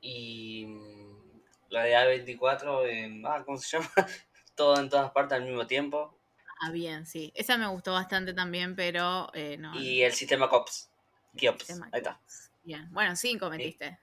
y 0.00 0.66
mm, 0.66 1.40
la 1.70 1.82
de 1.84 1.96
A24, 1.96 2.86
eh, 2.86 3.22
ah, 3.24 3.42
¿cómo 3.44 3.58
se 3.58 3.76
llama? 3.76 3.90
Todo 4.54 4.78
en 4.80 4.88
todas 4.88 5.10
partes 5.12 5.36
al 5.38 5.44
mismo 5.44 5.66
tiempo. 5.66 6.14
Ah, 6.60 6.70
bien, 6.72 7.06
sí. 7.06 7.32
Esa 7.34 7.56
me 7.56 7.66
gustó 7.68 7.92
bastante 7.92 8.34
también, 8.34 8.74
pero 8.76 9.30
eh, 9.34 9.56
no. 9.58 9.74
Y 9.74 10.02
el 10.02 10.12
sistema 10.12 10.48
COPS. 10.48 10.90
Kiops, 11.36 11.80
ahí 11.92 12.00
está. 12.00 12.20
Bien. 12.68 12.86
Bueno, 12.92 13.16
cinco 13.16 13.48
metiste. 13.48 13.98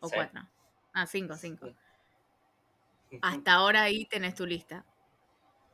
O 0.00 0.08
Sí. 0.08 0.16
cuatro. 0.16 0.40
Ah, 0.94 1.06
cinco, 1.06 1.36
cinco. 1.36 1.66
Sí. 3.10 3.18
Hasta 3.20 3.52
ahora 3.52 3.82
ahí 3.82 4.06
tenés 4.06 4.34
tu 4.34 4.46
lista. 4.46 4.86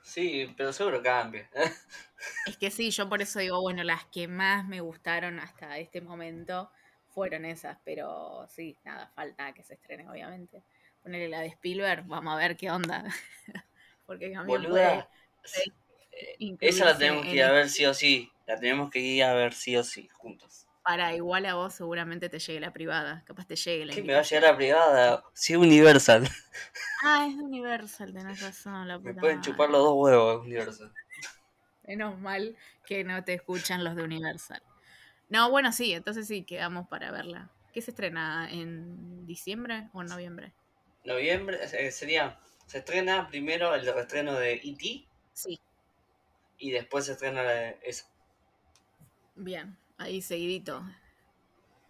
Sí, 0.03 0.53
pero 0.57 0.72
seguro 0.72 1.03
cambia. 1.03 1.49
Es 2.45 2.57
que 2.57 2.70
sí, 2.70 2.90
yo 2.90 3.09
por 3.09 3.22
eso 3.22 3.38
digo, 3.38 3.61
bueno, 3.61 3.84
las 3.84 4.05
que 4.07 4.26
más 4.28 4.66
me 4.66 4.80
gustaron 4.80 5.38
hasta 5.38 5.78
este 5.78 6.01
momento 6.01 6.70
fueron 7.09 7.45
esas, 7.45 7.78
pero 7.84 8.47
sí, 8.49 8.76
nada, 8.84 9.09
falta 9.14 9.53
que 9.53 9.62
se 9.62 9.74
estrenen, 9.74 10.09
obviamente. 10.09 10.64
Ponerle 11.03 11.28
la 11.28 11.40
de 11.40 11.49
Spielberg, 11.49 12.05
vamos 12.07 12.34
a 12.34 12.36
ver 12.36 12.57
qué 12.57 12.70
onda. 12.70 13.05
Porque 14.07 14.30
también 14.30 14.61
Boluda, 14.61 14.68
puede 14.68 15.09
incluirse 16.38 16.78
esa 16.78 16.84
la 16.84 16.99
tenemos 16.99 17.24
que 17.24 17.34
ir 17.36 17.43
a 17.43 17.53
ver 17.53 17.68
sí 17.68 17.84
o 17.86 17.95
sí. 17.95 18.30
La 18.47 18.59
tenemos 18.59 18.90
que 18.90 19.01
ir 19.01 19.24
a 19.24 19.34
ver 19.34 19.53
sí 19.55 19.76
o 19.76 19.84
sí, 19.84 20.09
juntos. 20.09 20.61
Para 20.83 21.14
igual 21.14 21.47
a 21.47 21.55
vos 21.55 21.74
seguramente 21.74 22.28
te 22.28 22.39
llegue 22.39 22.61
la 22.61 22.72
privada, 22.72 23.24
capaz 23.26 23.47
te 23.47 23.57
llegue 23.57 23.87
la 23.87 23.95
¿Qué 23.95 24.03
me 24.03 24.14
va 24.14 24.20
a 24.20 24.22
llegar 24.22 24.43
la 24.51 24.57
privada? 24.57 25.24
Sí, 25.35 25.55
Universal. 25.57 26.28
Ah, 27.03 27.26
es 27.28 27.37
de 27.37 27.43
Universal, 27.45 28.14
tenés 28.14 28.41
razón, 28.41 28.89
la 28.89 28.99
Me 29.03 29.12
puta 29.12 29.20
pueden 29.20 29.41
madre. 29.41 29.43
chupar 29.43 29.68
los 29.70 29.83
dos 29.83 29.95
huevos, 29.97 30.47
Universal. 30.47 30.93
Menos 31.87 32.18
mal 32.18 32.57
que 32.85 33.05
no 33.05 33.22
te 33.24 33.35
escuchan 33.35 33.85
los 33.85 33.95
de 33.97 34.03
Universal. 34.03 34.62
No, 35.28 35.51
bueno, 35.51 35.72
sí, 35.72 35.93
entonces 35.95 36.26
sí, 36.28 36.45
quedamos 36.45 36.89
para 36.89 37.11
verla. 37.12 37.53
¿Qué 37.72 37.83
se 37.83 37.93
estrena? 37.93 38.49
¿En 38.51 39.26
diciembre 39.26 39.89
o 39.93 40.03
en 40.03 40.09
noviembre? 40.09 40.55
Noviembre, 41.05 41.59
eh, 41.62 41.93
sería, 41.93 42.41
se 42.66 42.78
estrena 42.78 43.28
primero 43.28 43.72
el 43.76 43.87
reestreno 43.87 44.33
de 44.37 44.55
E.T. 44.55 45.07
Sí, 45.35 45.59
y 46.57 46.70
después 46.70 47.05
se 47.05 47.12
estrena 47.12 47.43
la 47.43 47.53
de 47.53 47.78
esa. 47.83 48.07
bien, 49.37 49.76
ahí 50.03 50.22
seguidito. 50.22 50.82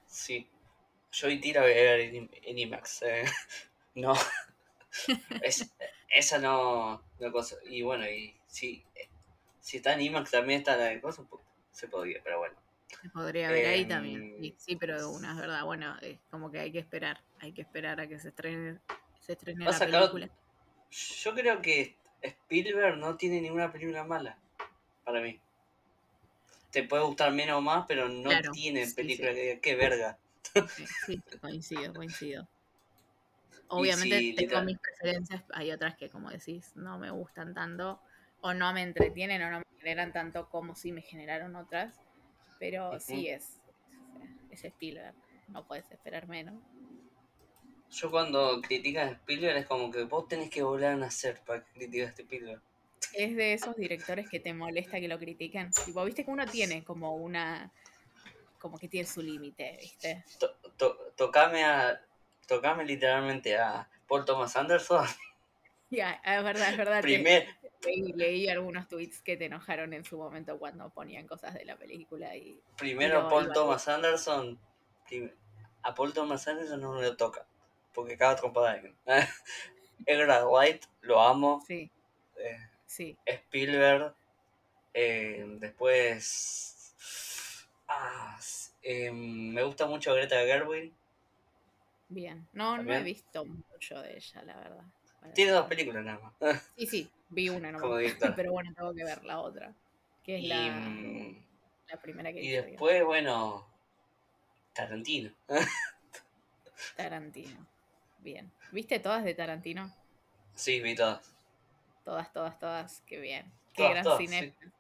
Sí. 0.06 0.48
Yo 1.12 1.28
la 1.28 1.60
voy 1.60 1.72
a 1.72 1.74
ver 1.74 2.00
en, 2.14 2.58
IMAX. 2.58 3.02
eh. 3.02 3.24
No. 3.94 4.14
Es- 5.42 5.70
esa 6.08 6.38
no, 6.38 7.02
no 7.20 7.32
cosa. 7.32 7.56
Y 7.64 7.82
bueno, 7.82 8.06
y 8.08 8.34
si, 8.46 8.84
si 9.60 9.78
está 9.78 9.94
en 9.94 10.02
IMAX 10.02 10.30
también 10.30 10.60
está 10.60 10.76
la 10.76 10.84
de 10.84 11.00
cosas, 11.00 11.26
pues, 11.28 11.42
se 11.72 11.88
podría, 11.88 12.20
pero 12.22 12.38
bueno. 12.38 12.54
Se 13.02 13.08
podría 13.08 13.50
ver 13.50 13.66
ahí 13.66 13.82
Em, 13.82 13.88
también. 13.88 14.36
Sí, 14.40 14.54
sí, 14.58 14.76
pero 14.76 14.98
de 14.98 15.06
una, 15.06 15.32
es 15.32 15.38
verdad. 15.38 15.64
Bueno, 15.64 15.96
es 16.02 16.18
como 16.30 16.50
que 16.50 16.60
hay 16.60 16.70
que 16.72 16.78
esperar. 16.78 17.22
Hay 17.40 17.52
que 17.52 17.62
esperar 17.62 18.00
a 18.00 18.06
que 18.06 18.18
se 18.18 18.28
estrene, 18.28 18.78
se 19.20 19.32
estrene 19.32 19.64
la 19.64 19.78
película. 19.78 20.30
Yo 20.90 21.34
creo 21.34 21.62
que 21.62 21.96
Spielberg 22.20 22.98
no 22.98 23.16
tiene 23.16 23.40
ninguna 23.40 23.72
película 23.72 24.04
mala. 24.04 24.38
Para 25.04 25.20
mí. 25.20 25.40
Te 26.72 26.82
puede 26.82 27.04
gustar 27.04 27.32
menos 27.32 27.58
o 27.58 27.60
más, 27.60 27.84
pero 27.86 28.08
no 28.08 28.30
Claro, 28.30 28.52
tiene 28.52 28.86
sí, 28.86 28.94
película 28.94 29.30
sí. 29.30 29.36
que 29.36 29.60
qué 29.62 29.76
verga. 29.76 30.18
Sí, 31.06 31.22
coincido, 31.40 31.92
coincido. 31.94 32.48
Obviamente 33.68 34.18
sí, 34.18 34.34
tengo 34.34 34.40
literal. 34.40 34.66
mis 34.66 34.78
preferencias, 34.78 35.42
hay 35.52 35.70
otras 35.70 35.96
que 35.96 36.08
como 36.10 36.30
decís 36.30 36.72
no 36.76 36.98
me 36.98 37.10
gustan 37.10 37.54
tanto 37.54 38.00
o 38.40 38.52
no 38.54 38.72
me 38.72 38.82
entretienen 38.82 39.42
o 39.42 39.50
no 39.50 39.58
me 39.58 39.64
generan 39.78 40.12
tanto 40.12 40.48
como 40.50 40.74
sí 40.74 40.92
me 40.92 41.02
generaron 41.02 41.56
otras, 41.56 41.98
pero 42.58 42.92
Ujú. 42.92 43.00
sí 43.00 43.28
es, 43.28 43.58
es 44.50 44.64
Spielberg, 44.64 45.14
no 45.48 45.64
puedes 45.66 45.90
esperar 45.90 46.28
menos. 46.28 46.54
Yo 47.90 48.10
cuando 48.10 48.60
criticas 48.62 49.08
a 49.10 49.12
Spielberg 49.12 49.56
es 49.58 49.66
como 49.66 49.90
que 49.90 50.04
vos 50.04 50.26
tenés 50.28 50.50
que 50.50 50.62
volver 50.62 50.88
a 50.88 50.96
nacer 50.96 51.40
para 51.46 51.62
critiques 51.62 52.06
a 52.06 52.10
este 52.10 52.22
Spielberg. 52.22 52.62
Es 53.14 53.36
de 53.36 53.53
esos 53.53 53.76
directores 53.76 54.28
que 54.28 54.40
te 54.40 54.55
molesta 54.55 54.98
que 55.00 55.09
lo 55.09 55.18
critiquen. 55.18 55.70
Tipo, 55.84 56.05
viste 56.05 56.24
que 56.24 56.30
uno 56.30 56.46
tiene 56.46 56.82
como 56.84 57.16
una, 57.16 57.70
como 58.59 58.78
que 58.78 58.88
tiene 58.88 59.07
su 59.07 59.20
límite, 59.22 59.76
¿viste? 59.80 60.24
To- 60.38 60.55
to- 60.76 61.12
tocame 61.16 61.64
a. 61.64 62.00
Tocame 62.46 62.84
literalmente 62.84 63.57
a 63.57 63.88
Paul 64.09 64.24
Thomas 64.24 64.57
Anderson. 64.57 65.07
Ya, 65.90 66.20
es 66.24 66.42
verdad, 66.42 66.70
es 66.70 66.76
verdad. 66.76 67.03
Primer, 67.03 67.46
leí, 67.84 68.12
leí 68.14 68.48
algunos 68.48 68.88
tweets 68.88 69.20
que 69.22 69.36
te 69.36 69.44
enojaron 69.44 69.92
en 69.92 70.05
su 70.05 70.16
momento 70.16 70.59
cuando 70.59 70.88
ponían 70.90 71.26
cosas 71.26 71.55
de 71.55 71.64
la 71.64 71.76
película 71.76 72.34
y 72.36 72.61
primero 72.78 73.22
Lo 73.22 73.28
Paul 73.28 73.44
iba 73.44 73.55
Thomas 73.55 73.88
Anderson. 73.88 74.59
A 75.82 75.94
Paul 75.94 76.12
Thomas 76.14 76.48
Anderson 76.48 76.80
no 76.80 77.00
lo 77.00 77.16
toca. 77.16 77.46
Porque 77.92 78.16
cada 78.16 78.36
trompada. 78.36 78.80
Edgar 80.07 80.44
White, 80.50 80.86
lo 81.03 81.20
amo. 81.20 81.62
sí, 81.66 81.90
eh, 82.38 82.57
sí. 82.93 83.16
Spielberg. 83.26 84.14
eh, 84.95 85.45
después. 85.59 86.95
Ah, 87.88 88.38
eh, 88.82 89.11
me 89.12 89.62
gusta 89.62 89.86
mucho 89.86 90.14
Greta 90.14 90.36
Gerwig. 90.45 90.93
Bien. 92.09 92.47
No, 92.53 92.76
no 92.82 92.93
he 92.95 93.03
visto 93.03 93.45
mucho 93.45 94.01
de 94.03 94.16
ella, 94.16 94.43
la 94.45 94.57
verdad. 94.57 94.84
Tiene 95.34 95.53
dos 95.53 95.66
películas 95.66 96.05
nada 96.05 96.18
más. 96.40 96.62
Sí, 96.76 96.86
sí, 96.86 97.11
vi 97.30 97.49
una 97.49 97.72
nomás. 97.72 98.03
Pero 98.36 98.53
bueno, 98.53 98.72
tengo 98.74 98.95
que 98.95 99.05
ver 99.05 99.24
la 99.24 99.40
otra. 99.40 99.72
Que 100.22 100.36
es 100.38 100.43
Y, 100.43 100.47
la, 100.49 100.61
mm, 100.70 101.47
la 101.88 101.97
primera 102.03 102.32
que 102.32 102.43
y 102.43 102.49
hizo, 102.49 102.66
digamos. 102.66 102.70
después, 102.70 103.05
bueno. 103.05 103.66
Tarantino. 104.74 105.30
Tarantino. 106.97 107.66
Bien. 108.18 108.51
¿Viste 108.70 109.01
todas 109.01 109.24
de 109.24 109.34
Tarantino? 109.34 109.95
Sí, 110.55 110.80
vi 110.80 110.95
todas. 110.95 111.32
Todas, 112.05 112.32
todas, 112.32 112.59
todas. 112.59 113.03
Qué 113.07 113.20
bien. 113.20 113.53
Qué 113.74 113.88
gran 113.88 114.05
cinéfilo. 114.18 114.72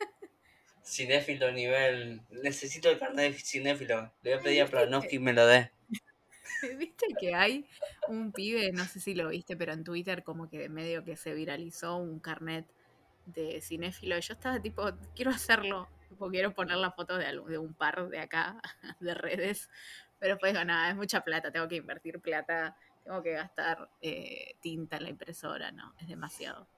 Cinéfilo 0.84 1.52
nivel. 1.52 2.22
Necesito 2.30 2.90
el 2.90 2.98
carnet 2.98 3.32
de 3.32 3.38
cinéfilo. 3.38 4.12
Le 4.22 4.30
voy 4.30 4.40
a 4.40 4.42
pedir 4.42 4.62
a 4.62 4.66
Planowski 4.66 5.10
que 5.10 5.20
me 5.20 5.32
lo 5.32 5.46
dé. 5.46 5.70
¿Viste 6.78 7.06
que 7.20 7.34
hay 7.34 7.66
un 8.08 8.32
pibe, 8.32 8.72
no 8.72 8.84
sé 8.84 9.00
si 9.00 9.14
lo 9.14 9.28
viste, 9.28 9.56
pero 9.56 9.72
en 9.72 9.84
Twitter 9.84 10.24
como 10.24 10.48
que 10.48 10.58
de 10.58 10.68
medio 10.68 11.04
que 11.04 11.16
se 11.16 11.34
viralizó 11.34 11.96
un 11.96 12.18
carnet 12.20 12.66
de 13.26 13.60
cinéfilo 13.60 14.16
y 14.16 14.20
yo 14.20 14.32
estaba 14.32 14.60
tipo, 14.60 14.90
quiero 15.14 15.30
hacerlo, 15.30 15.88
quiero 16.30 16.54
poner 16.54 16.76
la 16.78 16.90
foto 16.90 17.16
de, 17.18 17.26
de 17.26 17.58
un 17.58 17.74
par 17.74 18.08
de 18.08 18.18
acá, 18.18 18.60
de 19.00 19.14
redes, 19.14 19.68
pero 20.18 20.38
pues 20.38 20.52
digo, 20.52 20.64
nada, 20.64 20.90
es 20.90 20.96
mucha 20.96 21.20
plata, 21.20 21.52
tengo 21.52 21.68
que 21.68 21.76
invertir 21.76 22.20
plata, 22.20 22.76
tengo 23.08 23.22
que 23.22 23.32
gastar 23.32 23.88
eh, 24.02 24.56
tinta 24.60 24.98
en 24.98 25.04
la 25.04 25.08
impresora, 25.08 25.72
no, 25.72 25.94
es 25.98 26.08
demasiado. 26.08 26.68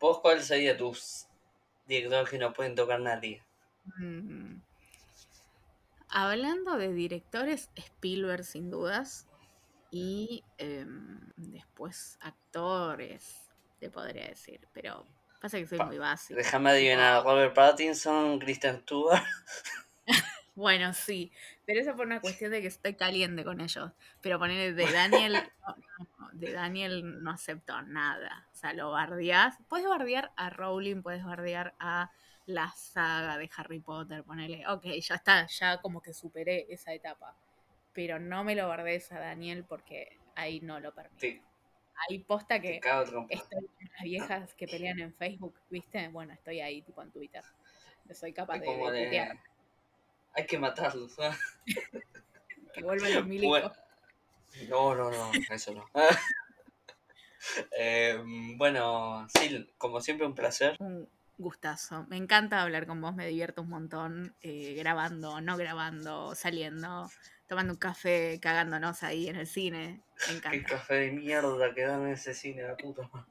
¿Vos 0.00 0.20
cuál 0.20 0.42
sería 0.42 0.78
tus 0.78 1.26
directores 1.86 2.30
que 2.30 2.38
no 2.38 2.54
pueden 2.54 2.74
tocar 2.74 3.00
nadie? 3.00 3.42
Mm. 3.98 4.62
Hablando 6.08 6.78
de 6.78 6.90
directores, 6.94 7.68
Spielberg 7.76 8.44
sin 8.44 8.70
dudas. 8.70 9.26
Y 9.90 10.42
em, 10.56 11.20
después 11.36 12.16
actores, 12.22 13.50
te 13.80 13.90
podría 13.90 14.28
decir. 14.28 14.66
Pero 14.72 15.04
pasa 15.42 15.58
que 15.58 15.66
soy 15.66 15.80
muy 15.80 15.98
básico. 15.98 16.38
Déjame 16.38 16.70
adivinar, 16.70 17.22
Robert 17.22 17.54
Pattinson, 17.54 18.38
Kristen 18.38 18.80
Stewart. 18.80 19.22
bueno, 20.54 20.94
sí, 20.94 21.30
pero 21.66 21.80
eso 21.80 21.96
por 21.96 22.06
una 22.06 22.20
cuestión 22.20 22.50
de 22.50 22.60
que 22.60 22.68
estoy 22.68 22.94
caliente 22.94 23.44
con 23.44 23.60
ellos. 23.60 23.92
Pero 24.20 24.38
poner 24.38 24.74
de 24.74 24.92
Daniel, 24.92 25.36
de 26.32 26.52
Daniel 26.52 27.22
no 27.22 27.30
acepto 27.30 27.80
nada. 27.82 28.48
O 28.52 28.56
sea, 28.56 28.72
lo 28.72 28.90
bardeás. 28.90 29.56
Puedes 29.68 29.86
bardear 29.86 30.32
a 30.36 30.50
Rowling, 30.50 31.02
puedes 31.02 31.24
bardear 31.24 31.74
a 31.78 32.10
la 32.46 32.70
saga 32.76 33.38
de 33.38 33.48
Harry 33.56 33.80
Potter, 33.80 34.22
ponele, 34.22 34.68
ok, 34.68 34.84
ya 35.00 35.14
está, 35.14 35.46
ya 35.46 35.80
como 35.80 36.02
que 36.02 36.12
superé 36.12 36.66
esa 36.68 36.92
etapa 36.92 37.34
pero 37.94 38.18
no 38.18 38.44
me 38.44 38.54
lo 38.54 38.66
guardes 38.66 39.10
a 39.12 39.20
Daniel 39.20 39.64
porque 39.64 40.18
ahí 40.34 40.60
no 40.60 40.80
lo 40.80 40.92
permito. 40.92 41.20
Sí. 41.20 41.40
Ahí 42.08 42.18
posta 42.18 42.60
que 42.60 42.80
estoy 43.28 43.70
en 43.78 43.90
las 43.92 44.02
viejas 44.02 44.54
que 44.54 44.66
pelean 44.66 44.98
en 44.98 45.14
Facebook, 45.14 45.54
¿viste? 45.70 46.08
Bueno, 46.08 46.34
estoy 46.34 46.60
ahí 46.60 46.82
tipo 46.82 47.00
en 47.02 47.12
Twitter. 47.12 47.44
soy 48.12 48.32
capaz 48.32 48.58
de, 48.58 48.66
de, 48.66 49.38
Hay 50.34 50.46
que 50.46 50.58
matarlos. 50.58 51.16
que 52.72 52.82
vuelvan 52.82 53.14
los 53.14 53.26
milicos. 53.26 53.72
No, 54.68 54.94
no, 54.94 55.10
no, 55.10 55.30
eso 55.50 55.74
no. 55.74 55.86
Em, 57.72 58.56
bueno, 58.56 59.26
sí, 59.38 59.70
como 59.76 60.00
siempre 60.00 60.26
un 60.26 60.34
placer. 60.34 60.76
Un 60.78 61.06
gustazo. 61.36 62.06
Me 62.08 62.16
encanta 62.16 62.62
hablar 62.62 62.86
con 62.86 63.02
vos, 63.02 63.14
me 63.14 63.28
divierto 63.28 63.60
un 63.60 63.68
montón, 63.68 64.34
eh, 64.40 64.72
grabando, 64.78 65.42
no 65.42 65.58
grabando, 65.58 66.34
saliendo 66.34 67.10
tomando 67.46 67.74
un 67.74 67.78
café, 67.78 68.38
cagándonos 68.40 69.02
ahí 69.02 69.28
en 69.28 69.36
el 69.36 69.46
cine. 69.46 70.02
Me 70.26 70.36
encanta. 70.36 70.50
Qué 70.50 70.64
café 70.64 70.94
de 70.94 71.12
mierda 71.12 71.74
que 71.74 71.82
dan 71.82 72.02
en 72.02 72.12
ese 72.12 72.34
cine, 72.34 72.62
la 72.62 72.76
puta 72.76 73.08
madre. 73.12 73.30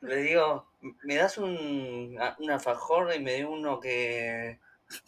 Le 0.00 0.16
digo, 0.16 0.70
me 1.02 1.16
das 1.16 1.38
un, 1.38 2.18
un 2.38 2.50
alfajor 2.50 3.14
y 3.14 3.20
me 3.20 3.36
dio 3.36 3.50
uno 3.50 3.80
que, 3.80 4.60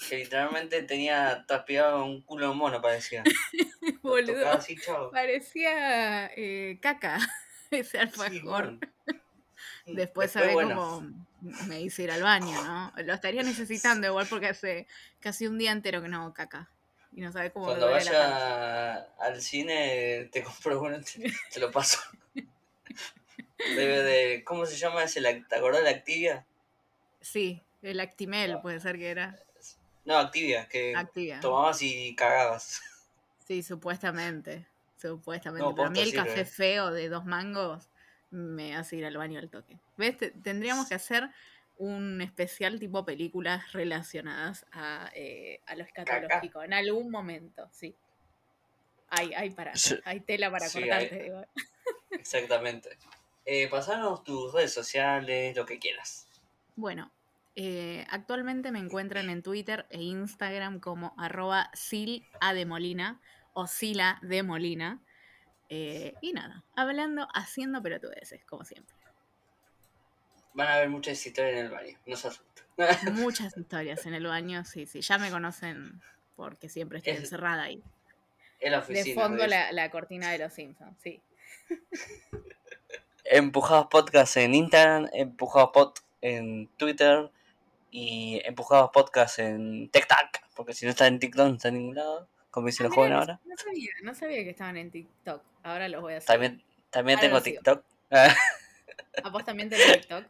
que 0.09 0.16
literalmente 0.16 0.83
tenía 0.83 1.45
tapiado 1.47 2.05
un 2.05 2.22
culo 2.22 2.51
de 2.51 2.55
mono, 2.55 2.81
parecía. 2.81 3.22
Boludo. 4.03 4.51
Así, 4.51 4.77
parecía 5.12 6.31
eh, 6.37 6.79
caca 6.81 7.18
ese 7.70 7.99
alfajor. 7.99 8.79
Después, 9.87 10.33
sabe 10.33 10.53
cómo 10.53 11.03
me 11.68 11.81
hice 11.81 12.03
ir 12.03 12.11
al 12.11 12.22
baño, 12.22 12.61
¿no? 12.64 12.93
Lo 13.05 13.14
estaría 13.14 13.43
necesitando 13.43 14.07
igual 14.09 14.27
porque 14.29 14.49
hace 14.49 14.87
casi 15.20 15.47
un 15.47 15.59
día 15.59 15.70
entero 15.70 16.03
que 16.03 16.09
no 16.09 16.22
hago 16.22 16.35
caca 16.35 16.68
y 17.12 17.20
no 17.20 17.31
sabes 17.31 17.53
cómo 17.53 17.66
Cuando 17.66 17.91
vaya 17.91 18.95
al 19.18 19.41
cine 19.41 20.29
te 20.33 20.43
compro 20.43 20.83
uno, 20.83 20.99
te, 21.01 21.61
lo 21.61 21.70
paso. 21.70 22.01
Debe 23.59 24.03
de, 24.03 24.45
¿Cómo 24.45 24.66
se 24.66 24.77
llama 24.77 25.05
ese? 25.05 25.22
¿Te 25.49 25.57
acordás 25.57 25.83
de 25.83 25.91
la 25.91 25.97
Activia? 25.97 26.47
Sí, 27.20 27.62
el 27.83 28.01
Actimel 28.01 28.61
puede 28.61 28.81
ser 28.81 28.99
que 28.99 29.09
era. 29.09 29.41
No, 30.07 30.17
Activia, 30.19 30.69
que 30.69 30.95
tomabas 31.43 31.83
y 31.83 32.15
cagabas. 32.15 32.81
Sí, 33.47 33.63
supuestamente. 33.63 34.67
Supuestamente. 35.01 35.73
Para 35.77 35.89
mí 35.89 36.01
el 36.01 36.13
café 36.13 36.45
feo 36.45 36.91
de 36.91 37.09
dos 37.09 37.25
mangos 37.25 37.89
me 38.31 38.75
hace 38.75 38.97
ir 38.97 39.07
al 39.07 39.17
baño 39.17 39.39
al 39.39 39.49
toque. 39.49 39.79
¿Ves? 39.97 40.17
Tendríamos 40.43 40.89
que 40.89 40.97
hacer 40.97 41.31
un 41.79 42.21
especial 42.23 42.81
tipo 42.81 43.05
películas 43.05 43.73
relacionadas 43.73 44.67
a, 44.73 45.13
eh, 45.15 45.61
a 45.67 45.77
lo 45.77 45.85
escatológico. 45.85 46.65
En 46.65 46.73
algún 46.73 47.09
momento, 47.09 47.69
sí. 47.71 47.95
Hay, 49.11 49.33
hay, 49.35 49.51
para, 49.51 49.73
hay 50.05 50.19
tela 50.19 50.51
para 50.51 50.69
cortarte. 50.69 51.23
Digo. 51.23 51.47
Exactamente. 52.11 52.99
Eh, 53.45 53.69
pasanos 53.69 54.25
tus 54.25 54.53
redes 54.53 54.73
sociales, 54.73 55.55
lo 55.55 55.65
que 55.65 55.79
quieras. 55.79 56.27
Bueno, 56.75 57.13
eh, 57.59 58.07
actualmente 58.11 58.71
me 58.71 58.79
encuentran 58.79 59.31
en 59.31 59.43
Twitter 59.43 59.87
e 59.89 60.03
Instagram 60.03 60.79
como 60.79 61.15
arroba 61.17 61.71
sil 61.73 62.21
de 62.53 62.67
Molina 62.67 63.19
o 63.55 63.67
sila 63.67 64.19
de 64.21 64.43
Molina. 64.43 65.01
Eh, 65.71 66.13
y 66.21 66.33
nada, 66.33 66.65
hablando, 66.77 67.27
haciendo 67.35 67.83
pelotudeces, 67.83 68.45
como 68.45 68.65
siempre. 68.65 68.95
Van 70.53 70.69
a 70.69 70.75
haber 70.75 70.91
muchas 70.91 71.27
historias 71.27 71.55
en 71.55 71.65
el 71.65 71.71
baño, 71.71 71.99
no 72.07 72.17
se 72.17 72.29
asusten. 72.29 72.65
Muchas 73.15 73.57
historias 73.57 74.05
en 74.05 74.13
el 74.13 74.27
baño, 74.27 74.63
sí, 74.67 74.85
sí. 74.85 75.01
Ya 75.01 75.17
me 75.17 75.31
conocen 75.31 76.03
porque 76.37 76.69
siempre 76.69 76.99
estoy 76.99 77.15
encerrada 77.15 77.63
ahí. 77.63 77.83
En 78.61 78.73
la 78.73 78.81
oficina. 78.81 79.05
De 79.05 79.15
fondo 79.15 79.47
la, 79.47 79.91
cortina 79.91 80.31
de 80.31 80.39
los 80.39 80.53
Simpsons, 80.53 80.99
sí. 81.03 81.23
Empujados 83.25 83.87
Podcast 83.87 84.37
en 84.37 84.55
Instagram, 84.55 85.09
Empujados 85.15 85.71
Pod 85.73 85.95
en 86.21 86.69
Twitter 86.77 87.31
y 87.91 88.41
Empujados 88.45 88.91
Podcast 88.93 89.39
en 89.39 89.89
TikTok, 89.91 90.51
porque 90.55 90.74
si 90.74 90.84
no 90.84 90.91
está 90.91 91.07
en 91.07 91.18
TikTok 91.18 91.47
no 91.47 91.55
está 91.55 91.68
en 91.68 91.74
ningún 91.74 91.95
lado, 91.95 92.28
como 92.51 92.66
dicen 92.66 92.87
ah, 92.87 92.89
los 92.89 92.95
jóvenes 92.97 93.18
ahora. 93.18 93.41
No 93.45 93.57
sabía, 93.57 93.91
no 94.03 94.14
sabía 94.14 94.45
que 94.45 94.51
estaban 94.51 94.76
en 94.76 94.91
TikTok. 94.91 95.43
Ahora 95.62 95.89
los 95.89 96.03
voy 96.03 96.14
a 96.14 96.18
hacer. 96.18 96.26
También, 96.26 96.62
también 96.91 97.20
tengo 97.20 97.41
TikTok. 97.41 97.84
¿A 98.11 99.28
vos 99.30 99.45
también 99.45 99.68
tenés 99.68 99.93
TikTok? 99.93 100.24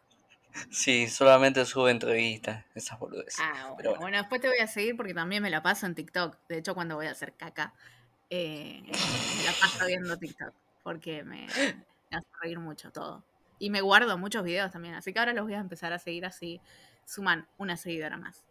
Sí, 0.70 1.08
solamente 1.08 1.64
sube 1.66 1.90
entrevistas, 1.90 2.64
esas 2.74 2.98
boludeces. 2.98 3.40
Ah, 3.40 3.72
bueno. 3.74 3.96
bueno. 4.00 4.18
después 4.18 4.40
te 4.40 4.48
voy 4.48 4.58
a 4.58 4.66
seguir 4.66 4.96
porque 4.96 5.12
también 5.12 5.42
me 5.42 5.50
la 5.50 5.62
paso 5.62 5.86
en 5.86 5.94
TikTok. 5.94 6.38
De 6.48 6.58
hecho, 6.58 6.74
cuando 6.74 6.96
voy 6.96 7.06
a 7.06 7.10
hacer 7.10 7.34
caca, 7.34 7.74
eh, 8.30 8.82
me 8.82 9.44
la 9.44 9.52
paso 9.60 9.86
viendo 9.86 10.16
TikTok 10.16 10.54
porque 10.82 11.24
me, 11.24 11.46
hace 11.46 12.26
reír 12.40 12.58
mucho 12.58 12.92
todo. 12.92 13.24
Y 13.58 13.70
me 13.70 13.80
guardo 13.80 14.16
muchos 14.18 14.44
videos 14.44 14.70
también, 14.70 14.94
así 14.94 15.12
que 15.12 15.18
ahora 15.18 15.32
los 15.32 15.44
voy 15.44 15.54
a 15.54 15.58
empezar 15.58 15.92
a 15.92 15.98
seguir 15.98 16.24
así. 16.24 16.60
Suman 17.06 17.48
una 17.56 17.78
seguidora 17.78 18.18
más. 18.18 18.44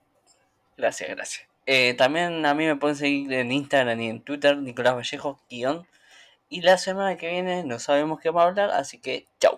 Gracias, 0.78 1.10
gracias. 1.10 1.48
Eh, 1.68 1.94
también 1.94 2.46
a 2.46 2.54
mí 2.54 2.66
me 2.66 2.76
pueden 2.76 2.96
seguir 2.96 3.32
en 3.34 3.52
Instagram 3.52 4.00
y 4.02 4.10
en 4.10 4.22
Twitter, 4.22 4.58
Nicolás 4.58 4.96
Vallejo. 4.96 5.40
Y 5.48 6.62
la 6.62 6.78
semana 6.78 7.18
que 7.18 7.30
viene 7.30 7.64
no 7.64 7.80
sabemos 7.80 8.20
qué 8.20 8.30
vamos 8.30 8.44
a 8.44 8.48
hablar, 8.48 8.72
así 8.72 9.00
que 9.00 9.28
chau. 9.40 9.58